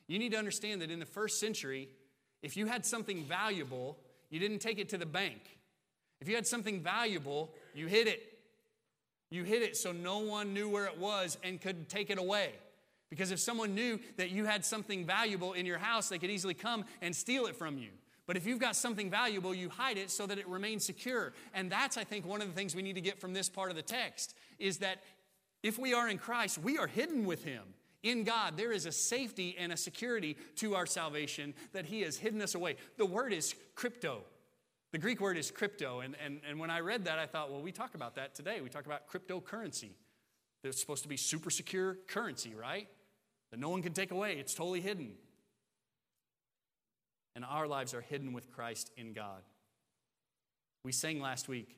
you 0.07 0.19
need 0.19 0.31
to 0.33 0.37
understand 0.37 0.81
that 0.81 0.91
in 0.91 0.99
the 0.99 1.05
first 1.05 1.39
century, 1.39 1.89
if 2.43 2.55
you 2.55 2.67
had 2.67 2.85
something 2.85 3.23
valuable 3.23 3.97
you 4.29 4.39
didn't 4.39 4.59
take 4.59 4.79
it 4.79 4.89
to 4.89 4.97
the 4.97 5.05
bank. 5.05 5.41
If 6.21 6.27
you 6.27 6.35
had 6.35 6.47
something 6.47 6.81
valuable, 6.81 7.53
you 7.73 7.87
hid 7.87 8.07
it. 8.07 8.39
You 9.29 9.43
hid 9.43 9.61
it 9.61 9.75
so 9.75 9.91
no 9.91 10.19
one 10.19 10.53
knew 10.53 10.69
where 10.69 10.85
it 10.85 10.97
was 10.97 11.37
and 11.43 11.59
could 11.59 11.89
take 11.89 12.09
it 12.09 12.17
away. 12.17 12.53
Because 13.09 13.31
if 13.31 13.39
someone 13.39 13.75
knew 13.75 13.99
that 14.17 14.31
you 14.31 14.45
had 14.45 14.65
something 14.65 15.05
valuable 15.05 15.53
in 15.53 15.65
your 15.65 15.77
house, 15.77 16.09
they 16.09 16.17
could 16.17 16.29
easily 16.29 16.53
come 16.53 16.85
and 17.01 17.15
steal 17.15 17.45
it 17.45 17.55
from 17.55 17.77
you. 17.77 17.89
But 18.27 18.37
if 18.37 18.47
you've 18.47 18.59
got 18.59 18.75
something 18.75 19.09
valuable, 19.11 19.53
you 19.53 19.69
hide 19.69 19.97
it 19.97 20.09
so 20.09 20.25
that 20.25 20.39
it 20.39 20.47
remains 20.47 20.83
secure. 20.83 21.33
And 21.53 21.71
that's, 21.71 21.97
I 21.97 22.03
think, 22.03 22.25
one 22.25 22.41
of 22.41 22.47
the 22.47 22.53
things 22.53 22.75
we 22.75 22.81
need 22.81 22.95
to 22.95 23.01
get 23.01 23.19
from 23.19 23.33
this 23.33 23.49
part 23.49 23.69
of 23.69 23.75
the 23.75 23.83
text 23.83 24.35
is 24.57 24.79
that 24.79 25.03
if 25.61 25.77
we 25.77 25.93
are 25.93 26.09
in 26.09 26.17
Christ, 26.17 26.57
we 26.57 26.77
are 26.77 26.87
hidden 26.87 27.25
with 27.25 27.43
Him. 27.43 27.63
In 28.05 28.23
God, 28.23 28.55
there 28.55 28.71
is 28.71 28.85
a 28.85 28.91
safety 28.91 29.55
and 29.59 29.73
a 29.73 29.77
security 29.77 30.37
to 30.57 30.75
our 30.75 30.85
salvation 30.85 31.53
that 31.73 31.85
He 31.85 32.01
has 32.01 32.17
hidden 32.17 32.41
us 32.41 32.55
away. 32.55 32.77
The 32.97 33.05
word 33.05 33.33
is 33.33 33.55
crypto. 33.75 34.21
The 34.91 34.97
Greek 34.97 35.19
word 35.19 35.37
is 35.37 35.51
crypto. 35.51 35.99
And, 35.99 36.15
and, 36.23 36.39
and 36.47 36.59
when 36.59 36.69
I 36.69 36.79
read 36.79 37.05
that, 37.05 37.19
I 37.19 37.25
thought, 37.25 37.51
well, 37.51 37.61
we 37.61 37.71
talk 37.71 37.95
about 37.95 38.15
that 38.15 38.33
today. 38.35 38.61
We 38.61 38.69
talk 38.69 38.85
about 38.85 39.09
cryptocurrency. 39.09 39.89
It's 40.63 40.79
supposed 40.79 41.03
to 41.03 41.09
be 41.09 41.17
super 41.17 41.49
secure 41.49 41.97
currency, 42.07 42.55
right? 42.55 42.87
That 43.51 43.59
no 43.59 43.69
one 43.69 43.81
can 43.81 43.93
take 43.93 44.11
away, 44.11 44.37
it's 44.37 44.53
totally 44.53 44.81
hidden 44.81 45.11
and 47.35 47.43
our 47.43 47.67
lives 47.67 47.93
are 47.93 48.01
hidden 48.01 48.33
with 48.33 48.51
Christ 48.51 48.91
in 48.97 49.13
God. 49.13 49.43
We 50.83 50.91
sang 50.91 51.19
last 51.19 51.47
week, 51.49 51.75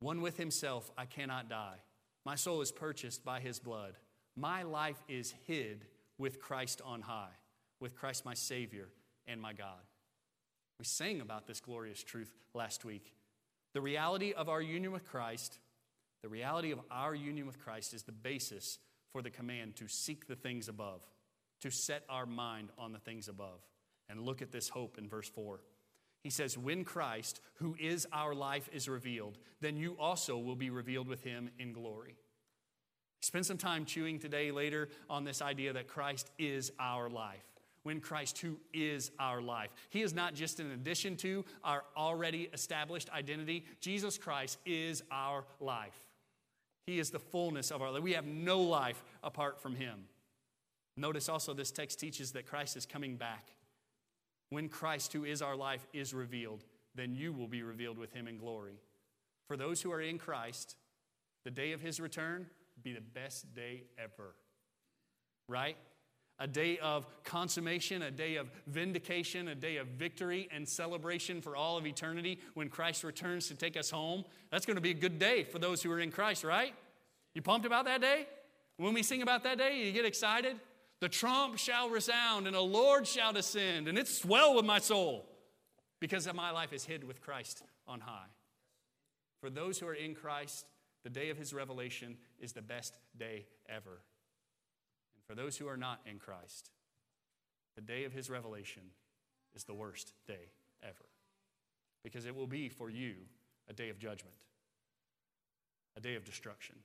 One 0.00 0.20
with 0.20 0.36
Himself, 0.36 0.90
I 0.98 1.04
cannot 1.06 1.48
die. 1.48 1.78
My 2.26 2.34
soul 2.34 2.60
is 2.60 2.72
purchased 2.72 3.24
by 3.24 3.40
His 3.40 3.58
blood. 3.58 3.94
My 4.36 4.62
life 4.62 5.02
is 5.08 5.34
hid 5.46 5.84
with 6.18 6.40
Christ 6.40 6.80
on 6.84 7.02
high, 7.02 7.32
with 7.80 7.96
Christ 7.96 8.24
my 8.24 8.34
Savior 8.34 8.88
and 9.26 9.40
my 9.40 9.52
God. 9.52 9.80
We 10.78 10.84
sang 10.84 11.20
about 11.20 11.46
this 11.46 11.60
glorious 11.60 12.02
truth 12.02 12.34
last 12.52 12.84
week. 12.84 13.12
The 13.74 13.80
reality 13.80 14.32
of 14.32 14.48
our 14.48 14.60
union 14.60 14.92
with 14.92 15.04
Christ, 15.04 15.58
the 16.22 16.28
reality 16.28 16.72
of 16.72 16.80
our 16.90 17.14
union 17.14 17.46
with 17.46 17.60
Christ 17.60 17.94
is 17.94 18.02
the 18.02 18.12
basis 18.12 18.78
for 19.12 19.22
the 19.22 19.30
command 19.30 19.76
to 19.76 19.88
seek 19.88 20.26
the 20.26 20.36
things 20.36 20.68
above, 20.68 21.02
to 21.60 21.70
set 21.70 22.02
our 22.08 22.26
mind 22.26 22.70
on 22.78 22.92
the 22.92 22.98
things 22.98 23.28
above. 23.28 23.60
And 24.08 24.20
look 24.20 24.42
at 24.42 24.52
this 24.52 24.68
hope 24.68 24.98
in 24.98 25.08
verse 25.08 25.28
4. 25.28 25.60
He 26.22 26.30
says, 26.30 26.58
When 26.58 26.84
Christ, 26.84 27.40
who 27.54 27.76
is 27.78 28.06
our 28.12 28.34
life, 28.34 28.68
is 28.72 28.88
revealed, 28.88 29.38
then 29.60 29.76
you 29.76 29.96
also 29.98 30.38
will 30.38 30.56
be 30.56 30.70
revealed 30.70 31.06
with 31.06 31.22
him 31.22 31.50
in 31.58 31.72
glory. 31.72 32.16
Spend 33.24 33.46
some 33.46 33.56
time 33.56 33.86
chewing 33.86 34.18
today, 34.18 34.50
later, 34.50 34.90
on 35.08 35.24
this 35.24 35.40
idea 35.40 35.72
that 35.72 35.88
Christ 35.88 36.30
is 36.38 36.70
our 36.78 37.08
life. 37.08 37.42
When 37.82 37.98
Christ, 37.98 38.36
who 38.36 38.58
is 38.74 39.10
our 39.18 39.40
life, 39.40 39.70
He 39.88 40.02
is 40.02 40.12
not 40.12 40.34
just 40.34 40.60
an 40.60 40.70
addition 40.72 41.16
to 41.16 41.42
our 41.64 41.84
already 41.96 42.50
established 42.52 43.08
identity. 43.08 43.64
Jesus 43.80 44.18
Christ 44.18 44.58
is 44.66 45.02
our 45.10 45.44
life. 45.58 45.98
He 46.86 46.98
is 46.98 47.08
the 47.08 47.18
fullness 47.18 47.70
of 47.70 47.80
our 47.80 47.90
life. 47.90 48.02
We 48.02 48.12
have 48.12 48.26
no 48.26 48.60
life 48.60 49.02
apart 49.22 49.58
from 49.58 49.74
Him. 49.74 50.04
Notice 50.98 51.30
also, 51.30 51.54
this 51.54 51.70
text 51.70 51.98
teaches 51.98 52.32
that 52.32 52.46
Christ 52.46 52.76
is 52.76 52.84
coming 52.84 53.16
back. 53.16 53.46
When 54.50 54.68
Christ, 54.68 55.14
who 55.14 55.24
is 55.24 55.40
our 55.40 55.56
life, 55.56 55.86
is 55.94 56.12
revealed, 56.12 56.62
then 56.94 57.14
you 57.14 57.32
will 57.32 57.48
be 57.48 57.62
revealed 57.62 57.96
with 57.96 58.12
him 58.12 58.28
in 58.28 58.36
glory. 58.36 58.80
For 59.48 59.56
those 59.56 59.80
who 59.80 59.90
are 59.92 60.02
in 60.02 60.18
Christ, 60.18 60.76
the 61.44 61.50
day 61.50 61.72
of 61.72 61.80
his 61.80 61.98
return 61.98 62.48
be 62.82 62.92
the 62.92 63.00
best 63.00 63.54
day 63.54 63.84
ever. 63.98 64.34
Right? 65.48 65.76
A 66.40 66.46
day 66.46 66.78
of 66.78 67.06
consummation, 67.22 68.02
a 68.02 68.10
day 68.10 68.36
of 68.36 68.48
vindication, 68.66 69.48
a 69.48 69.54
day 69.54 69.76
of 69.76 69.86
victory 69.86 70.48
and 70.50 70.68
celebration 70.68 71.40
for 71.40 71.54
all 71.54 71.78
of 71.78 71.86
eternity 71.86 72.40
when 72.54 72.68
Christ 72.68 73.04
returns 73.04 73.46
to 73.48 73.54
take 73.54 73.76
us 73.76 73.90
home. 73.90 74.24
That's 74.50 74.66
going 74.66 74.76
to 74.76 74.80
be 74.80 74.90
a 74.90 74.94
good 74.94 75.18
day 75.18 75.44
for 75.44 75.60
those 75.60 75.82
who 75.82 75.92
are 75.92 76.00
in 76.00 76.10
Christ, 76.10 76.42
right? 76.42 76.74
You 77.34 77.42
pumped 77.42 77.66
about 77.66 77.84
that 77.84 78.00
day? 78.00 78.26
When 78.78 78.94
we 78.94 79.04
sing 79.04 79.22
about 79.22 79.44
that 79.44 79.58
day, 79.58 79.84
you 79.84 79.92
get 79.92 80.04
excited? 80.04 80.56
The 81.00 81.08
trump 81.08 81.58
shall 81.58 81.88
resound 81.88 82.46
and 82.46 82.56
the 82.56 82.60
Lord 82.60 83.06
shall 83.06 83.32
descend, 83.32 83.86
and 83.88 83.96
it's 83.96 84.18
swell 84.18 84.54
with 84.56 84.64
my 84.64 84.78
soul 84.78 85.26
because 86.00 86.32
my 86.34 86.50
life 86.50 86.72
is 86.72 86.84
hid 86.84 87.04
with 87.04 87.20
Christ 87.20 87.62
on 87.86 88.00
high. 88.00 88.26
For 89.40 89.50
those 89.50 89.78
who 89.78 89.86
are 89.86 89.94
in 89.94 90.14
Christ, 90.14 90.66
the 91.04 91.10
day 91.10 91.28
of 91.28 91.36
his 91.36 91.52
revelation 91.52 92.16
is 92.40 92.52
the 92.52 92.62
best 92.62 92.96
day 93.16 93.46
ever. 93.68 94.00
And 95.14 95.24
for 95.26 95.34
those 95.34 95.56
who 95.56 95.68
are 95.68 95.76
not 95.76 96.00
in 96.06 96.18
Christ, 96.18 96.70
the 97.76 97.82
day 97.82 98.04
of 98.04 98.12
his 98.12 98.30
revelation 98.30 98.82
is 99.54 99.64
the 99.64 99.74
worst 99.74 100.14
day 100.26 100.50
ever. 100.82 101.04
Because 102.02 102.24
it 102.24 102.34
will 102.34 102.46
be 102.46 102.68
for 102.68 102.88
you 102.88 103.14
a 103.68 103.72
day 103.72 103.90
of 103.90 103.98
judgment, 103.98 104.36
a 105.96 106.00
day 106.00 106.14
of 106.14 106.24
destruction, 106.24 106.76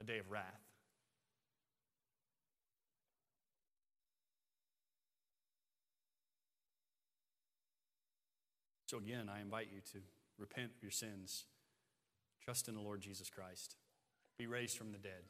a 0.00 0.04
day 0.04 0.18
of 0.18 0.30
wrath. 0.30 0.62
So, 8.86 8.98
again, 8.98 9.28
I 9.28 9.40
invite 9.40 9.68
you 9.74 9.80
to 9.92 9.98
repent 10.38 10.70
of 10.76 10.82
your 10.82 10.92
sins, 10.92 11.44
trust 12.46 12.68
in 12.68 12.76
the 12.76 12.80
Lord 12.80 13.00
Jesus 13.00 13.28
Christ, 13.28 13.74
be 14.38 14.46
raised 14.46 14.78
from 14.78 14.92
the 14.92 14.98
dead, 14.98 15.24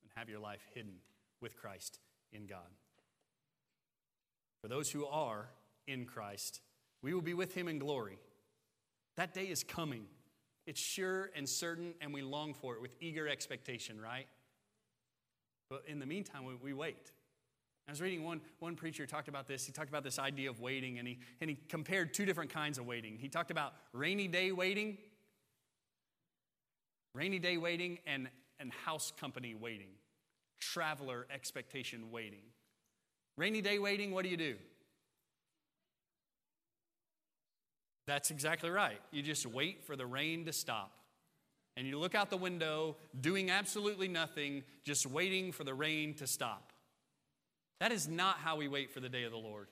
and 0.00 0.10
have 0.14 0.28
your 0.28 0.38
life 0.38 0.64
hidden 0.74 0.94
with 1.40 1.56
Christ 1.56 1.98
in 2.32 2.46
God. 2.46 2.70
For 4.60 4.68
those 4.68 4.88
who 4.88 5.04
are 5.06 5.48
in 5.88 6.04
Christ, 6.04 6.60
we 7.02 7.12
will 7.14 7.20
be 7.20 7.34
with 7.34 7.52
him 7.52 7.66
in 7.66 7.80
glory. 7.80 8.16
That 9.16 9.34
day 9.34 9.46
is 9.46 9.64
coming. 9.64 10.04
It's 10.64 10.80
sure 10.80 11.30
and 11.34 11.48
certain, 11.48 11.94
and 12.00 12.14
we 12.14 12.22
long 12.22 12.54
for 12.54 12.76
it 12.76 12.80
with 12.80 12.94
eager 13.00 13.26
expectation, 13.26 14.00
right? 14.00 14.28
But 15.68 15.82
in 15.88 15.98
the 15.98 16.06
meantime, 16.06 16.44
we, 16.44 16.54
we 16.62 16.72
wait. 16.72 17.10
I 17.88 17.90
was 17.90 18.00
reading 18.00 18.22
one, 18.22 18.40
one 18.60 18.76
preacher 18.76 19.04
talked 19.04 19.26
about 19.26 19.48
this. 19.48 19.66
He 19.66 19.72
talked 19.72 19.88
about 19.88 20.04
this 20.04 20.20
idea 20.20 20.48
of 20.48 20.60
waiting, 20.60 21.00
and 21.00 21.08
he, 21.08 21.18
and 21.40 21.50
he 21.50 21.56
compared 21.68 22.14
two 22.14 22.24
different 22.24 22.50
kinds 22.50 22.78
of 22.78 22.86
waiting. 22.86 23.18
He 23.18 23.28
talked 23.28 23.50
about 23.50 23.72
rainy 23.92 24.28
day 24.28 24.52
waiting, 24.52 24.98
rainy 27.14 27.38
day 27.38 27.56
waiting, 27.56 27.98
and, 28.06 28.28
and 28.58 28.72
house 28.84 29.12
company 29.20 29.54
waiting, 29.54 29.90
traveler 30.60 31.26
expectation 31.32 32.10
waiting. 32.10 32.42
Rainy 33.36 33.60
day 33.60 33.78
waiting, 33.78 34.12
what 34.12 34.24
do 34.24 34.30
you 34.30 34.36
do? 34.36 34.56
That's 38.06 38.30
exactly 38.30 38.70
right. 38.70 39.00
You 39.10 39.22
just 39.22 39.46
wait 39.46 39.84
for 39.84 39.96
the 39.96 40.06
rain 40.06 40.44
to 40.46 40.52
stop. 40.52 40.92
And 41.76 41.86
you 41.86 41.98
look 41.98 42.14
out 42.14 42.28
the 42.28 42.36
window, 42.36 42.96
doing 43.18 43.50
absolutely 43.50 44.08
nothing, 44.08 44.64
just 44.84 45.06
waiting 45.06 45.52
for 45.52 45.64
the 45.64 45.72
rain 45.72 46.14
to 46.14 46.26
stop. 46.26 46.72
That 47.80 47.92
is 47.92 48.08
not 48.08 48.36
how 48.36 48.56
we 48.56 48.68
wait 48.68 48.92
for 48.92 49.00
the 49.00 49.08
day 49.08 49.24
of 49.24 49.32
the 49.32 49.38
Lord. 49.38 49.68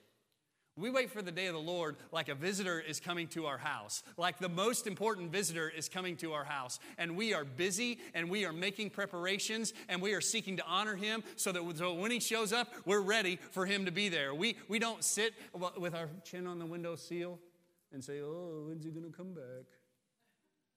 We 0.81 0.89
wait 0.89 1.11
for 1.11 1.21
the 1.21 1.31
day 1.31 1.45
of 1.45 1.53
the 1.53 1.59
Lord 1.59 1.95
like 2.11 2.27
a 2.27 2.33
visitor 2.33 2.79
is 2.79 2.99
coming 2.99 3.27
to 3.29 3.45
our 3.45 3.59
house, 3.59 4.01
like 4.17 4.39
the 4.39 4.49
most 4.49 4.87
important 4.87 5.31
visitor 5.31 5.69
is 5.69 5.87
coming 5.87 6.17
to 6.17 6.33
our 6.33 6.43
house. 6.43 6.79
And 6.97 7.15
we 7.15 7.35
are 7.35 7.45
busy 7.45 7.99
and 8.15 8.31
we 8.31 8.45
are 8.45 8.51
making 8.51 8.89
preparations 8.89 9.73
and 9.89 10.01
we 10.01 10.13
are 10.13 10.21
seeking 10.21 10.57
to 10.57 10.65
honor 10.65 10.95
him 10.95 11.23
so 11.35 11.51
that 11.51 11.63
when 11.63 12.09
he 12.09 12.19
shows 12.19 12.51
up, 12.51 12.73
we're 12.85 13.01
ready 13.01 13.37
for 13.51 13.67
him 13.67 13.85
to 13.85 13.91
be 13.91 14.09
there. 14.09 14.33
We, 14.33 14.57
we 14.67 14.79
don't 14.79 15.03
sit 15.03 15.35
with 15.77 15.93
our 15.93 16.09
chin 16.23 16.47
on 16.47 16.57
the 16.57 16.65
window 16.65 16.95
seal 16.95 17.37
and 17.93 18.03
say, 18.03 18.19
Oh, 18.21 18.63
when's 18.67 18.83
he 18.83 18.89
going 18.89 19.05
to 19.05 19.15
come 19.15 19.33
back? 19.33 19.65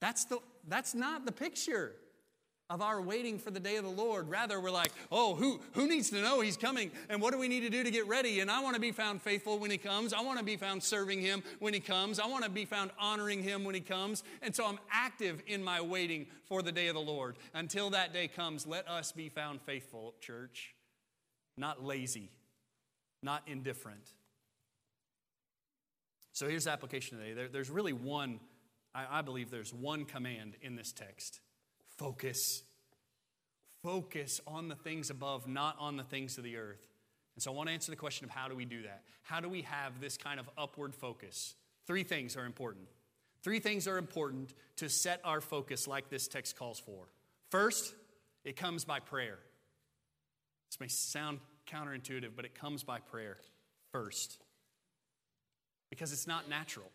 That's, 0.01 0.27
the, 0.27 0.39
that's 0.69 0.95
not 0.95 1.25
the 1.25 1.33
picture 1.33 1.95
of 2.71 2.81
our 2.81 3.01
waiting 3.01 3.39
for 3.39 3.51
the 3.51 3.61
day 3.61 3.77
of 3.77 3.85
the 3.85 3.91
Lord. 3.91 4.29
Rather, 4.29 4.59
we're 4.59 4.71
like, 4.71 4.91
oh, 5.13 5.35
who, 5.35 5.61
who 5.73 5.87
needs 5.87 6.09
to 6.11 6.23
know 6.23 6.41
he's 6.41 6.57
coming? 6.57 6.91
And 7.11 7.21
what 7.21 7.33
do 7.33 7.39
we 7.39 7.47
need 7.47 7.61
to 7.61 7.69
do 7.69 7.85
to 7.85 7.91
get 7.91 8.07
ready? 8.07 8.41
And 8.41 8.51
I 8.51 8.61
want 8.61 8.75
to 8.75 8.81
be 8.81 8.91
found 8.91 9.21
faithful 9.21 9.59
when 9.59 9.71
he 9.71 9.77
comes. 9.77 10.15
I 10.15 10.23
want 10.23 10.39
to 10.39 10.45
be 10.45 10.57
found 10.57 10.83
serving 10.83 11.21
him 11.21 11.43
when 11.59 11.75
he 11.75 11.81
comes. 11.81 12.19
I 12.19 12.27
want 12.27 12.45
to 12.45 12.51
be 12.51 12.65
found 12.65 12.91
honoring 12.99 13.43
him 13.43 13.65
when 13.65 13.75
he 13.75 13.83
comes. 13.83 14.25
And 14.41 14.55
so 14.55 14.67
I'm 14.67 14.79
active 14.91 15.43
in 15.47 15.63
my 15.63 15.81
waiting 15.83 16.27
for 16.47 16.63
the 16.63 16.73
day 16.73 16.87
of 16.89 16.95
the 16.95 17.01
Lord. 17.01 17.37
Until 17.53 17.91
that 17.91 18.15
day 18.15 18.29
comes, 18.29 18.67
let 18.67 18.89
us 18.89 19.13
be 19.13 19.29
found 19.29 19.61
faithful, 19.61 20.15
church. 20.21 20.75
Not 21.59 21.85
lazy, 21.85 22.31
not 23.23 23.43
indifferent. 23.47 24.11
So 26.33 26.49
here's 26.49 26.65
the 26.65 26.71
application 26.71 27.19
today. 27.19 27.35
There, 27.35 27.49
there's 27.49 27.71
really 27.71 27.93
one, 27.93 28.41
I, 28.95 29.19
I 29.19 29.23
believe 29.23 29.51
there's 29.51 29.73
one 29.73 30.07
command 30.07 30.57
in 30.63 30.77
this 30.77 30.91
text 30.91 31.41
Focus. 31.97 32.63
Focus 33.83 34.41
on 34.47 34.69
the 34.69 34.75
things 34.75 35.11
above, 35.11 35.47
not 35.47 35.77
on 35.79 35.97
the 35.97 36.05
things 36.05 36.39
of 36.39 36.45
the 36.45 36.57
earth. 36.57 36.87
And 37.35 37.43
so 37.43 37.53
I 37.53 37.55
want 37.55 37.69
to 37.69 37.73
answer 37.75 37.91
the 37.91 37.97
question 37.97 38.25
of 38.25 38.31
how 38.31 38.49
do 38.49 38.55
we 38.55 38.65
do 38.65 38.83
that? 38.83 39.03
How 39.23 39.41
do 39.41 39.49
we 39.49 39.63
have 39.63 40.01
this 40.01 40.17
kind 40.17 40.39
of 40.39 40.49
upward 40.57 40.95
focus? 40.95 41.55
Three 41.87 42.05
things 42.05 42.37
are 42.37 42.47
important. 42.47 42.87
Three 43.43 43.61
things 43.61 43.87
are 43.87 43.99
important 43.99 44.55
to 44.77 44.89
set 44.89 45.21
our 45.25 45.41
focus 45.41 45.87
like 45.87 46.09
this 46.09 46.29
text 46.29 46.57
calls 46.57 46.79
for. 46.79 47.09
First, 47.51 47.95
it 48.45 48.57
comes 48.57 48.85
by 48.85 49.01
prayer. 49.01 49.39
This 50.71 50.81
may 50.81 50.89
sound 50.89 51.41
counterintuitive, 51.71 52.31
but 52.35 52.45
it 52.45 52.55
comes 52.55 52.83
by 52.83 53.01
prayer 53.01 53.37
first. 53.93 54.39
Because 55.91 56.13
it's 56.13 56.27
not 56.27 56.49
natural. 56.49 56.91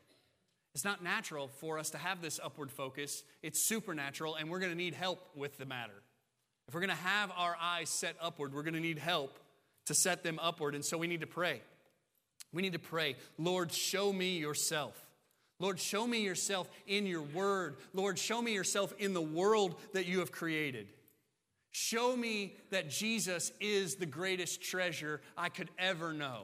It's 0.80 0.86
not 0.86 1.04
natural 1.04 1.50
for 1.50 1.78
us 1.78 1.90
to 1.90 1.98
have 1.98 2.22
this 2.22 2.40
upward 2.42 2.72
focus. 2.72 3.26
It's 3.44 3.62
supernatural, 3.62 4.36
and 4.36 4.50
we're 4.50 4.60
going 4.60 4.72
to 4.72 4.78
need 4.78 4.94
help 4.94 5.20
with 5.36 5.58
the 5.58 5.66
matter. 5.66 6.02
If 6.70 6.74
we're 6.74 6.80
going 6.80 6.96
to 6.96 7.04
have 7.04 7.34
our 7.36 7.58
eyes 7.62 7.90
set 7.90 8.16
upward, 8.22 8.54
we're 8.54 8.64
going 8.64 8.76
to 8.76 8.80
need 8.80 8.98
help 8.98 9.38
to 9.88 9.94
set 9.94 10.24
them 10.24 10.40
upward, 10.42 10.76
and 10.76 10.86
so 10.86 10.98
we 10.98 11.08
need 11.08 11.20
to 11.20 11.28
pray. 11.28 11.62
We 12.54 12.62
need 12.62 12.72
to 12.72 12.80
pray, 12.80 13.18
Lord, 13.38 13.74
show 13.74 14.14
me 14.14 14.38
yourself. 14.38 14.96
Lord, 15.60 15.82
show 15.82 16.08
me 16.08 16.22
yourself 16.22 16.70
in 16.88 17.06
your 17.06 17.24
word. 17.24 17.76
Lord, 17.94 18.18
show 18.18 18.42
me 18.42 18.54
yourself 18.54 18.94
in 19.00 19.14
the 19.14 19.22
world 19.22 19.76
that 19.92 20.06
you 20.06 20.20
have 20.20 20.32
created. 20.32 20.88
Show 21.72 22.16
me 22.16 22.56
that 22.70 22.90
Jesus 22.90 23.52
is 23.60 23.96
the 23.96 24.06
greatest 24.06 24.62
treasure 24.62 25.20
I 25.38 25.50
could 25.50 25.72
ever 25.78 26.14
know. 26.14 26.44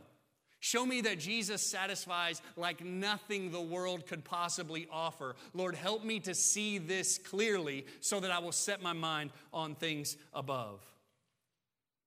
Show 0.66 0.84
me 0.84 1.02
that 1.02 1.20
Jesus 1.20 1.62
satisfies 1.62 2.42
like 2.58 2.84
nothing 2.84 3.52
the 3.52 3.62
world 3.62 4.08
could 4.08 4.24
possibly 4.24 4.88
offer. 4.92 5.36
Lord, 5.54 5.76
help 5.76 6.04
me 6.04 6.20
to 6.22 6.34
see 6.34 6.80
this 6.80 7.20
clearly 7.20 7.86
so 8.00 8.20
that 8.20 8.32
I 8.32 8.40
will 8.40 8.52
set 8.52 8.82
my 8.82 8.94
mind 8.94 9.30
on 9.54 9.76
things 9.76 10.18
above. 10.34 10.82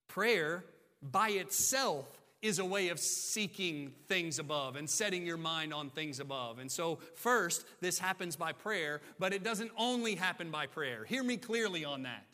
Prayer 0.09 0.65
by 1.01 1.29
itself 1.29 2.05
is 2.43 2.59
a 2.59 2.65
way 2.65 2.89
of 2.89 2.99
seeking 2.99 3.93
things 4.09 4.41
above 4.41 4.75
and 4.75 4.91
setting 4.91 5.25
your 5.25 5.37
mind 5.37 5.73
on 5.73 5.89
things 5.89 6.19
above. 6.19 6.59
And 6.59 6.69
so, 6.69 6.99
first, 7.15 7.65
this 7.81 8.01
happens 8.01 8.35
by 8.35 8.51
prayer, 8.51 9.01
but 9.21 9.33
it 9.33 9.45
doesn't 9.45 9.71
only 9.79 10.17
happen 10.17 10.51
by 10.51 10.67
prayer. 10.67 11.05
Hear 11.05 11.23
me 11.23 11.37
clearly 11.37 11.85
on 11.85 12.03
that. 12.03 12.27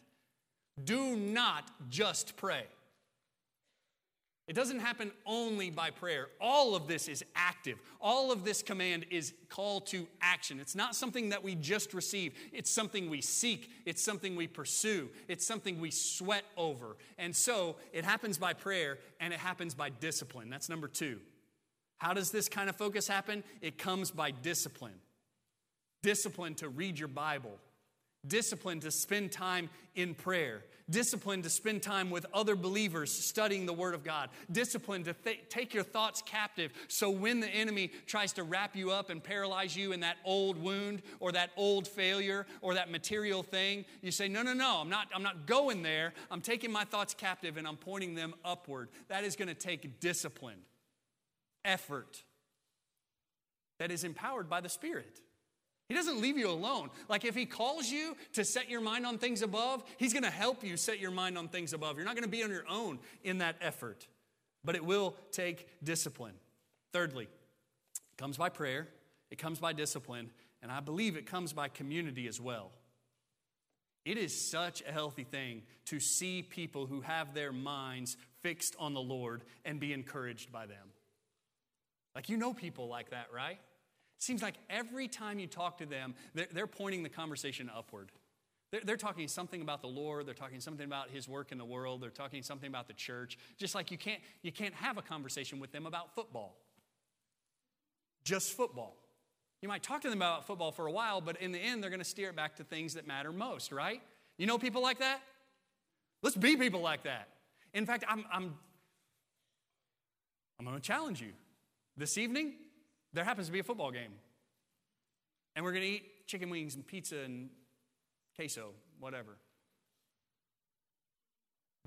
Do 0.82 1.16
not 1.16 1.70
just 1.90 2.34
pray. 2.38 2.64
It 4.46 4.52
doesn't 4.52 4.80
happen 4.80 5.10
only 5.24 5.70
by 5.70 5.90
prayer. 5.90 6.28
All 6.38 6.76
of 6.76 6.86
this 6.86 7.08
is 7.08 7.24
active. 7.34 7.78
All 7.98 8.30
of 8.30 8.44
this 8.44 8.62
command 8.62 9.06
is 9.10 9.32
call 9.48 9.80
to 9.82 10.06
action. 10.20 10.60
It's 10.60 10.74
not 10.74 10.94
something 10.94 11.30
that 11.30 11.42
we 11.42 11.54
just 11.54 11.94
receive, 11.94 12.34
it's 12.52 12.70
something 12.70 13.08
we 13.08 13.22
seek, 13.22 13.70
it's 13.86 14.02
something 14.02 14.36
we 14.36 14.46
pursue, 14.46 15.08
it's 15.28 15.46
something 15.46 15.80
we 15.80 15.90
sweat 15.90 16.44
over. 16.58 16.96
And 17.16 17.34
so 17.34 17.76
it 17.92 18.04
happens 18.04 18.36
by 18.36 18.52
prayer 18.52 18.98
and 19.18 19.32
it 19.32 19.40
happens 19.40 19.74
by 19.74 19.88
discipline. 19.88 20.50
That's 20.50 20.68
number 20.68 20.88
two. 20.88 21.20
How 21.96 22.12
does 22.12 22.30
this 22.30 22.50
kind 22.50 22.68
of 22.68 22.76
focus 22.76 23.08
happen? 23.08 23.44
It 23.62 23.78
comes 23.78 24.10
by 24.10 24.30
discipline. 24.30 25.00
Discipline 26.02 26.54
to 26.56 26.68
read 26.68 26.98
your 26.98 27.08
Bible, 27.08 27.58
discipline 28.26 28.80
to 28.80 28.90
spend 28.90 29.32
time 29.32 29.68
in 29.94 30.14
prayer, 30.14 30.62
discipline 30.90 31.42
to 31.42 31.50
spend 31.50 31.82
time 31.82 32.10
with 32.10 32.26
other 32.34 32.56
believers 32.56 33.12
studying 33.12 33.66
the 33.66 33.72
Word 33.72 33.94
of 33.94 34.02
God, 34.02 34.30
discipline 34.50 35.04
to 35.04 35.14
th- 35.14 35.48
take 35.48 35.72
your 35.72 35.84
thoughts 35.84 36.22
captive 36.22 36.72
so 36.88 37.10
when 37.10 37.40
the 37.40 37.48
enemy 37.48 37.90
tries 38.06 38.32
to 38.34 38.42
wrap 38.42 38.74
you 38.74 38.90
up 38.90 39.10
and 39.10 39.22
paralyze 39.22 39.76
you 39.76 39.92
in 39.92 40.00
that 40.00 40.16
old 40.24 40.60
wound 40.60 41.02
or 41.20 41.32
that 41.32 41.50
old 41.56 41.86
failure 41.86 42.46
or 42.60 42.74
that 42.74 42.90
material 42.90 43.42
thing, 43.42 43.84
you 44.02 44.10
say, 44.10 44.28
No, 44.28 44.42
no, 44.42 44.52
no, 44.52 44.80
I'm 44.80 44.90
not, 44.90 45.08
I'm 45.14 45.22
not 45.22 45.46
going 45.46 45.82
there. 45.82 46.12
I'm 46.30 46.40
taking 46.40 46.72
my 46.72 46.84
thoughts 46.84 47.14
captive 47.14 47.56
and 47.56 47.66
I'm 47.66 47.76
pointing 47.76 48.14
them 48.14 48.34
upward. 48.44 48.88
That 49.08 49.24
is 49.24 49.36
going 49.36 49.48
to 49.48 49.54
take 49.54 50.00
discipline, 50.00 50.58
effort, 51.64 52.22
that 53.78 53.90
is 53.90 54.04
empowered 54.04 54.48
by 54.48 54.60
the 54.60 54.68
Spirit. 54.68 55.20
He 55.88 55.94
doesn't 55.94 56.20
leave 56.20 56.38
you 56.38 56.48
alone. 56.48 56.90
Like 57.08 57.24
if 57.24 57.34
he 57.34 57.44
calls 57.44 57.90
you 57.90 58.16
to 58.32 58.44
set 58.44 58.70
your 58.70 58.80
mind 58.80 59.04
on 59.04 59.18
things 59.18 59.42
above, 59.42 59.84
he's 59.98 60.12
going 60.12 60.22
to 60.22 60.30
help 60.30 60.64
you 60.64 60.76
set 60.76 60.98
your 60.98 61.10
mind 61.10 61.36
on 61.36 61.48
things 61.48 61.72
above. 61.72 61.96
You're 61.96 62.06
not 62.06 62.14
going 62.14 62.24
to 62.24 62.30
be 62.30 62.42
on 62.42 62.50
your 62.50 62.64
own 62.68 62.98
in 63.22 63.38
that 63.38 63.56
effort, 63.60 64.06
but 64.64 64.74
it 64.74 64.84
will 64.84 65.14
take 65.30 65.68
discipline. 65.82 66.34
Thirdly, 66.92 67.24
it 67.24 68.16
comes 68.16 68.38
by 68.38 68.48
prayer, 68.48 68.88
it 69.30 69.36
comes 69.36 69.58
by 69.58 69.72
discipline, 69.72 70.30
and 70.62 70.72
I 70.72 70.80
believe 70.80 71.16
it 71.16 71.26
comes 71.26 71.52
by 71.52 71.68
community 71.68 72.28
as 72.28 72.40
well. 72.40 72.70
It 74.04 74.18
is 74.18 74.50
such 74.50 74.82
a 74.86 74.92
healthy 74.92 75.24
thing 75.24 75.62
to 75.86 75.98
see 75.98 76.42
people 76.42 76.86
who 76.86 77.00
have 77.02 77.34
their 77.34 77.52
minds 77.52 78.16
fixed 78.42 78.76
on 78.78 78.94
the 78.94 79.00
Lord 79.00 79.44
and 79.64 79.80
be 79.80 79.92
encouraged 79.92 80.52
by 80.52 80.66
them. 80.66 80.88
Like, 82.14 82.28
you 82.28 82.36
know 82.36 82.54
people 82.54 82.88
like 82.88 83.10
that, 83.10 83.26
right? 83.34 83.58
Seems 84.24 84.40
like 84.40 84.54
every 84.70 85.06
time 85.06 85.38
you 85.38 85.46
talk 85.46 85.76
to 85.78 85.86
them, 85.86 86.14
they're, 86.32 86.46
they're 86.50 86.66
pointing 86.66 87.02
the 87.02 87.10
conversation 87.10 87.70
upward. 87.76 88.10
They're, 88.70 88.80
they're, 88.82 88.96
talking 88.96 89.28
something 89.28 89.60
about 89.60 89.82
the 89.82 89.86
Lord. 89.86 90.24
They're 90.24 90.32
talking 90.32 90.60
something 90.60 90.86
about 90.86 91.10
His 91.10 91.28
work 91.28 91.52
in 91.52 91.58
the 91.58 91.64
world. 91.66 92.00
They're 92.00 92.08
talking 92.08 92.42
something 92.42 92.66
about 92.66 92.88
the 92.88 92.94
church. 92.94 93.36
Just 93.58 93.74
like 93.74 93.90
you 93.90 93.98
can't, 93.98 94.22
you 94.40 94.50
can't 94.50 94.72
have 94.72 94.96
a 94.96 95.02
conversation 95.02 95.60
with 95.60 95.72
them 95.72 95.84
about 95.84 96.14
football. 96.14 96.56
Just 98.24 98.54
football. 98.54 98.96
You 99.60 99.68
might 99.68 99.82
talk 99.82 100.00
to 100.00 100.08
them 100.08 100.20
about 100.20 100.46
football 100.46 100.72
for 100.72 100.86
a 100.86 100.92
while, 100.92 101.20
but 101.20 101.36
in 101.42 101.52
the 101.52 101.58
end, 101.58 101.82
they're 101.82 101.90
going 101.90 102.00
to 102.00 102.04
steer 102.04 102.30
it 102.30 102.36
back 102.36 102.56
to 102.56 102.64
things 102.64 102.94
that 102.94 103.06
matter 103.06 103.30
most, 103.30 103.72
right? 103.72 104.00
You 104.38 104.46
know 104.46 104.56
people 104.56 104.80
like 104.80 105.00
that? 105.00 105.20
Let's 106.22 106.36
be 106.36 106.56
people 106.56 106.80
like 106.80 107.02
that. 107.02 107.28
In 107.74 107.84
fact, 107.84 108.04
I'm, 108.08 108.24
I'm, 108.32 108.54
I'm 110.58 110.64
going 110.64 110.78
to 110.78 110.82
challenge 110.82 111.20
you. 111.20 111.32
This 111.98 112.16
evening, 112.16 112.54
there 113.14 113.24
happens 113.24 113.46
to 113.46 113.52
be 113.52 113.60
a 113.60 113.64
football 113.64 113.90
game. 113.90 114.12
And 115.56 115.64
we're 115.64 115.72
going 115.72 115.84
to 115.84 115.88
eat 115.88 116.26
chicken 116.26 116.50
wings 116.50 116.74
and 116.74 116.86
pizza 116.86 117.18
and 117.20 117.48
queso, 118.34 118.70
whatever. 118.98 119.36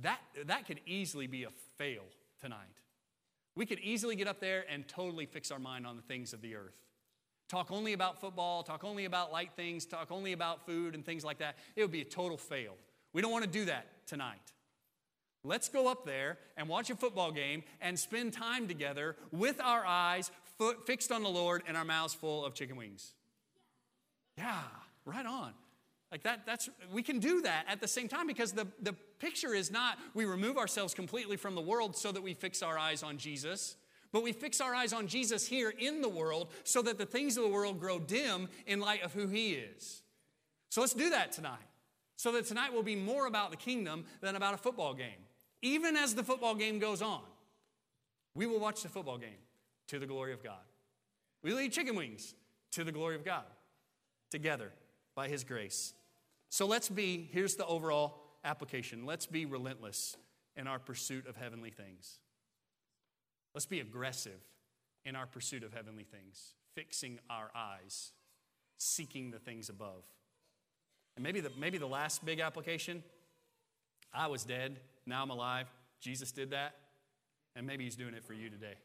That, 0.01 0.19
that 0.45 0.65
could 0.65 0.79
easily 0.85 1.27
be 1.27 1.43
a 1.43 1.49
fail 1.77 2.03
tonight. 2.41 2.59
We 3.55 3.65
could 3.65 3.79
easily 3.79 4.15
get 4.15 4.27
up 4.27 4.39
there 4.39 4.65
and 4.71 4.87
totally 4.87 5.25
fix 5.25 5.51
our 5.51 5.59
mind 5.59 5.85
on 5.85 5.97
the 5.97 6.03
things 6.03 6.33
of 6.33 6.41
the 6.41 6.55
earth. 6.55 6.75
Talk 7.49 7.71
only 7.71 7.93
about 7.93 8.21
football, 8.21 8.63
talk 8.63 8.83
only 8.83 9.05
about 9.05 9.31
light 9.31 9.51
things, 9.55 9.85
talk 9.85 10.11
only 10.11 10.33
about 10.33 10.65
food 10.65 10.95
and 10.95 11.05
things 11.05 11.23
like 11.23 11.39
that. 11.39 11.55
It 11.75 11.81
would 11.81 11.91
be 11.91 12.01
a 12.01 12.05
total 12.05 12.37
fail. 12.37 12.73
We 13.13 13.21
don't 13.21 13.31
want 13.31 13.45
to 13.45 13.49
do 13.49 13.65
that 13.65 13.87
tonight. 14.05 14.53
Let's 15.43 15.69
go 15.69 15.87
up 15.87 16.05
there 16.05 16.37
and 16.57 16.67
watch 16.67 16.89
a 16.89 16.95
football 16.95 17.31
game 17.31 17.63
and 17.81 17.97
spend 17.97 18.33
time 18.33 18.67
together 18.67 19.15
with 19.31 19.61
our 19.61 19.85
eyes 19.85 20.29
fixed 20.85 21.11
on 21.11 21.23
the 21.23 21.29
Lord 21.29 21.63
and 21.67 21.77
our 21.77 21.85
mouths 21.85 22.13
full 22.13 22.45
of 22.45 22.53
chicken 22.53 22.75
wings. 22.75 23.13
Yeah, 24.37 24.61
right 25.05 25.25
on. 25.25 25.53
Like 26.11 26.23
that, 26.23 26.45
that's 26.45 26.69
we 26.91 27.03
can 27.03 27.19
do 27.19 27.41
that 27.41 27.65
at 27.67 27.81
the 27.81 27.87
same 27.87 28.07
time 28.07 28.27
because 28.27 28.53
the, 28.53 28.67
the 28.81 28.93
picture 29.19 29.53
is 29.53 29.71
not 29.71 29.97
we 30.13 30.25
remove 30.25 30.57
ourselves 30.57 30.93
completely 30.93 31.35
from 31.35 31.55
the 31.55 31.61
world 31.61 31.97
so 31.97 32.11
that 32.11 32.23
we 32.23 32.33
fix 32.33 32.63
our 32.63 32.77
eyes 32.77 33.03
on 33.03 33.17
Jesus, 33.17 33.75
but 34.13 34.23
we 34.23 34.31
fix 34.31 34.61
our 34.61 34.73
eyes 34.73 34.93
on 34.93 35.07
Jesus 35.07 35.45
here 35.45 35.73
in 35.77 36.01
the 36.01 36.09
world 36.09 36.47
so 36.63 36.81
that 36.83 36.97
the 36.97 37.05
things 37.05 37.35
of 37.35 37.43
the 37.43 37.49
world 37.49 37.79
grow 37.79 37.99
dim 37.99 38.47
in 38.65 38.79
light 38.79 39.03
of 39.03 39.13
who 39.13 39.27
He 39.27 39.53
is. 39.53 40.01
So 40.69 40.81
let's 40.81 40.93
do 40.93 41.09
that 41.09 41.33
tonight. 41.33 41.59
So 42.15 42.31
that 42.31 42.45
tonight 42.45 42.73
will 42.73 42.83
be 42.83 42.95
more 42.95 43.27
about 43.27 43.51
the 43.51 43.57
kingdom 43.57 44.05
than 44.21 44.35
about 44.35 44.53
a 44.53 44.57
football 44.57 44.93
game. 44.93 45.25
Even 45.61 45.95
as 45.95 46.15
the 46.15 46.23
football 46.23 46.55
game 46.55 46.79
goes 46.79 47.01
on, 47.01 47.21
we 48.33 48.45
will 48.45 48.59
watch 48.59 48.81
the 48.81 48.89
football 48.89 49.17
game 49.17 49.37
to 49.87 49.99
the 49.99 50.05
glory 50.05 50.33
of 50.33 50.43
God. 50.43 50.63
We'll 51.43 51.59
eat 51.59 51.73
chicken 51.73 51.95
wings 51.95 52.35
to 52.71 52.83
the 52.83 52.91
glory 52.91 53.15
of 53.15 53.23
God 53.23 53.45
together 54.29 54.71
by 55.15 55.27
His 55.27 55.43
grace. 55.43 55.93
So 56.49 56.65
let's 56.65 56.89
be, 56.89 57.29
here's 57.31 57.55
the 57.55 57.65
overall 57.65 58.23
application 58.43 59.05
let's 59.05 59.25
be 59.25 59.45
relentless 59.45 60.15
in 60.55 60.67
our 60.67 60.79
pursuit 60.79 61.27
of 61.27 61.35
heavenly 61.35 61.69
things. 61.69 62.19
Let's 63.53 63.65
be 63.65 63.79
aggressive 63.79 64.39
in 65.05 65.15
our 65.15 65.25
pursuit 65.25 65.63
of 65.63 65.73
heavenly 65.73 66.03
things, 66.03 66.53
fixing 66.75 67.19
our 67.29 67.49
eyes, 67.55 68.11
seeking 68.77 69.31
the 69.31 69.39
things 69.39 69.69
above. 69.69 70.03
And 71.15 71.23
maybe 71.23 71.39
the, 71.39 71.51
maybe 71.57 71.77
the 71.77 71.87
last 71.87 72.23
big 72.25 72.39
application 72.39 73.03
I 74.13 74.27
was 74.27 74.43
dead, 74.43 74.79
now 75.05 75.23
I'm 75.23 75.29
alive. 75.29 75.67
Jesus 75.99 76.31
did 76.31 76.51
that, 76.51 76.75
and 77.55 77.65
maybe 77.65 77.83
He's 77.83 77.95
doing 77.95 78.13
it 78.13 78.23
for 78.23 78.33
you 78.33 78.49
today. 78.49 78.75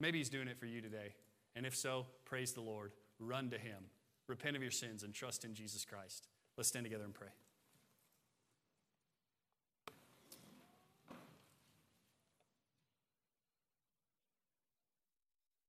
Maybe 0.00 0.18
He's 0.18 0.28
doing 0.28 0.48
it 0.48 0.58
for 0.58 0.66
you 0.66 0.80
today. 0.80 1.14
And 1.54 1.64
if 1.64 1.74
so, 1.74 2.06
praise 2.24 2.52
the 2.52 2.60
Lord. 2.60 2.92
Run 3.18 3.50
to 3.50 3.58
Him. 3.58 3.84
Repent 4.26 4.56
of 4.56 4.62
your 4.62 4.70
sins 4.70 5.02
and 5.02 5.14
trust 5.14 5.44
in 5.44 5.54
Jesus 5.54 5.84
Christ. 5.84 6.28
Let's 6.56 6.68
stand 6.68 6.84
together 6.84 7.04
and 7.04 7.14
pray. 7.14 7.28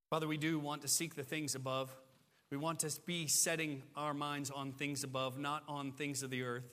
Father, 0.09 0.27
we 0.27 0.37
do 0.37 0.57
want 0.57 0.81
to 0.83 0.87
seek 0.87 1.15
the 1.15 1.23
things 1.23 1.53
above. 1.53 1.93
We 2.49 2.55
want 2.55 2.79
to 2.79 2.91
be 3.05 3.27
setting 3.27 3.83
our 3.95 4.13
minds 4.13 4.49
on 4.49 4.71
things 4.71 5.03
above, 5.03 5.37
not 5.37 5.63
on 5.67 5.91
things 5.91 6.23
of 6.23 6.29
the 6.29 6.43
earth. 6.43 6.63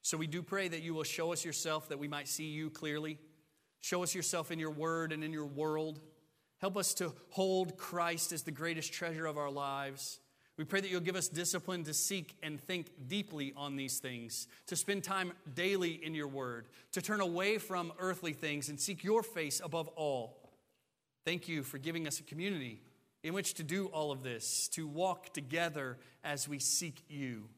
So 0.00 0.16
we 0.16 0.26
do 0.26 0.42
pray 0.42 0.68
that 0.68 0.80
you 0.80 0.94
will 0.94 1.04
show 1.04 1.32
us 1.34 1.44
yourself, 1.44 1.90
that 1.90 1.98
we 1.98 2.08
might 2.08 2.28
see 2.28 2.46
you 2.46 2.70
clearly. 2.70 3.18
Show 3.80 4.02
us 4.02 4.14
yourself 4.14 4.50
in 4.50 4.58
your 4.58 4.70
word 4.70 5.12
and 5.12 5.22
in 5.22 5.32
your 5.32 5.44
world. 5.44 6.00
Help 6.62 6.76
us 6.76 6.94
to 6.94 7.12
hold 7.30 7.76
Christ 7.76 8.30
as 8.30 8.44
the 8.44 8.52
greatest 8.52 8.92
treasure 8.92 9.26
of 9.26 9.36
our 9.36 9.50
lives. 9.50 10.20
We 10.56 10.62
pray 10.62 10.80
that 10.80 10.88
you'll 10.88 11.00
give 11.00 11.16
us 11.16 11.26
discipline 11.26 11.82
to 11.82 11.92
seek 11.92 12.36
and 12.40 12.60
think 12.60 12.86
deeply 13.08 13.52
on 13.56 13.74
these 13.74 13.98
things, 13.98 14.46
to 14.68 14.76
spend 14.76 15.02
time 15.02 15.32
daily 15.54 16.00
in 16.04 16.14
your 16.14 16.28
word, 16.28 16.68
to 16.92 17.02
turn 17.02 17.20
away 17.20 17.58
from 17.58 17.92
earthly 17.98 18.32
things 18.32 18.68
and 18.68 18.78
seek 18.78 19.02
your 19.02 19.24
face 19.24 19.60
above 19.62 19.88
all. 19.96 20.52
Thank 21.24 21.48
you 21.48 21.64
for 21.64 21.78
giving 21.78 22.06
us 22.06 22.20
a 22.20 22.22
community 22.22 22.80
in 23.24 23.34
which 23.34 23.54
to 23.54 23.64
do 23.64 23.86
all 23.86 24.12
of 24.12 24.22
this, 24.22 24.68
to 24.68 24.86
walk 24.86 25.32
together 25.32 25.98
as 26.22 26.46
we 26.46 26.60
seek 26.60 27.02
you. 27.08 27.48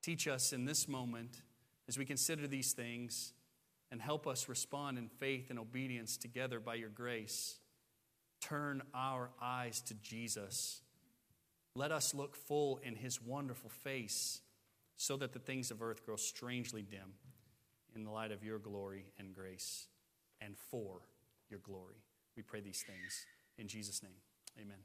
Teach 0.00 0.26
us 0.28 0.54
in 0.54 0.64
this 0.64 0.88
moment 0.88 1.42
as 1.88 1.98
we 1.98 2.06
consider 2.06 2.46
these 2.46 2.72
things 2.72 3.34
and 3.90 4.00
help 4.00 4.26
us 4.26 4.48
respond 4.48 4.96
in 4.96 5.08
faith 5.08 5.50
and 5.50 5.58
obedience 5.58 6.16
together 6.16 6.58
by 6.58 6.76
your 6.76 6.88
grace. 6.88 7.58
Turn 8.48 8.82
our 8.94 9.30
eyes 9.40 9.80
to 9.82 9.94
Jesus. 9.94 10.82
Let 11.76 11.92
us 11.92 12.14
look 12.14 12.36
full 12.36 12.78
in 12.82 12.94
his 12.94 13.20
wonderful 13.20 13.70
face 13.70 14.40
so 14.96 15.16
that 15.16 15.32
the 15.32 15.38
things 15.38 15.70
of 15.70 15.82
earth 15.82 16.04
grow 16.04 16.16
strangely 16.16 16.82
dim 16.82 17.14
in 17.94 18.04
the 18.04 18.10
light 18.10 18.32
of 18.32 18.44
your 18.44 18.58
glory 18.58 19.06
and 19.18 19.34
grace 19.34 19.88
and 20.40 20.56
for 20.70 21.00
your 21.50 21.60
glory. 21.60 22.02
We 22.36 22.42
pray 22.42 22.60
these 22.60 22.84
things 22.86 23.26
in 23.58 23.68
Jesus' 23.68 24.02
name. 24.02 24.12
Amen. 24.60 24.78